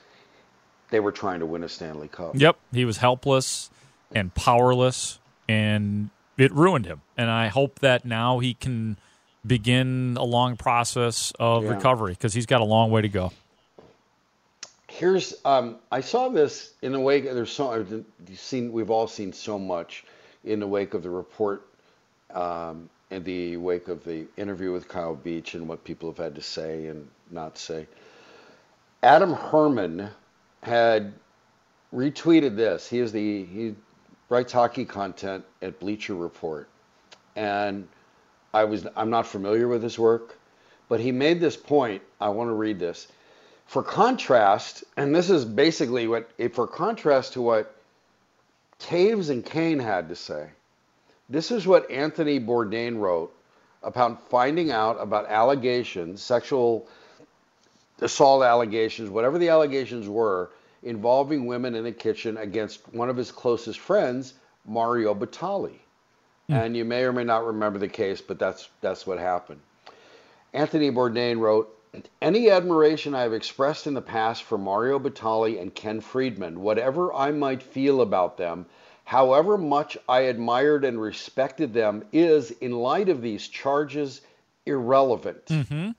they 0.89 0.99
were 0.99 1.11
trying 1.11 1.39
to 1.39 1.45
win 1.45 1.63
a 1.63 1.69
Stanley 1.69 2.07
Cup. 2.07 2.35
Yep. 2.35 2.57
He 2.73 2.83
was 2.83 2.97
helpless 2.97 3.69
and 4.13 4.33
powerless, 4.33 5.19
and 5.47 6.09
it 6.41 6.51
ruined 6.53 6.87
him. 6.87 7.01
And 7.17 7.29
I 7.29 7.47
hope 7.47 7.79
that 7.79 8.03
now 8.03 8.39
he 8.39 8.55
can 8.55 8.97
begin 9.45 10.17
a 10.19 10.23
long 10.23 10.57
process 10.57 11.31
of 11.39 11.63
yeah. 11.63 11.69
recovery 11.69 12.13
because 12.13 12.33
he's 12.33 12.47
got 12.47 12.61
a 12.61 12.65
long 12.65 12.89
way 12.89 13.01
to 13.01 13.09
go. 13.09 13.31
Here's 14.87 15.35
um, 15.45 15.77
I 15.91 16.01
saw 16.01 16.29
this 16.29 16.73
in 16.81 16.91
the 16.91 16.99
wake. 16.99 17.23
There's 17.23 17.51
so 17.51 17.71
I've 17.71 18.03
seen 18.35 18.71
we've 18.71 18.89
all 18.89 19.07
seen 19.07 19.31
so 19.31 19.57
much 19.57 20.03
in 20.43 20.59
the 20.59 20.67
wake 20.67 20.93
of 20.95 21.03
the 21.03 21.09
report, 21.09 21.65
um, 22.33 22.89
in 23.09 23.23
the 23.23 23.57
wake 23.57 23.87
of 23.87 24.03
the 24.03 24.25
interview 24.35 24.71
with 24.71 24.87
Kyle 24.87 25.15
Beach 25.15 25.53
and 25.53 25.67
what 25.67 25.83
people 25.83 26.09
have 26.09 26.17
had 26.17 26.35
to 26.35 26.41
say 26.41 26.87
and 26.87 27.07
not 27.29 27.57
say. 27.57 27.87
Adam 29.01 29.33
Herman 29.33 30.09
had 30.61 31.13
retweeted 31.93 32.55
this. 32.55 32.89
He 32.89 32.99
is 32.99 33.11
the 33.11 33.45
he 33.45 33.75
writes 34.31 34.53
hockey 34.53 34.85
content 34.85 35.43
at 35.61 35.77
Bleacher 35.81 36.15
Report, 36.15 36.69
and 37.35 37.85
I 38.53 38.63
was 38.63 38.87
I'm 38.95 39.09
not 39.09 39.27
familiar 39.27 39.67
with 39.67 39.83
his 39.83 39.99
work, 39.99 40.37
but 40.87 41.01
he 41.01 41.11
made 41.11 41.41
this 41.41 41.57
point. 41.57 42.01
I 42.19 42.29
want 42.29 42.49
to 42.49 42.53
read 42.53 42.79
this. 42.79 43.09
For 43.67 43.83
contrast, 43.83 44.85
and 44.95 45.13
this 45.13 45.29
is 45.29 45.43
basically 45.43 46.07
what 46.07 46.31
for 46.53 46.65
contrast 46.65 47.33
to 47.33 47.41
what 47.41 47.75
Toews 48.79 49.29
and 49.29 49.45
Kane 49.45 49.79
had 49.79 50.07
to 50.07 50.15
say. 50.15 50.47
This 51.29 51.51
is 51.51 51.67
what 51.67 51.91
Anthony 51.91 52.39
Bourdain 52.39 52.99
wrote 52.99 53.33
about 53.83 54.29
finding 54.29 54.71
out 54.71 54.95
about 55.01 55.27
allegations, 55.27 56.21
sexual 56.21 56.87
assault 57.99 58.43
allegations, 58.43 59.09
whatever 59.09 59.37
the 59.37 59.49
allegations 59.49 60.07
were, 60.07 60.51
involving 60.83 61.45
women 61.45 61.75
in 61.75 61.83
the 61.83 61.91
kitchen 61.91 62.37
against 62.37 62.81
one 62.93 63.09
of 63.09 63.17
his 63.17 63.31
closest 63.31 63.79
friends, 63.79 64.33
Mario 64.65 65.13
Batali. 65.13 65.79
Mm. 66.49 66.65
And 66.65 66.77
you 66.77 66.85
may 66.85 67.03
or 67.03 67.13
may 67.13 67.23
not 67.23 67.45
remember 67.45 67.79
the 67.79 67.87
case, 67.87 68.21
but 68.21 68.39
that's 68.39 68.69
that's 68.81 69.05
what 69.05 69.19
happened. 69.19 69.61
Anthony 70.53 70.91
Bourdain 70.91 71.39
wrote, 71.39 71.77
any 72.21 72.49
admiration 72.49 73.13
I 73.13 73.21
have 73.21 73.33
expressed 73.33 73.85
in 73.85 73.93
the 73.93 74.01
past 74.01 74.43
for 74.43 74.57
Mario 74.57 74.97
Batali 74.97 75.61
and 75.61 75.75
Ken 75.75 75.99
Friedman, 75.99 76.61
whatever 76.61 77.13
I 77.13 77.31
might 77.31 77.61
feel 77.61 78.01
about 78.01 78.37
them, 78.37 78.65
however 79.03 79.57
much 79.57 79.97
I 80.07 80.21
admired 80.21 80.85
and 80.85 81.01
respected 81.01 81.73
them, 81.73 82.05
is, 82.13 82.51
in 82.51 82.71
light 82.71 83.09
of 83.09 83.21
these 83.21 83.47
charges, 83.47 84.21
irrelevant. 84.65 85.45
Mm-hmm. 85.47 85.91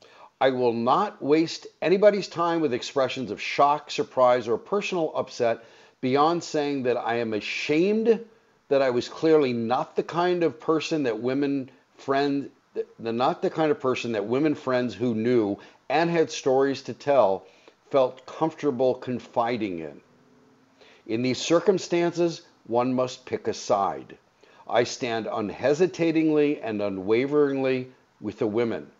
I 0.42 0.50
will 0.50 0.72
not 0.72 1.22
waste 1.22 1.68
anybody's 1.80 2.26
time 2.26 2.60
with 2.60 2.74
expressions 2.74 3.30
of 3.30 3.40
shock, 3.40 3.92
surprise, 3.92 4.48
or 4.48 4.58
personal 4.58 5.12
upset 5.14 5.62
beyond 6.00 6.42
saying 6.42 6.82
that 6.82 6.96
I 6.96 7.18
am 7.18 7.32
ashamed 7.32 8.18
that 8.68 8.82
I 8.82 8.90
was 8.90 9.08
clearly 9.08 9.52
not 9.52 9.94
the 9.94 10.02
kind 10.02 10.42
of 10.42 10.58
person 10.58 11.04
that 11.04 11.20
women 11.20 11.70
friends, 11.94 12.48
the, 12.74 13.12
not 13.12 13.40
the 13.40 13.50
kind 13.50 13.70
of 13.70 13.78
person 13.78 14.10
that 14.12 14.24
women 14.24 14.56
friends 14.56 14.96
who 14.96 15.14
knew 15.14 15.58
and 15.88 16.10
had 16.10 16.28
stories 16.28 16.82
to 16.82 16.92
tell 16.92 17.46
felt 17.92 18.26
comfortable 18.26 18.96
confiding 18.96 19.78
in. 19.78 20.00
In 21.06 21.22
these 21.22 21.38
circumstances, 21.38 22.42
one 22.66 22.92
must 22.92 23.26
pick 23.26 23.46
a 23.46 23.54
side. 23.54 24.18
I 24.68 24.82
stand 24.82 25.28
unhesitatingly 25.30 26.60
and 26.60 26.82
unwaveringly 26.82 27.92
with 28.20 28.40
the 28.40 28.48
women. 28.48 28.90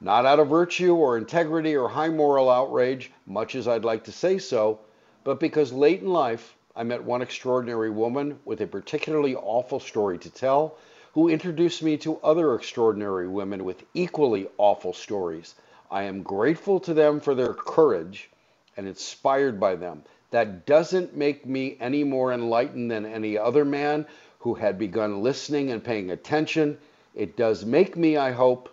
Not 0.00 0.26
out 0.26 0.38
of 0.38 0.48
virtue 0.48 0.94
or 0.94 1.18
integrity 1.18 1.76
or 1.76 1.88
high 1.88 2.08
moral 2.08 2.48
outrage, 2.48 3.10
much 3.26 3.54
as 3.56 3.66
I'd 3.66 3.84
like 3.84 4.04
to 4.04 4.12
say 4.12 4.38
so, 4.38 4.78
but 5.24 5.40
because 5.40 5.72
late 5.72 6.02
in 6.02 6.08
life 6.08 6.56
I 6.76 6.84
met 6.84 7.02
one 7.02 7.20
extraordinary 7.20 7.90
woman 7.90 8.38
with 8.44 8.60
a 8.60 8.66
particularly 8.68 9.34
awful 9.34 9.80
story 9.80 10.16
to 10.18 10.30
tell 10.30 10.76
who 11.14 11.28
introduced 11.28 11.82
me 11.82 11.96
to 11.96 12.20
other 12.22 12.54
extraordinary 12.54 13.26
women 13.26 13.64
with 13.64 13.82
equally 13.92 14.46
awful 14.56 14.92
stories. 14.92 15.56
I 15.90 16.04
am 16.04 16.22
grateful 16.22 16.78
to 16.80 16.94
them 16.94 17.18
for 17.18 17.34
their 17.34 17.52
courage 17.52 18.30
and 18.76 18.86
inspired 18.86 19.58
by 19.58 19.74
them. 19.74 20.04
That 20.30 20.64
doesn't 20.64 21.16
make 21.16 21.44
me 21.44 21.76
any 21.80 22.04
more 22.04 22.32
enlightened 22.32 22.90
than 22.90 23.04
any 23.04 23.36
other 23.36 23.64
man 23.64 24.06
who 24.38 24.54
had 24.54 24.78
begun 24.78 25.24
listening 25.24 25.72
and 25.72 25.82
paying 25.82 26.12
attention. 26.12 26.78
It 27.16 27.36
does 27.36 27.64
make 27.64 27.96
me, 27.96 28.16
I 28.16 28.30
hope, 28.30 28.68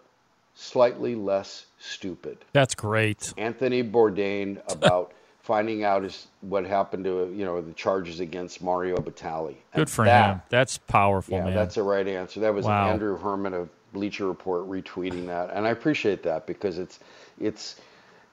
slightly 0.55 1.15
less 1.15 1.65
stupid. 1.77 2.37
That's 2.53 2.73
great. 2.73 3.33
Anthony 3.37 3.83
Bourdain 3.83 4.61
about 4.71 5.13
finding 5.39 5.83
out 5.83 6.03
is 6.03 6.27
what 6.41 6.65
happened 6.65 7.03
to 7.03 7.31
you 7.35 7.45
know 7.45 7.61
the 7.61 7.73
charges 7.73 8.19
against 8.19 8.63
Mario 8.63 8.95
Batali. 8.97 9.57
Good 9.75 9.89
for 9.89 10.05
that, 10.05 10.27
him. 10.27 10.41
That's 10.49 10.77
powerful, 10.77 11.37
yeah, 11.37 11.43
man. 11.45 11.53
That's 11.53 11.75
the 11.75 11.83
right 11.83 12.07
answer. 12.07 12.39
That 12.39 12.53
was 12.53 12.65
wow. 12.65 12.89
Andrew 12.89 13.17
Herman 13.17 13.53
of 13.53 13.69
Bleacher 13.93 14.27
Report 14.27 14.67
retweeting 14.67 15.27
that, 15.27 15.51
and 15.53 15.67
I 15.67 15.69
appreciate 15.69 16.23
that 16.23 16.47
because 16.47 16.79
it's 16.79 16.99
it's 17.39 17.75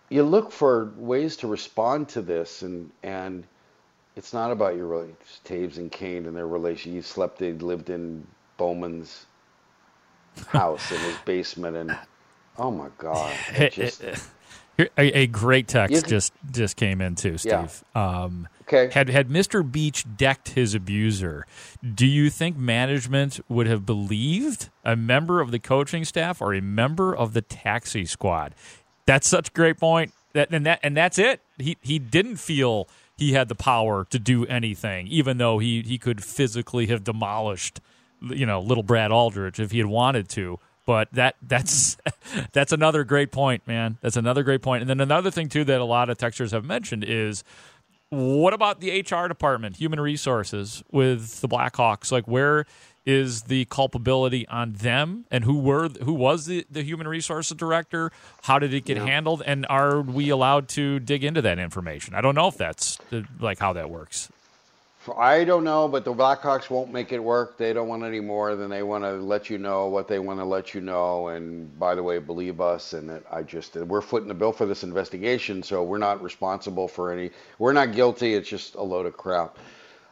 you 0.09 0.23
look 0.23 0.53
for 0.53 0.93
ways 0.97 1.37
to 1.39 1.47
respond 1.47 2.09
to 2.11 2.23
this, 2.23 2.63
and 2.63 2.91
and 3.03 3.45
it's 4.17 4.33
not 4.33 4.51
about 4.51 4.77
your 4.77 5.07
Toews 5.45 5.77
and 5.77 5.91
Kane 5.91 6.27
and 6.27 6.37
their 6.37 6.47
relation. 6.47 6.93
You 6.95 7.03
slept, 7.03 7.39
they 7.39 7.53
lived 7.53 7.91
in 7.91 8.27
Bowman's 8.57 9.27
house 10.49 10.91
in 10.93 10.99
his 11.01 11.17
basement, 11.25 11.77
and 11.77 11.99
oh 12.59 12.71
my 12.71 12.89
god, 12.99 13.35
just 13.73 14.03
a, 14.79 15.19
a, 15.19 15.27
great 15.27 15.69
text 15.69 16.09
just 16.09 16.33
just 16.51 16.77
came 16.77 17.01
in 17.01 17.15
too, 17.15 17.39
Steve. 17.39 17.85
Yeah. 17.95 18.23
Um, 18.23 18.49
okay. 18.63 18.91
Had 18.93 19.09
had 19.09 19.29
Mr. 19.29 19.71
Beach 19.71 20.05
decked 20.17 20.51
his 20.51 20.75
abuser, 20.75 21.47
do 21.95 22.07
you 22.07 22.31
think 22.31 22.57
management 22.57 23.41
would 23.49 23.67
have 23.67 23.85
believed 23.85 24.71
a 24.85 24.97
member 24.97 25.41
of 25.41 25.51
the 25.51 25.59
coaching 25.59 26.05
staff 26.05 26.41
or 26.41 26.55
a 26.55 26.63
member 26.63 27.15
of 27.15 27.33
the 27.33 27.43
taxi 27.43 28.05
squad? 28.05 28.55
That's 29.07 29.29
such 29.29 29.49
a 29.49 29.53
great 29.53 29.79
point. 29.79 30.13
That 30.33 30.53
and 30.53 30.65
that 30.67 30.81
and 30.83 30.97
that's 30.97 31.19
it. 31.19 31.41
He 31.59 31.77
he 31.83 31.99
didn't 31.99 32.37
feel 32.37 32.89
he 33.17 33.33
had 33.33 33.49
the 33.49 33.55
power 33.55 34.07
to 34.07 34.19
do 34.19 34.47
anything, 34.47 35.07
even 35.09 35.39
though 35.39 35.59
he 35.59 35.83
he 35.83 35.99
could 35.99 36.25
physically 36.25 36.87
have 36.87 37.05
demolished, 37.05 37.81
you 38.23 38.47
know, 38.47 38.61
little 38.61 38.83
Brad 38.83 39.13
Aldrich 39.13 39.61
if 39.61 39.71
he 39.71 39.79
had 39.79 39.87
wanted 39.87 40.29
to. 40.31 40.59
But 40.85 41.09
that 41.13 41.37
that's 41.43 41.97
that's 42.53 42.73
another 42.73 43.05
great 43.05 43.31
point, 43.31 43.67
man. 43.67 43.99
That's 44.01 44.17
another 44.17 44.43
great 44.43 44.63
point. 44.63 44.83
And 44.83 44.91
then 44.91 45.01
another 45.01 45.31
thing 45.31 45.49
too 45.49 45.65
that 45.65 45.81
a 45.81 45.85
lot 45.85 46.11
of 46.11 46.19
texters 46.19 46.51
have 46.53 46.65
mentioned 46.65 47.05
is 47.05 47.45
what 48.09 48.53
about 48.53 48.81
the 48.81 49.01
HR 49.01 49.27
department, 49.27 49.77
human 49.77 49.99
resources 49.99 50.83
with 50.91 51.41
the 51.41 51.49
Blackhawks? 51.49 52.13
Like 52.13 52.27
where 52.27 52.67
is 53.05 53.43
the 53.43 53.65
culpability 53.67 54.47
on 54.49 54.73
them 54.75 55.25
and 55.31 55.45
who 55.45 55.59
were 55.59 55.89
who 55.89 56.13
was 56.13 56.47
the, 56.47 56.65
the 56.71 56.83
human 56.83 57.09
resources 57.09 57.57
director 57.57 58.13
how 58.43 58.59
did 58.59 58.73
it 58.73 58.85
get 58.85 58.97
yeah. 58.97 59.05
handled 59.05 59.43
and 59.45 59.67
are 59.69 60.01
we 60.01 60.29
allowed 60.29 60.69
to 60.69 61.01
dig 61.01 61.25
into 61.25 61.43
that 61.43 61.59
information 61.59 62.15
i 62.15 62.21
don't 62.21 62.37
know 62.37 62.47
if 62.47 62.57
that's 62.57 62.99
like 63.41 63.59
how 63.59 63.73
that 63.73 63.91
works 63.91 64.29
I 65.17 65.43
don't 65.45 65.65
know, 65.65 65.89
but 65.89 66.05
the 66.05 66.13
Blackhawks 66.13 66.71
won't 66.71 66.93
make 66.93 67.13
it 67.13 67.19
work. 67.19 67.59
They 67.59 67.73
don't 67.73 67.89
want 67.89 68.05
any 68.05 68.21
more 68.21 68.55
than 68.55 68.71
they 68.71 68.83
want 68.83 69.03
to 69.03 69.15
let 69.15 69.51
you 69.51 69.59
know 69.59 69.89
what 69.89 70.07
they 70.07 70.21
want 70.21 70.39
to 70.39 70.45
let 70.45 70.75
you 70.75 70.81
know. 70.81 71.29
And 71.29 71.77
by 71.79 71.95
the 71.95 72.03
way, 72.03 72.19
believe 72.19 72.61
us. 72.61 72.93
And 72.93 73.09
that 73.09 73.25
I 73.31 73.43
just 73.43 73.75
we're 73.75 74.01
footing 74.01 74.29
the 74.29 74.35
bill 74.35 74.53
for 74.53 74.65
this 74.65 74.85
investigation, 74.85 75.63
so 75.63 75.83
we're 75.83 75.99
not 75.99 76.23
responsible 76.23 76.87
for 76.87 77.13
any. 77.13 77.31
We're 77.59 77.73
not 77.73 77.93
guilty. 77.93 78.35
It's 78.35 78.49
just 78.49 78.77
a 78.77 78.83
load 78.83 79.07
of 79.07 79.17
crap. 79.17 79.59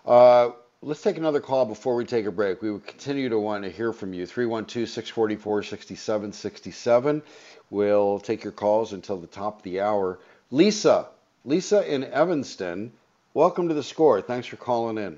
Uh, 0.04 0.50
let's 0.82 1.02
take 1.02 1.18
another 1.18 1.40
call 1.40 1.66
before 1.66 1.94
we 1.94 2.04
take 2.04 2.26
a 2.26 2.32
break. 2.32 2.60
We 2.60 2.72
would 2.72 2.86
continue 2.86 3.28
to 3.28 3.38
want 3.38 3.62
to 3.64 3.70
hear 3.70 3.92
from 3.92 4.12
you. 4.12 4.26
312 4.26 4.88
644 4.88 5.62
6767. 5.62 7.22
We'll 7.70 8.18
take 8.18 8.42
your 8.42 8.52
calls 8.52 8.92
until 8.92 9.18
the 9.18 9.28
top 9.28 9.58
of 9.58 9.62
the 9.62 9.80
hour. 9.82 10.18
Lisa, 10.50 11.06
Lisa 11.44 11.88
in 11.88 12.02
Evanston 12.02 12.92
Welcome 13.40 13.68
to 13.68 13.74
the 13.74 13.82
score. 13.82 14.20
Thanks 14.20 14.46
for 14.46 14.56
calling 14.56 14.98
in. 14.98 15.16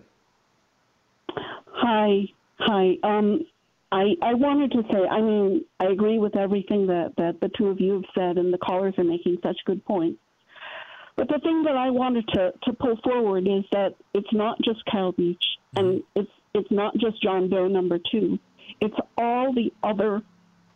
Hi. 1.72 2.20
Hi. 2.60 2.96
Um, 3.02 3.44
I, 3.90 4.14
I 4.22 4.34
wanted 4.34 4.70
to 4.70 4.84
say, 4.92 5.08
I 5.10 5.20
mean, 5.20 5.64
I 5.80 5.86
agree 5.86 6.20
with 6.20 6.36
everything 6.36 6.86
that, 6.86 7.14
that 7.16 7.40
the 7.40 7.50
two 7.58 7.66
of 7.66 7.80
you 7.80 7.94
have 7.94 8.04
said, 8.14 8.38
and 8.38 8.54
the 8.54 8.58
callers 8.58 8.94
are 8.96 9.02
making 9.02 9.38
such 9.42 9.56
good 9.64 9.84
points. 9.84 10.20
But 11.16 11.30
the 11.30 11.40
thing 11.40 11.64
that 11.64 11.74
I 11.76 11.90
wanted 11.90 12.28
to, 12.34 12.52
to 12.62 12.72
pull 12.74 12.96
forward 13.02 13.48
is 13.48 13.64
that 13.72 13.96
it's 14.14 14.32
not 14.32 14.56
just 14.62 14.84
Kyle 14.84 15.10
Beach, 15.10 15.42
and 15.74 16.04
it's 16.14 16.30
it's 16.54 16.70
not 16.70 16.96
just 16.98 17.20
John 17.20 17.50
Doe 17.50 17.66
number 17.66 17.98
two. 17.98 18.38
It's 18.80 18.94
all 19.18 19.52
the 19.52 19.72
other 19.82 20.22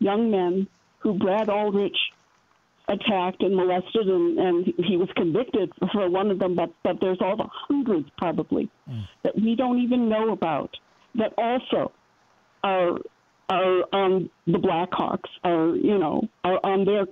young 0.00 0.32
men 0.32 0.66
who 0.98 1.14
Brad 1.16 1.48
Aldrich 1.48 1.96
attacked 2.88 3.42
and 3.42 3.56
molested, 3.56 4.06
and, 4.06 4.38
and 4.38 4.74
he 4.84 4.96
was 4.96 5.08
convicted 5.16 5.72
for 5.92 6.08
one 6.08 6.30
of 6.30 6.38
them. 6.38 6.54
But 6.54 6.70
but 6.82 6.96
there's 7.00 7.18
all 7.20 7.36
the 7.36 7.48
hundreds 7.68 8.08
probably 8.16 8.70
mm. 8.88 9.04
that 9.24 9.34
we 9.36 9.56
don't 9.56 9.80
even 9.80 10.08
know 10.08 10.32
about 10.32 10.76
that 11.16 11.32
also 11.36 11.92
are 12.62 12.98
are 13.48 13.84
on 13.92 14.30
the 14.46 14.58
Blackhawks, 14.58 15.30
are 15.44 15.74
you 15.76 15.98
know 15.98 16.22
are 16.44 16.60
on 16.62 16.84
their 16.84 17.06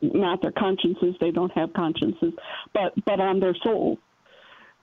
not 0.00 0.42
their 0.42 0.52
consciences. 0.52 1.14
They 1.20 1.30
don't 1.30 1.52
have 1.52 1.72
consciences, 1.72 2.32
but 2.72 2.92
but 3.04 3.20
on 3.20 3.40
their 3.40 3.56
souls. 3.64 3.98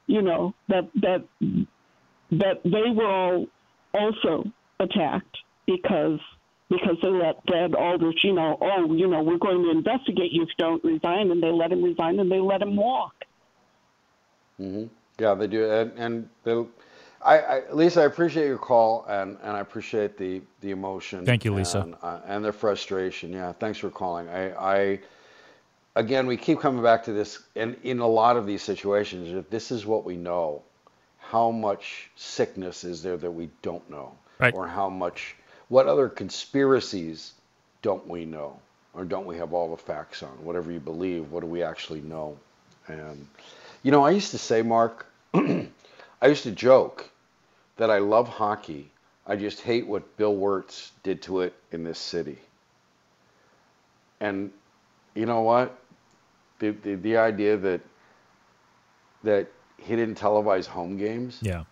You 0.08 0.22
know 0.22 0.54
that 0.68 0.89
that 1.01 1.26
that 2.32 2.62
they 2.64 2.89
were 2.93 3.08
all 3.08 3.45
also 3.93 4.43
attacked 4.80 5.38
because 5.66 6.20
because 6.70 6.97
they 7.01 7.09
let 7.09 7.45
Brad 7.45 7.76
Aldrich, 7.76 8.24
you 8.24 8.34
know, 8.34 8.57
oh, 8.61 8.93
you 8.93 9.07
know, 9.07 9.22
we're 9.22 9.38
going 9.38 9.64
to 9.64 9.72
investigate 9.72 10.32
you 10.32 10.43
if 10.43 10.49
you 10.49 10.55
don't 10.57 10.84
resign, 10.84 11.32
and 11.32 11.41
they 11.41 11.51
let 11.51 11.72
him 11.72 11.84
resign 11.84 12.20
and 12.20 12.32
they 12.32 12.39
let 12.39 12.61
him 12.61 12.76
walk. 12.76 13.14
Mm-hmm. 14.59 14.86
Yeah, 15.20 15.36
they 15.36 15.47
do, 15.47 15.70
and 15.70 15.91
and 15.97 16.30
they, 16.43 16.66
I, 17.24 17.39
I, 17.39 17.72
Lisa, 17.72 18.01
I 18.01 18.05
appreciate 18.05 18.47
your 18.47 18.57
call, 18.57 19.05
and 19.07 19.38
and 19.43 19.51
I 19.51 19.59
appreciate 19.59 20.18
the 20.18 20.41
the 20.61 20.72
emotion. 20.72 21.26
Thank 21.26 21.45
you, 21.45 21.53
Lisa, 21.53 21.82
and, 21.82 21.95
uh, 22.01 22.20
and 22.26 22.43
the 22.43 22.51
frustration. 22.51 23.32
Yeah, 23.32 23.51
thanks 23.53 23.78
for 23.78 23.89
calling. 23.89 24.28
I, 24.30 24.51
I 24.53 24.99
again, 25.95 26.26
we 26.28 26.38
keep 26.38 26.59
coming 26.59 26.84
back 26.84 27.03
to 27.05 27.14
this, 27.14 27.39
and 27.55 27.78
in 27.84 27.99
a 27.99 28.07
lot 28.07 28.38
of 28.38 28.45
these 28.45 28.64
situations, 28.64 29.34
if 29.34 29.49
this 29.49 29.72
is 29.72 29.86
what 29.86 30.03
we 30.03 30.18
know, 30.18 30.64
how 31.20 31.51
much 31.51 32.09
sickness 32.16 32.84
is 32.84 33.03
there 33.03 33.18
that 33.18 33.32
we 33.32 33.49
don't 33.61 33.88
know, 33.89 34.16
right. 34.39 34.53
or 34.53 34.68
how 34.68 34.89
much 34.89 35.36
what 35.74 35.88
other 35.88 36.08
conspiracies 36.08 37.34
don't 37.82 38.08
we 38.08 38.26
know? 38.26 38.60
Or 38.94 39.04
don't 39.04 39.26
we 39.26 39.38
have 39.38 39.54
all 39.54 39.72
the 39.72 39.82
facts 39.82 40.22
on? 40.22 40.30
Whatever 40.46 40.72
you 40.72 40.80
believe, 40.80 41.32
what 41.32 41.40
do 41.40 41.48
we 41.48 41.64
actually 41.64 42.02
know? 42.02 42.38
And, 42.88 43.28
you 43.82 43.90
know, 43.90 44.06
I 44.06 44.12
used 44.12 44.30
to 44.32 44.38
say, 44.38 44.62
Mark, 44.62 45.08
I 45.34 46.28
used 46.28 46.44
to 46.44 46.52
joke 46.52 47.10
that 47.78 47.90
I 47.90 47.98
love 47.98 48.30
hockey. 48.30 48.92
I 49.26 49.36
just 49.36 49.62
hate 49.62 49.88
what 49.88 50.16
Bill 50.16 50.36
Wirtz 50.36 50.92
did 51.02 51.24
to 51.24 51.42
it 51.42 51.56
in 51.72 51.84
this 51.84 51.98
city. 51.98 52.38
And 54.20 54.52
you 55.16 55.26
know 55.26 55.42
what? 55.42 55.76
The, 56.60 56.70
the, 56.70 56.94
the 56.96 57.18
idea 57.18 57.58
that 57.58 57.82
that 59.24 59.48
he 59.78 59.96
didn't 59.96 60.20
televise 60.20 60.68
home 60.68 60.98
games. 60.98 61.40
Yeah. 61.42 61.64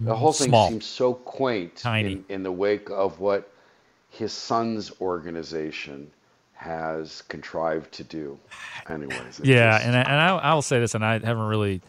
The 0.00 0.14
whole 0.14 0.32
thing 0.32 0.48
Small. 0.48 0.68
seems 0.68 0.84
so 0.84 1.14
quaint 1.14 1.84
in, 1.84 2.24
in 2.28 2.42
the 2.42 2.52
wake 2.52 2.90
of 2.90 3.18
what 3.20 3.50
his 4.10 4.32
son's 4.32 4.92
organization 5.00 6.10
has 6.54 7.22
contrived 7.22 7.92
to 7.92 8.04
do. 8.04 8.38
Anyways. 8.88 9.40
Yeah, 9.42 9.78
and 9.82 9.96
I, 9.96 10.00
and 10.00 10.20
I, 10.20 10.36
I, 10.36 10.54
will 10.54 10.62
say 10.62 10.80
this, 10.80 10.94
and 10.94 11.04
I 11.04 11.14
haven't 11.14 11.46
really, 11.46 11.80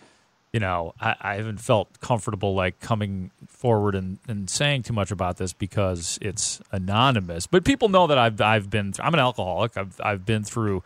you 0.53 0.59
know, 0.59 0.93
I, 0.99 1.15
I 1.19 1.35
haven't 1.35 1.59
felt 1.59 1.99
comfortable 1.99 2.53
like 2.53 2.79
coming 2.79 3.31
forward 3.47 3.95
and, 3.95 4.19
and 4.27 4.49
saying 4.49 4.83
too 4.83 4.93
much 4.93 5.11
about 5.11 5.37
this 5.37 5.53
because 5.53 6.19
it's 6.21 6.61
anonymous. 6.71 7.47
But 7.47 7.63
people 7.63 7.89
know 7.89 8.07
that 8.07 8.17
I've 8.17 8.39
I've 8.41 8.69
been 8.69 8.93
I'm 8.99 9.13
an 9.13 9.19
alcoholic. 9.19 9.77
I've 9.77 9.99
I've 10.01 10.25
been 10.25 10.43
through 10.43 10.83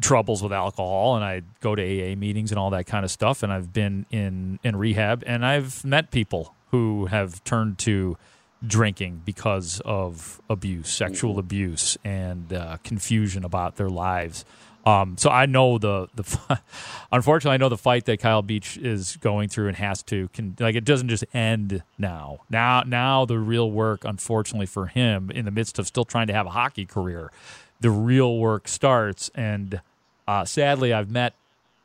troubles 0.00 0.42
with 0.42 0.52
alcohol 0.52 1.16
and 1.16 1.24
I 1.24 1.42
go 1.60 1.74
to 1.74 1.82
AA 1.82 2.14
meetings 2.16 2.52
and 2.52 2.58
all 2.58 2.70
that 2.70 2.86
kind 2.86 3.04
of 3.04 3.10
stuff 3.10 3.42
and 3.42 3.52
I've 3.52 3.72
been 3.72 4.06
in 4.10 4.58
in 4.62 4.76
rehab 4.76 5.24
and 5.26 5.44
I've 5.44 5.84
met 5.84 6.10
people 6.10 6.54
who 6.70 7.06
have 7.06 7.42
turned 7.44 7.78
to 7.78 8.18
drinking 8.66 9.22
because 9.24 9.80
of 9.84 10.40
abuse, 10.48 10.90
sexual 10.90 11.32
mm-hmm. 11.32 11.40
abuse 11.40 11.96
and 12.04 12.52
uh, 12.52 12.78
confusion 12.82 13.44
about 13.44 13.76
their 13.76 13.88
lives. 13.88 14.44
Um, 14.84 15.16
so 15.18 15.30
I 15.30 15.46
know 15.46 15.78
the 15.78 16.08
the 16.14 16.60
unfortunately 17.12 17.54
I 17.54 17.56
know 17.56 17.68
the 17.68 17.76
fight 17.76 18.04
that 18.04 18.20
Kyle 18.20 18.42
Beach 18.42 18.76
is 18.76 19.16
going 19.16 19.48
through 19.48 19.66
and 19.66 19.76
has 19.76 20.02
to 20.04 20.28
can, 20.28 20.54
like 20.60 20.76
it 20.76 20.84
doesn't 20.84 21.08
just 21.08 21.24
end 21.34 21.82
now. 21.98 22.38
Now 22.48 22.84
now 22.86 23.24
the 23.24 23.38
real 23.38 23.68
work 23.68 24.04
unfortunately 24.04 24.66
for 24.66 24.86
him 24.86 25.30
in 25.30 25.44
the 25.44 25.50
midst 25.50 25.80
of 25.80 25.88
still 25.88 26.04
trying 26.04 26.28
to 26.28 26.32
have 26.32 26.46
a 26.46 26.50
hockey 26.50 26.86
career 26.86 27.32
the 27.80 27.90
real 27.90 28.38
work 28.38 28.68
starts. 28.68 29.30
And 29.34 29.80
uh, 30.26 30.44
sadly, 30.44 30.92
I've 30.92 31.10
met 31.10 31.34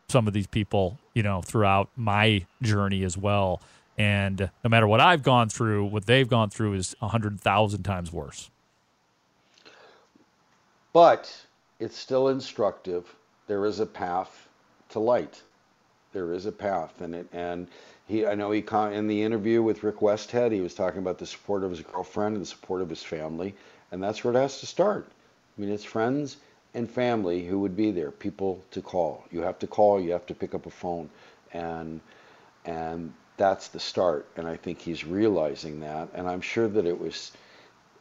some 0.10 0.28
of 0.28 0.34
these 0.34 0.48
people, 0.48 1.00
you 1.14 1.24
know, 1.24 1.42
throughout 1.42 1.89
my 1.96 2.46
journey 2.62 3.04
as 3.04 3.18
well. 3.18 3.62
And 3.98 4.50
no 4.64 4.70
matter 4.70 4.88
what 4.88 5.00
I've 5.00 5.24
gone 5.24 5.50
through, 5.50 5.86
what 5.86 6.06
they've 6.06 6.28
gone 6.28 6.50
through 6.50 6.74
is 6.74 6.96
a 7.02 7.10
hundred 7.10 7.39
thousand 7.39 7.84
times 7.84 8.12
worse. 8.12 8.50
But 10.94 11.46
it's 11.80 11.98
still 11.98 12.30
instructive. 12.30 13.16
There 13.48 13.66
is 13.66 13.80
a 13.80 13.86
path 13.86 14.48
to 14.89 15.00
light. 15.00 15.42
There 16.14 16.34
is 16.34 16.46
a 16.46 16.52
path, 16.52 17.00
and 17.00 17.16
it 17.16 17.28
and 17.32 17.68
he. 18.08 18.26
I 18.26 18.36
know 18.36 18.52
he 18.52 18.64
in 18.92 19.08
the 19.08 19.24
interview 19.24 19.62
with 19.62 19.84
Rick 19.84 19.98
Westhead, 19.98 20.52
he 20.52 20.60
was 20.60 20.74
talking 20.74 21.00
about 21.00 21.18
the 21.18 21.26
support 21.26 21.64
of 21.64 21.72
his 21.72 21.82
girlfriend 21.82 22.36
and 22.36 22.42
the 22.42 22.50
support 22.50 22.82
of 22.82 22.89
his 22.89 23.02
family, 23.02 23.56
and 23.92 24.04
that's 24.04 24.24
where 24.24 24.34
it 24.34 24.38
has 24.38 24.60
to 24.60 24.66
start. 24.66 25.08
I 25.58 25.62
mean, 25.62 25.72
it's 25.72 25.84
friends 25.84 26.38
and 26.74 26.89
family 26.89 27.45
who 27.45 27.60
would 27.60 27.76
be 27.76 27.91
there, 27.91 28.12
people 28.12 28.64
to 28.72 28.82
call. 28.82 29.26
You 29.32 29.41
have 29.41 29.60
to 29.60 29.68
call, 29.68 29.99
you 29.99 30.12
have 30.12 30.26
to 30.28 30.34
pick 30.34 30.54
up 30.56 30.66
a 30.66 30.70
phone, 30.70 31.10
and 31.54 31.99
and 32.66 33.14
that's 33.38 33.70
the 33.70 33.80
start. 33.80 34.28
And 34.38 34.47
I 34.47 34.56
think 34.56 34.80
he's 34.80 35.04
realizing 35.04 35.80
that. 35.82 36.10
And 36.14 36.28
I'm 36.28 36.41
sure 36.41 36.68
that 36.68 36.86
it 36.86 36.99
was 36.99 37.32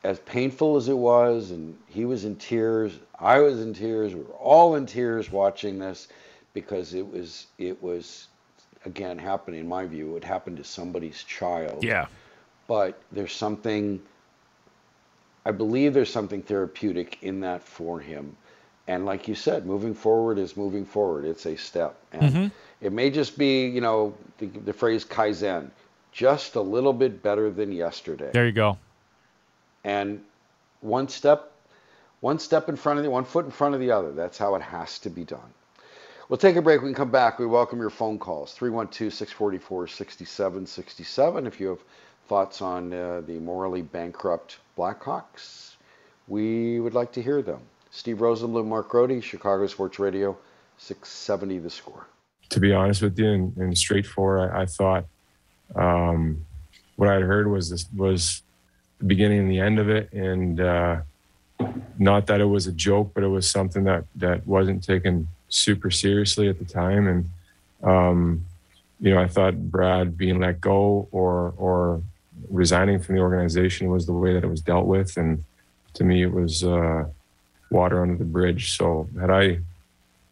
as 0.05 0.19
painful 0.21 0.77
as 0.77 0.89
it 0.89 0.97
was, 0.97 1.51
and 1.51 1.77
he 1.89 2.05
was 2.05 2.25
in 2.25 2.37
tears. 2.37 2.93
I 3.19 3.41
was 3.41 3.61
in 3.61 3.75
tears. 3.75 4.15
We 4.15 4.23
were 4.23 4.35
all 4.35 4.77
in 4.77 4.87
tears 4.87 5.31
watching 5.31 5.79
this 5.79 6.09
because 6.55 6.95
it 6.95 7.11
was 7.11 7.47
it 7.59 7.83
was 7.83 8.29
again 8.85 9.19
happening. 9.19 9.61
In 9.61 9.69
my 9.69 9.87
view, 9.87 10.17
it 10.17 10.25
happened 10.25 10.57
to 10.59 10.65
somebody's 10.65 11.23
child. 11.25 11.83
Yeah. 11.83 12.07
But 12.67 13.01
there's 13.11 13.35
something 13.35 14.01
I 15.45 15.53
believe 15.53 15.95
there's 15.95 16.13
something 16.13 16.43
therapeutic 16.43 17.23
in 17.23 17.41
that 17.41 17.63
for 17.63 18.01
him. 18.01 18.37
And 18.87 19.07
like 19.07 19.29
you 19.29 19.35
said, 19.35 19.67
moving 19.67 19.95
forward 19.95 20.39
is 20.39 20.57
moving 20.57 20.85
forward. 20.85 21.25
It's 21.25 21.47
a 21.47 21.57
step. 21.57 21.97
And 22.13 22.23
mm-hmm. 22.23 22.47
it 22.81 22.93
may 22.93 23.11
just 23.11 23.39
be, 23.39 23.67
you 23.67 23.81
know, 23.81 24.15
the, 24.39 24.47
the 24.47 24.73
phrase 24.73 25.05
Kaizen, 25.05 25.71
just 26.13 26.57
a 26.57 26.61
little 26.61 26.93
bit 26.93 27.23
better 27.23 27.51
than 27.51 27.73
yesterday. 27.73 28.31
There 28.33 28.47
you 28.47 28.53
go. 28.53 28.79
And 29.85 30.23
one 30.81 31.09
step, 31.09 31.53
one 32.21 32.39
step 32.39 32.69
in 32.69 32.77
front 32.77 32.99
of 32.99 33.05
the, 33.05 33.11
one 33.11 33.25
foot 33.25 33.45
in 33.45 33.51
front 33.51 33.75
of 33.75 33.81
the 33.81 33.93
other. 33.93 34.13
That's 34.13 34.37
how 34.37 34.55
it 34.57 34.63
has 34.63 34.99
to 35.01 35.11
be 35.11 35.25
done. 35.25 35.55
We'll 36.29 36.39
take 36.39 36.57
a 36.57 36.63
break. 36.63 36.81
We 36.81 36.89
can 36.89 36.95
come 36.95 37.11
back. 37.11 37.39
We 37.39 37.47
welcome 37.47 37.81
your 37.81 37.91
phone 37.91 38.19
calls 38.19 38.53
312 38.53 39.13
644 39.13 39.89
6767. 39.89 41.47
If 41.47 41.61
you 41.61 41.69
have 41.69 41.81
thoughts 42.31 42.63
on 42.63 42.95
uh, 42.95 43.23
the 43.27 43.41
morally 43.41 43.83
bankrupt 43.83 44.59
Blackhawks, 44.79 45.75
we 46.29 46.79
would 46.79 46.95
like 46.95 47.11
to 47.11 47.21
hear 47.21 47.43
them. 47.43 47.59
Steve 47.91 48.19
Rosenblum, 48.19 48.67
Mark 48.67 48.89
Grote, 48.89 49.21
Chicago 49.21 49.67
Sports 49.67 49.99
Radio, 49.99 50.39
670 50.79 51.59
the 51.59 51.69
score. 51.69 52.07
To 52.51 52.61
be 52.61 52.73
honest 52.73 53.03
with 53.03 53.19
you 53.19 53.33
and, 53.33 53.57
and 53.57 53.77
straightforward, 53.77 54.53
I, 54.53 54.61
I 54.63 54.67
thought 54.67 55.07
um, 55.75 56.47
what 56.95 57.09
I'd 57.09 57.23
heard 57.23 57.51
was 57.51 57.69
this, 57.69 57.87
was 57.97 58.43
the 59.01 59.07
beginning 59.07 59.41
and 59.41 59.51
the 59.51 59.59
end 59.59 59.81
of 59.81 59.89
it, 59.89 60.13
and 60.13 60.61
uh, 60.61 61.01
not 61.99 62.29
that 62.29 62.41
it 62.41 62.45
was 62.45 62.69
a 62.69 62.73
joke, 62.73 63.11
but 63.13 63.25
it 63.25 63.29
was 63.29 63.51
something 63.51 63.83
that 63.85 64.05
that 64.15 64.47
wasn't 64.47 64.85
taken 64.85 65.27
super 65.49 65.91
seriously 65.91 66.49
at 66.49 66.61
the 66.61 66.65
time, 66.65 67.09
and 67.09 67.29
um, 67.83 68.47
you 69.01 69.15
know, 69.15 69.21
I 69.21 69.27
thought 69.27 69.59
Brad 69.71 70.17
being 70.17 70.39
let 70.39 70.61
go 70.61 71.09
or 71.11 71.55
or 71.57 72.03
resigning 72.49 73.01
from 73.01 73.17
the 73.17 73.21
organization 73.21 73.91
was 73.91 74.07
the 74.07 74.13
way 74.13 74.33
that 74.35 74.45
it 74.45 74.49
was 74.49 74.61
dealt 74.61 74.87
with, 74.87 75.17
and 75.17 75.45
to 75.95 76.05
me, 76.05 76.23
it 76.23 76.33
was 76.33 76.65
uh, 76.65 77.05
water 77.71 78.03
under 78.03 78.17
the 78.17 78.25
bridge. 78.25 78.77
So 78.77 79.09
had 79.21 79.31
I 79.31 79.61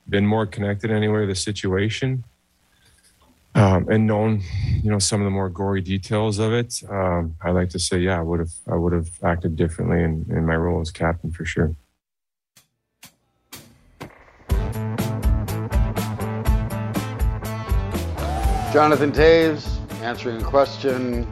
been 0.09 0.27
more 0.27 0.47
connected 0.47 0.91
anyway 0.91 1.23
to 1.23 1.27
the 1.27 1.35
situation 1.35 2.25
um, 3.55 3.89
and 3.89 4.07
known, 4.07 4.43
you 4.83 4.91
know, 4.91 4.99
some 4.99 5.21
of 5.21 5.25
the 5.25 5.31
more 5.31 5.49
gory 5.49 5.81
details 5.81 6.39
of 6.39 6.53
it, 6.53 6.83
um, 6.89 7.35
I 7.43 7.51
like 7.51 7.71
to 7.71 7.79
say, 7.79 7.99
yeah, 7.99 8.19
I 8.19 8.23
would 8.23 8.41
have 8.41 8.53
I 8.71 8.75
would 8.75 8.93
have 8.93 9.09
acted 9.23 9.57
differently 9.57 10.03
in, 10.03 10.27
in 10.31 10.47
my 10.47 10.57
role 10.57 10.81
as 10.81 10.91
captain 10.91 11.31
for 11.31 11.45
sure. 11.45 11.75
Jonathan 18.73 19.11
Toews 19.11 19.79
answering 20.03 20.41
a 20.41 20.45
question. 20.45 21.27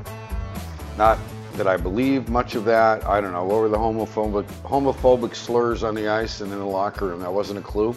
Not 0.96 1.18
that 1.56 1.66
I 1.66 1.76
believe 1.76 2.30
much 2.30 2.54
of 2.54 2.64
that. 2.64 3.04
I 3.06 3.20
don't 3.20 3.32
know. 3.32 3.44
What 3.44 3.60
were 3.60 3.68
the 3.68 3.76
homophobic 3.76 4.46
homophobic 4.62 5.34
slurs 5.34 5.82
on 5.82 5.94
the 5.94 6.08
ice 6.08 6.40
and 6.40 6.50
in 6.50 6.58
the 6.58 6.64
locker 6.64 7.08
room? 7.08 7.20
That 7.20 7.32
wasn't 7.32 7.58
a 7.58 7.62
clue. 7.62 7.94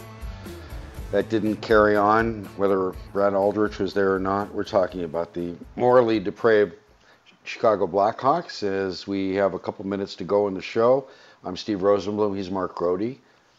That 1.10 1.30
didn't 1.30 1.56
carry 1.56 1.96
on, 1.96 2.44
whether 2.56 2.92
Brad 3.12 3.32
Aldrich 3.32 3.78
was 3.78 3.94
there 3.94 4.14
or 4.14 4.18
not. 4.18 4.54
We're 4.54 4.64
talking 4.64 5.04
about 5.04 5.32
the 5.32 5.54
morally 5.76 6.20
depraved 6.20 6.74
Chicago 7.44 7.86
Blackhawks 7.86 8.62
as 8.62 9.06
we 9.06 9.34
have 9.34 9.54
a 9.54 9.58
couple 9.58 9.86
minutes 9.86 10.14
to 10.16 10.24
go 10.24 10.46
in 10.46 10.52
the 10.52 10.62
show. 10.62 11.08
I'm 11.42 11.56
Steve 11.56 11.78
Rosenblum. 11.78 12.36
He's 12.36 12.50
Mark 12.50 12.74
Grote. 12.74 13.16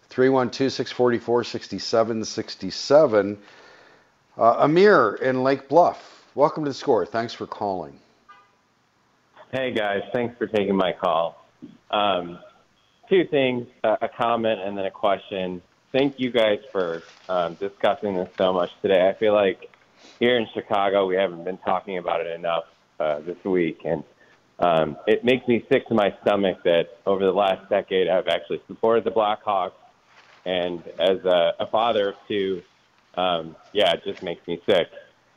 312 0.10 0.72
644 0.72 1.44
6767. 1.46 3.40
Uh, 4.38 4.56
Amir 4.60 5.16
in 5.16 5.42
Lake 5.44 5.68
Bluff, 5.68 6.28
welcome 6.36 6.64
to 6.64 6.70
the 6.70 6.76
score. 6.76 7.08
Thanks 7.08 7.34
for 7.34 7.48
calling. 7.48 8.01
Hey 9.54 9.72
guys, 9.72 10.02
thanks 10.14 10.38
for 10.38 10.48
taking 10.48 10.78
my 10.78 10.94
call. 10.94 11.44
Um, 11.90 12.40
two 13.10 13.26
things, 13.26 13.68
a 13.84 14.08
comment 14.08 14.62
and 14.62 14.78
then 14.78 14.86
a 14.86 14.92
question. 14.92 15.62
Thank 15.92 16.22
you 16.22 16.32
guys 16.32 16.60
for 16.72 17.04
um, 17.28 17.56
discussing 17.56 18.16
this 18.16 18.30
so 18.38 18.54
much 18.54 18.72
today. 18.82 19.10
I 19.10 19.14
feel 19.20 19.34
like 19.34 19.70
here 20.22 20.38
in 20.38 20.48
Chicago 20.54 21.06
we 21.06 21.16
haven't 21.16 21.44
been 21.44 21.58
talking 21.58 21.98
about 21.98 22.22
it 22.22 22.28
enough 22.28 22.64
uh, 22.98 23.20
this 23.20 23.44
week, 23.44 23.82
and 23.84 24.06
um, 24.60 24.96
it 25.06 25.26
makes 25.26 25.46
me 25.50 25.66
sick 25.70 25.86
to 25.90 25.96
my 25.96 26.16
stomach 26.22 26.64
that 26.64 27.00
over 27.06 27.26
the 27.26 27.34
last 27.34 27.70
decade 27.70 28.08
I've 28.08 28.30
actually 28.30 28.62
supported 28.68 29.04
the 29.04 29.12
Blackhawks, 29.12 29.74
and 30.46 30.82
as 30.98 31.26
a, 31.26 31.56
a 31.60 31.68
father 31.68 32.12
of 32.12 32.16
two, 32.26 32.62
um, 33.16 33.58
yeah, 33.74 33.92
it 33.92 34.04
just 34.06 34.24
makes 34.24 34.48
me 34.48 34.62
sick. 34.66 34.88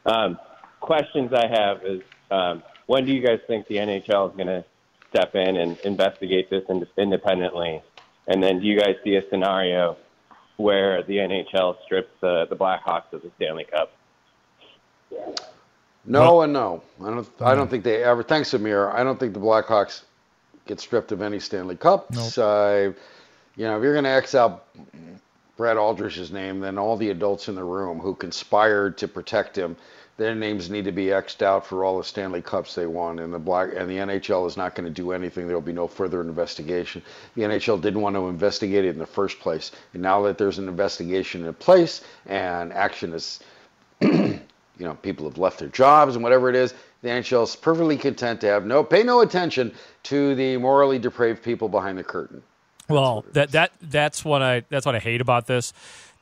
Um, 0.07 0.39
questions 0.79 1.33
I 1.33 1.49
have 1.49 1.85
is 1.85 2.03
um, 2.31 2.63
when 2.87 3.05
do 3.05 3.13
you 3.13 3.27
guys 3.27 3.41
think 3.47 3.67
the 3.67 3.77
NHL 3.77 4.31
is 4.31 4.37
going 4.37 4.49
to 4.49 4.65
step 5.11 5.35
in 5.35 5.57
and 5.57 5.79
investigate 5.81 6.51
this 6.51 6.65
independently? 6.97 7.83
And 8.27 8.43
then 8.43 8.61
do 8.61 8.67
you 8.67 8.79
guys 8.79 8.97
see 9.05 9.17
a 9.17 9.29
scenario 9.29 9.97
where 10.57 11.03
the 11.03 11.17
NHL 11.17 11.77
strips 11.85 12.11
the, 12.21 12.47
the 12.49 12.57
Blackhawks 12.57 13.13
of 13.13 13.23
the 13.23 13.31
Stanley 13.37 13.65
Cup? 13.65 13.93
No 16.07 16.43
and 16.43 16.53
no. 16.53 16.83
I 17.01 17.11
don't. 17.11 17.29
I 17.41 17.55
don't 17.55 17.71
think 17.71 17.85
they 17.85 18.03
ever. 18.05 18.23
Thanks, 18.23 18.53
Amir. 18.53 18.91
I 18.91 19.05
don't 19.05 19.19
think 19.19 19.33
the 19.33 19.41
Blackhawks 19.41 20.03
get 20.67 20.81
stripped 20.81 21.13
of 21.13 21.23
any 21.23 21.39
Stanley 21.39 21.77
Cups. 21.77 22.37
Nope. 22.37 22.47
Uh, 22.47 22.99
you 23.57 23.65
know, 23.65 23.77
if 23.79 23.83
you're 23.83 23.95
going 23.95 24.05
to 24.05 24.11
X 24.11 24.35
out 24.35 24.67
Brad 25.57 25.77
Aldrich's 25.77 26.31
name, 26.33 26.61
then 26.61 26.79
all 26.79 26.97
the 26.97 27.11
adults 27.11 27.49
in 27.49 27.55
the 27.55 27.65
room 27.65 28.01
who 28.01 28.15
conspired 28.15 28.99
to 28.99 29.09
protect 29.09 29.57
him, 29.57 29.77
their 30.17 30.35
names 30.35 30.71
need 30.71 30.85
to 30.85 30.93
be 30.93 31.07
xed 31.07 31.43
out 31.43 31.67
for 31.67 31.85
all 31.85 31.99
the 31.99 32.05
Stanley 32.05 32.41
Cups 32.41 32.75
they 32.75 32.87
won. 32.87 33.19
And 33.19 33.33
the 33.33 33.39
black 33.39 33.71
and 33.77 33.91
the 33.91 33.97
NHL 33.97 34.47
is 34.47 34.57
not 34.57 34.75
going 34.75 34.85
to 34.85 34.93
do 34.93 35.13
anything. 35.13 35.47
There 35.47 35.57
will 35.57 35.61
be 35.61 35.73
no 35.73 35.89
further 35.89 36.21
investigation. 36.21 37.03
The 37.35 37.43
NHL 37.43 37.81
didn't 37.81 38.01
want 38.01 38.17
to 38.17 38.29
investigate 38.29 38.85
it 38.85 38.91
in 38.91 38.99
the 38.99 39.07
first 39.07 39.41
place, 39.41 39.73
and 39.93 40.03
now 40.03 40.23
that 40.23 40.39
there's 40.39 40.59
an 40.59 40.69
investigation 40.69 41.45
in 41.45 41.55
place 41.55 42.03
and 42.27 42.73
action 42.73 43.13
is, 43.13 43.41
you 44.01 44.41
know, 44.79 44.95
people 44.95 45.29
have 45.29 45.39
left 45.39 45.59
their 45.59 45.69
jobs 45.69 46.15
and 46.15 46.23
whatever 46.23 46.49
it 46.49 46.57
is, 46.57 46.75
the 47.03 47.09
NHL 47.09 47.45
is 47.45 47.57
perfectly 47.57 47.97
content 47.99 48.41
to 48.41 48.47
have 48.47 48.65
no 48.65 48.83
pay 48.83 49.03
no 49.03 49.21
attention 49.21 49.75
to 50.05 50.35
the 50.37 50.57
morally 50.57 50.99
depraved 50.99 51.43
people 51.43 51.69
behind 51.69 51.99
the 51.99 52.05
curtain. 52.05 52.43
Well, 52.89 53.25
that 53.33 53.53
that 53.53 53.73
that's 53.81 54.25
what 54.25 54.43
I 54.43 54.65
that's 54.69 54.85
what 54.85 54.95
I 54.95 54.99
hate 54.99 55.21
about 55.21 55.47
this. 55.47 55.73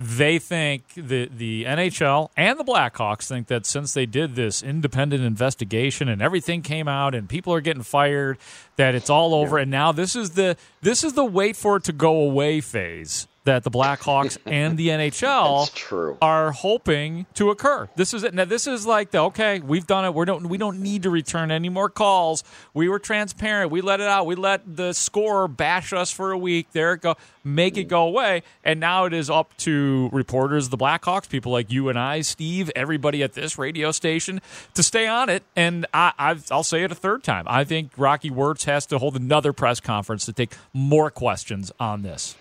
They 0.03 0.39
think 0.39 0.83
the 0.97 1.27
the 1.27 1.65
NHL 1.65 2.31
and 2.37 2.59
the 2.59 2.65
Blackhawks 2.65 3.29
think 3.29 3.47
that 3.47 3.67
since 3.67 3.95
they 3.95 4.05
did 4.05 4.35
this 4.35 4.63
independent 4.63 5.23
investigation 5.23 6.09
and 6.09 6.21
everything 6.21 6.63
came 6.63 6.89
out 6.89 7.15
and 7.15 7.29
people 7.29 7.55
are 7.55 7.61
getting 7.61 7.85
fired, 7.85 8.39
that 8.77 8.97
it's 8.97 9.09
all 9.09 9.33
over. 9.33 9.59
Yeah. 9.59 9.63
And 9.63 9.71
now 9.71 9.93
this 9.93 10.17
is 10.17 10.31
the 10.31 10.57
this 10.81 11.05
is 11.05 11.13
the 11.13 11.25
wait 11.25 11.57
for 11.57 11.77
it 11.77 11.85
to 11.85 11.93
go 11.93 12.17
away 12.17 12.61
phase 12.61 13.29
that 13.45 13.65
the 13.65 13.71
Blackhawks 13.71 14.39
and 14.47 14.77
the 14.77 14.89
NHL 14.89 16.17
are 16.21 16.53
hoping 16.53 17.27
to 17.35 17.51
occur. 17.51 17.89
This 17.97 18.15
is 18.15 18.25
it. 18.25 18.35
Now 18.35 18.45
this 18.45 18.67
is 18.67 18.87
like 18.87 19.11
the 19.11 19.19
okay, 19.19 19.61
we've 19.61 19.87
done 19.87 20.05
it. 20.05 20.15
We 20.15 20.25
don't 20.25 20.49
we 20.49 20.59
don't 20.59 20.81
need 20.81 21.03
to 21.05 21.11
return 21.11 21.51
any 21.51 21.69
more 21.69 21.89
calls. 21.89 22.45
We 22.75 22.89
were 22.89 22.99
transparent. 22.99 23.71
We 23.71 23.81
let 23.81 24.01
it 24.01 24.09
out. 24.09 24.27
We 24.27 24.35
let 24.35 24.77
the 24.77 24.93
score 24.93 25.49
bash 25.49 25.93
us 25.93 26.13
for 26.13 26.33
a 26.33 26.39
week. 26.39 26.69
There 26.73 26.95
it 26.95 27.03
go. 27.03 27.17
Make 27.45 27.77
it 27.77 27.87
mm. 27.87 27.91
go 27.91 28.07
away. 28.07 28.43
And 28.65 28.79
now 28.81 29.05
it 29.05 29.13
is 29.13 29.29
up 29.29 29.57
to 29.59 30.09
reporters, 30.13 30.69
the 30.69 30.79
Blackhawks, 30.79 31.29
people 31.29 31.53
like 31.53 31.71
you 31.73 31.89
and 31.89 31.99
I, 31.99 32.21
Steve, 32.21 32.71
everybody 32.77 33.23
at 33.23 33.33
this 33.33 33.59
radio 33.59 33.91
station 33.91 34.41
to 34.75 34.83
stay 34.83 35.07
on 35.07 35.29
it. 35.29 35.43
And 35.57 35.87
I, 35.93 36.37
I'll 36.51 36.63
say 36.63 36.85
it 36.85 36.93
a 36.93 36.95
third 36.95 37.23
time. 37.25 37.45
I 37.49 37.65
think 37.65 37.93
Rocky 37.97 38.31
Wirtz 38.31 38.65
has 38.65 38.87
to 38.87 38.99
hold 38.99 39.17
another 39.17 39.53
press 39.53 39.81
conference 39.81 40.25
to 40.27 40.33
take 40.33 40.53
more 40.73 41.11
questions 41.11 41.73
on 41.81 42.03
this. 42.03 42.37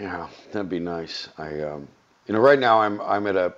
Yeah, 0.00 0.28
that'd 0.52 0.68
be 0.70 0.80
nice. 0.80 1.28
I, 1.38 1.60
um, 1.62 1.88
you 2.26 2.34
know, 2.34 2.40
right 2.40 2.58
now 2.58 2.80
I'm 2.80 3.00
I'm 3.02 3.26
at 3.26 3.36
a. 3.36 3.54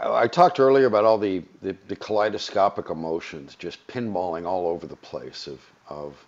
I 0.00 0.28
talked 0.28 0.60
earlier 0.60 0.86
about 0.86 1.04
all 1.04 1.18
the, 1.18 1.42
the, 1.62 1.76
the 1.88 1.96
kaleidoscopic 1.96 2.90
emotions 2.90 3.56
just 3.56 3.86
pinballing 3.88 4.46
all 4.46 4.68
over 4.68 4.86
the 4.86 4.96
place 4.96 5.46
of 5.48 5.60
of 5.88 6.26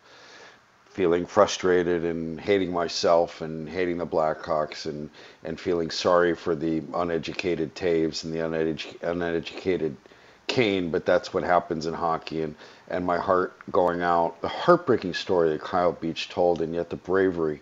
feeling 0.87 1.27
frustrated 1.27 2.05
and 2.05 2.41
hating 2.41 2.73
myself 2.73 3.43
and 3.43 3.69
hating 3.69 3.99
the 3.99 4.07
Blackhawks 4.07 4.87
and 4.87 5.11
and 5.45 5.61
feeling 5.61 5.91
sorry 5.91 6.35
for 6.35 6.57
the 6.57 6.83
uneducated 6.95 7.75
Toews 7.75 8.25
and 8.25 8.33
the 8.35 8.41
uneducated, 8.41 9.03
uneducated 9.03 9.97
Kane, 10.49 10.91
but 10.91 11.07
that's 11.07 11.35
what 11.35 11.45
happens 11.45 11.87
in 11.87 11.95
hockey 11.95 12.43
and 12.43 12.55
and 12.89 13.05
my 13.07 13.19
heart 13.19 13.55
going 13.73 14.03
out. 14.03 14.41
The 14.43 14.49
heartbreaking 14.49 15.15
story 15.15 15.51
that 15.51 15.61
Kyle 15.63 15.93
Beach 15.93 16.29
told, 16.31 16.63
and 16.63 16.75
yet 16.75 16.91
the 16.91 16.97
bravery 16.97 17.61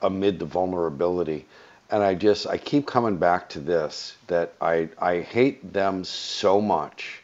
amid 0.00 0.38
the 0.38 0.44
vulnerability. 0.44 1.46
And 1.90 2.02
I 2.02 2.14
just 2.14 2.46
I 2.46 2.56
keep 2.56 2.86
coming 2.86 3.16
back 3.16 3.48
to 3.50 3.60
this 3.60 4.16
that 4.26 4.54
I 4.60 4.88
I 4.98 5.20
hate 5.20 5.72
them 5.72 6.04
so 6.04 6.60
much 6.60 7.22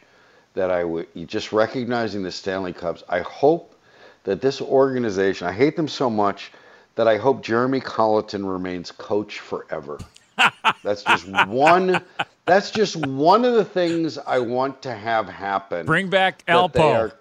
that 0.53 0.71
I 0.71 0.83
would 0.83 1.07
just 1.27 1.51
recognizing 1.51 2.23
the 2.23 2.31
Stanley 2.31 2.73
Cups. 2.73 3.03
I 3.09 3.19
hope 3.21 3.75
that 4.23 4.41
this 4.41 4.61
organization 4.61 5.47
I 5.47 5.53
hate 5.53 5.75
them 5.75 5.87
so 5.87 6.09
much 6.09 6.51
that 6.95 7.07
I 7.07 7.17
hope 7.17 7.43
Jeremy 7.43 7.79
Colliton 7.79 8.45
remains 8.45 8.91
coach 8.91 9.39
forever. 9.39 9.99
that's 10.83 11.03
just 11.03 11.27
one 11.47 12.01
that's 12.45 12.71
just 12.71 12.95
one 12.95 13.45
of 13.45 13.53
the 13.53 13.65
things 13.65 14.17
I 14.17 14.39
want 14.39 14.81
to 14.83 14.93
have 14.93 15.27
happen. 15.29 15.85
Bring 15.85 16.09
back 16.09 16.45
Alpo. 16.45 17.11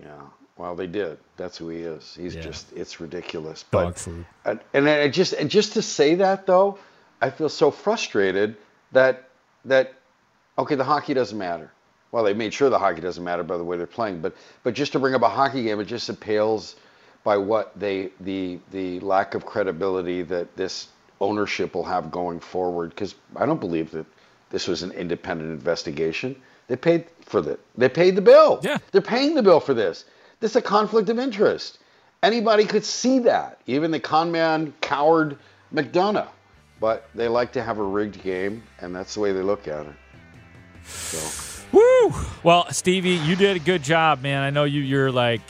yeah. 0.00 0.20
Well, 0.56 0.74
they 0.74 0.86
did. 0.86 1.18
That's 1.36 1.58
who 1.58 1.68
he 1.68 1.80
is. 1.80 2.16
He's 2.18 2.34
yeah. 2.34 2.42
just 2.42 2.72
it's 2.72 3.00
ridiculous. 3.00 3.64
Dog 3.70 3.86
but, 3.88 3.98
food. 3.98 4.26
And, 4.44 4.60
and 4.72 4.88
I 4.88 5.08
just 5.08 5.32
and 5.34 5.50
just 5.50 5.74
to 5.74 5.82
say 5.82 6.14
that 6.16 6.46
though, 6.46 6.78
I 7.20 7.30
feel 7.30 7.48
so 7.48 7.70
frustrated 7.70 8.56
that 8.92 9.28
that 9.64 9.94
okay, 10.58 10.74
the 10.74 10.84
hockey 10.84 11.14
doesn't 11.14 11.36
matter. 11.36 11.70
Well, 12.12 12.24
they 12.24 12.34
made 12.34 12.54
sure 12.54 12.70
the 12.70 12.78
hockey 12.78 13.00
doesn't 13.00 13.22
matter 13.22 13.42
by 13.42 13.58
the 13.58 13.64
way 13.64 13.76
they're 13.76 13.86
playing, 13.86 14.20
but 14.20 14.34
but 14.62 14.74
just 14.74 14.92
to 14.92 14.98
bring 14.98 15.14
up 15.14 15.22
a 15.22 15.28
hockey 15.28 15.62
game, 15.64 15.80
it 15.80 15.84
just 15.84 16.20
pales 16.20 16.76
by 17.24 17.36
what 17.36 17.78
they 17.78 18.10
the 18.20 18.58
the 18.70 19.00
lack 19.00 19.34
of 19.34 19.44
credibility 19.44 20.22
that 20.22 20.56
this 20.56 20.88
ownership 21.20 21.74
will 21.74 21.84
have 21.84 22.10
going 22.10 22.40
forward. 22.40 22.90
Because 22.90 23.14
I 23.34 23.44
don't 23.44 23.60
believe 23.60 23.90
that 23.90 24.06
this 24.50 24.68
was 24.68 24.82
an 24.82 24.92
independent 24.92 25.50
investigation. 25.50 26.40
They 26.68 26.76
paid 26.76 27.06
for 27.20 27.40
that. 27.42 27.60
They 27.76 27.88
paid 27.88 28.16
the 28.16 28.22
bill. 28.22 28.60
Yeah. 28.62 28.78
They're 28.92 29.00
paying 29.02 29.34
the 29.34 29.42
bill 29.42 29.60
for 29.60 29.74
this. 29.74 30.04
This 30.40 30.52
is 30.52 30.56
a 30.56 30.62
conflict 30.62 31.08
of 31.08 31.18
interest. 31.18 31.78
Anybody 32.22 32.64
could 32.64 32.84
see 32.84 33.20
that. 33.20 33.60
Even 33.66 33.90
the 33.90 34.00
con 34.00 34.32
man 34.32 34.74
coward 34.80 35.38
McDonough. 35.74 36.28
But 36.80 37.08
they 37.14 37.28
like 37.28 37.52
to 37.52 37.62
have 37.62 37.78
a 37.78 37.82
rigged 37.82 38.22
game, 38.22 38.62
and 38.80 38.94
that's 38.94 39.14
the 39.14 39.20
way 39.20 39.32
they 39.32 39.42
look 39.42 39.66
at 39.66 39.86
it. 39.86 39.94
So. 40.84 41.54
Woo! 41.72 42.14
Well, 42.42 42.70
Stevie, 42.70 43.10
you 43.10 43.34
did 43.34 43.56
a 43.56 43.60
good 43.60 43.82
job, 43.82 44.22
man. 44.22 44.42
I 44.42 44.50
know 44.50 44.64
you. 44.64 44.82
You're 44.82 45.10
like 45.10 45.40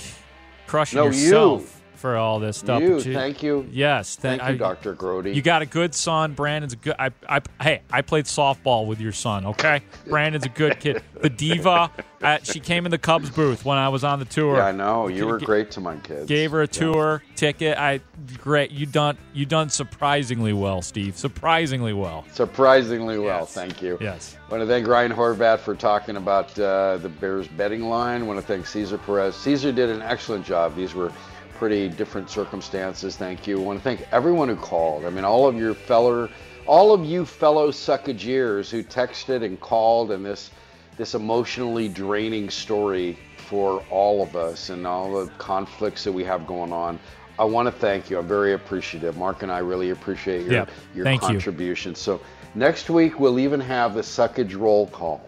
crushing 0.67 0.99
No, 0.99 1.07
yourself 1.07 1.63
you. 1.63 1.76
For 1.97 2.17
all 2.17 2.39
this 2.39 2.57
stuff. 2.59 2.83
You, 2.83 2.97
but 2.97 3.05
thank 3.05 3.43
you. 3.43 3.69
Yes, 3.71 4.17
Thank 4.17 4.43
I- 4.43 4.51
you, 4.51 4.59
Dr. 4.59 4.95
Grody. 4.95 5.35
You 5.35 5.43
got 5.43 5.63
a 5.63 5.67
good 5.67 5.95
son. 5.95 6.35
Brandon's 6.35 6.73
a 6.73 6.77
good. 6.77 6.95
I, 6.99 7.11
I, 7.29 7.41
hey, 7.61 7.83
I 7.91 8.03
played 8.03 8.25
softball 8.27 8.87
with 8.87 9.01
your 9.01 9.13
son. 9.13 9.47
Okay, 9.47 9.83
Brandon's 10.09 10.47
a 10.47 10.51
good 10.51 10.81
kid. 10.81 11.03
The 11.21 11.31
diva, 11.31 11.91
uh, 12.23 12.39
she 12.43 12.61
came 12.61 12.85
in 12.87 12.91
the 12.91 12.99
Cubs 12.99 13.31
booth 13.31 13.65
when 13.65 13.79
I 13.79 13.89
was 13.89 14.05
on 14.05 14.19
the 14.19 14.25
tour. 14.25 14.57
Yeah, 14.57 14.67
I 14.67 14.73
know. 14.73 15.09
You 15.09 15.27
were 15.27 15.39
great 15.39 15.71
to 15.73 15.81
my 15.81 15.97
kids. 15.97 16.27
Gave 16.27 16.51
her 16.53 16.63
a 16.63 16.69
tour 16.69 17.23
ticket. 17.35 17.77
I 17.79 18.01
great. 18.39 18.71
You 18.71 18.87
done. 18.87 19.17
You 19.33 19.47
done 19.47 19.71
surprisingly 19.71 20.53
well, 20.53 20.83
Steve. 20.83 21.17
Surprisingly 21.17 21.93
well. 21.93 22.25
Surprisingly 22.33 23.19
well, 23.19 23.47
thank 23.47 23.83
you. 23.83 23.99
Yes. 24.01 24.37
want 24.51 24.63
to 24.63 24.67
thank 24.67 24.87
Ryan 24.87 25.13
Horvat 25.13 25.59
for 25.61 25.75
talking 25.75 26.17
about 26.17 26.59
uh, 26.59 26.97
the 26.99 27.09
Bears 27.09 27.47
betting 27.49 27.83
line. 27.89 28.23
I 28.23 28.25
want 28.25 28.41
to 28.41 28.47
thank 28.47 28.67
Cesar 28.67 28.99
Perez. 28.99 29.35
Cesar 29.37 29.73
did 29.73 29.89
an 29.91 30.03
excellent 30.03 30.45
job. 30.45 30.75
These 30.77 30.95
were 30.95 31.13
pretty 31.57 31.89
different 31.89 32.31
circumstances. 32.31 33.17
Thank 33.17 33.47
you. 33.47 33.61
I 33.61 33.65
want 33.65 33.79
to 33.79 33.83
thank 33.83 34.07
everyone 34.13 34.49
who 34.49 34.57
called. 34.57 35.05
I 35.05 35.11
mean, 35.11 35.25
all 35.25 35.47
of 35.47 35.57
your 35.57 35.75
fellow, 35.75 36.29
all 36.67 36.93
of 36.93 37.05
you 37.05 37.25
fellow 37.25 37.71
suckageers 37.71 38.71
who 38.71 38.83
texted 38.83 39.45
and 39.45 39.59
called, 39.61 40.11
and 40.11 40.25
this 40.25 40.51
this 40.97 41.15
emotionally 41.15 41.89
draining 41.89 42.49
story 42.49 43.19
for 43.37 43.85
all 43.91 44.23
of 44.23 44.35
us 44.35 44.71
and 44.71 44.87
all 44.87 45.13
the 45.25 45.31
conflicts 45.39 46.05
that 46.05 46.13
we 46.13 46.25
have 46.25 46.47
going 46.47 46.73
on. 46.73 46.99
I 47.39 47.45
want 47.45 47.67
to 47.67 47.73
thank 47.73 48.09
you. 48.09 48.19
I'm 48.19 48.27
very 48.27 48.55
appreciative. 48.55 49.17
Mark 49.19 49.43
and 49.43 49.53
I 49.53 49.59
really 49.59 49.91
appreciate 49.91 50.43
your 50.45 50.53
Yep. 50.53 50.71
your 50.95 51.05
Thank 51.05 51.23
you. 51.23 51.29
contribution. 51.29 51.95
So 51.95 52.21
next 52.55 52.89
week 52.89 53.21
we'll 53.21 53.39
even 53.39 53.61
have 53.61 53.95
the 53.95 54.01
suckage 54.01 54.59
roll 54.59 54.87
call. 54.87 55.21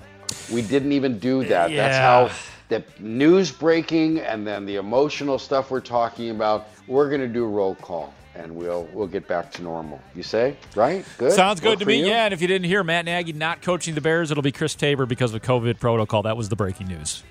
We 0.53 0.63
didn't 0.63 0.93
even 0.93 1.19
do 1.19 1.45
that. 1.45 1.71
That's 1.71 1.97
how 1.99 2.31
the 2.69 2.85
news 2.99 3.51
breaking 3.51 4.21
and 4.21 4.47
then 4.47 4.67
the 4.67 4.77
emotional 4.77 5.39
stuff 5.39 5.71
we're 5.71 5.81
talking 5.81 6.31
about. 6.31 6.69
We're 6.87 7.09
going 7.09 7.21
to 7.21 7.29
do 7.29 7.45
a 7.45 7.49
roll 7.49 7.75
call 7.77 8.15
and 8.35 8.55
we'll 8.55 8.89
we'll 8.93 9.07
get 9.07 9.27
back 9.27 9.51
to 9.53 9.63
normal. 9.63 10.01
You 10.15 10.23
say 10.23 10.57
right? 10.75 11.05
Good. 11.19 11.33
Sounds 11.33 11.61
good 11.61 11.71
Work 11.71 11.79
to 11.81 11.87
me. 11.87 12.01
you? 12.01 12.07
Yeah, 12.07 12.25
and 12.25 12.35
if 12.35 12.41
you 12.41 12.49
didn't 12.49 12.67
hear, 12.67 12.85
Matt 12.85 13.05
Nagy 13.05 13.33
not 13.33 13.63
coaching 13.63 13.95
the 13.95 14.01
Bears, 14.01 14.31
it'll 14.31 14.43
be 14.43 14.53
Chris 14.53 14.75
Tabor 14.75 15.07
because 15.07 15.35
of 15.35 15.43
COVID 15.43 15.81
protocol. 15.81 16.23
That 16.23 16.37
was 16.37 16.49
the 16.49 16.57
breaking 16.57 16.89
news. 16.89 17.23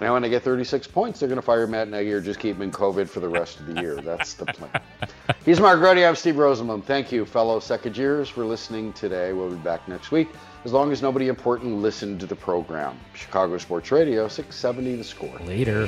Now, 0.00 0.14
when 0.14 0.22
they 0.22 0.30
get 0.30 0.42
36 0.42 0.86
points, 0.86 1.20
they're 1.20 1.28
going 1.28 1.40
to 1.40 1.42
fire 1.42 1.66
Matt 1.66 1.88
Nagy 1.88 2.10
or 2.10 2.22
just 2.22 2.40
keep 2.40 2.56
him 2.56 2.62
in 2.62 2.70
COVID 2.70 3.06
for 3.08 3.20
the 3.20 3.28
rest 3.28 3.60
of 3.60 3.66
the 3.66 3.80
year. 3.82 4.00
That's 4.00 4.32
the 4.32 4.46
plan. 4.46 4.80
He's 5.44 5.60
Mark 5.60 5.78
Grote. 5.78 5.98
I'm 5.98 6.16
Steve 6.16 6.36
Rosenblum. 6.36 6.84
Thank 6.84 7.12
you, 7.12 7.26
fellow 7.26 7.60
Secondaries, 7.60 8.28
for 8.28 8.44
listening 8.44 8.94
today. 8.94 9.34
We'll 9.34 9.50
be 9.50 9.56
back 9.56 9.86
next 9.88 10.10
week 10.10 10.28
as 10.64 10.72
long 10.72 10.90
as 10.90 11.02
nobody 11.02 11.28
important 11.28 11.76
listened 11.76 12.20
to 12.20 12.26
the 12.26 12.36
program. 12.36 12.98
Chicago 13.14 13.58
Sports 13.58 13.92
Radio, 13.92 14.26
670 14.26 14.96
The 14.96 15.04
Score. 15.04 15.38
Later. 15.46 15.86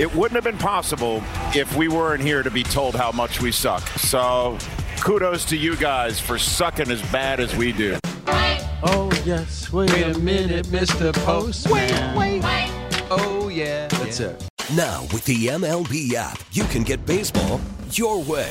It 0.00 0.14
wouldn't 0.14 0.42
have 0.42 0.44
been 0.44 0.56
possible 0.56 1.22
if 1.54 1.76
we 1.76 1.86
weren't 1.88 2.22
here 2.22 2.42
to 2.42 2.50
be 2.50 2.62
told 2.62 2.94
how 2.94 3.12
much 3.12 3.42
we 3.42 3.52
suck. 3.52 3.86
So 3.98 4.56
kudos 5.02 5.44
to 5.50 5.58
you 5.58 5.76
guys 5.76 6.18
for 6.18 6.38
sucking 6.38 6.90
as 6.90 7.02
bad 7.12 7.38
as 7.38 7.54
we 7.54 7.70
do. 7.72 7.98
Oh, 8.82 9.10
yes. 9.26 9.70
Wait, 9.70 9.90
a 9.90 10.18
minute, 10.18 10.68
Mr. 10.68 11.12
Postman. 11.26 12.16
Wait, 12.16 12.42
wait, 12.42 12.70
Oh, 13.10 13.50
yeah. 13.52 13.88
That's 13.88 14.20
it. 14.20 14.42
Now, 14.74 15.02
with 15.12 15.26
the 15.26 15.48
MLB 15.48 16.14
app, 16.14 16.40
you 16.52 16.64
can 16.64 16.82
get 16.82 17.04
baseball 17.04 17.60
your 17.90 18.22
way. 18.22 18.50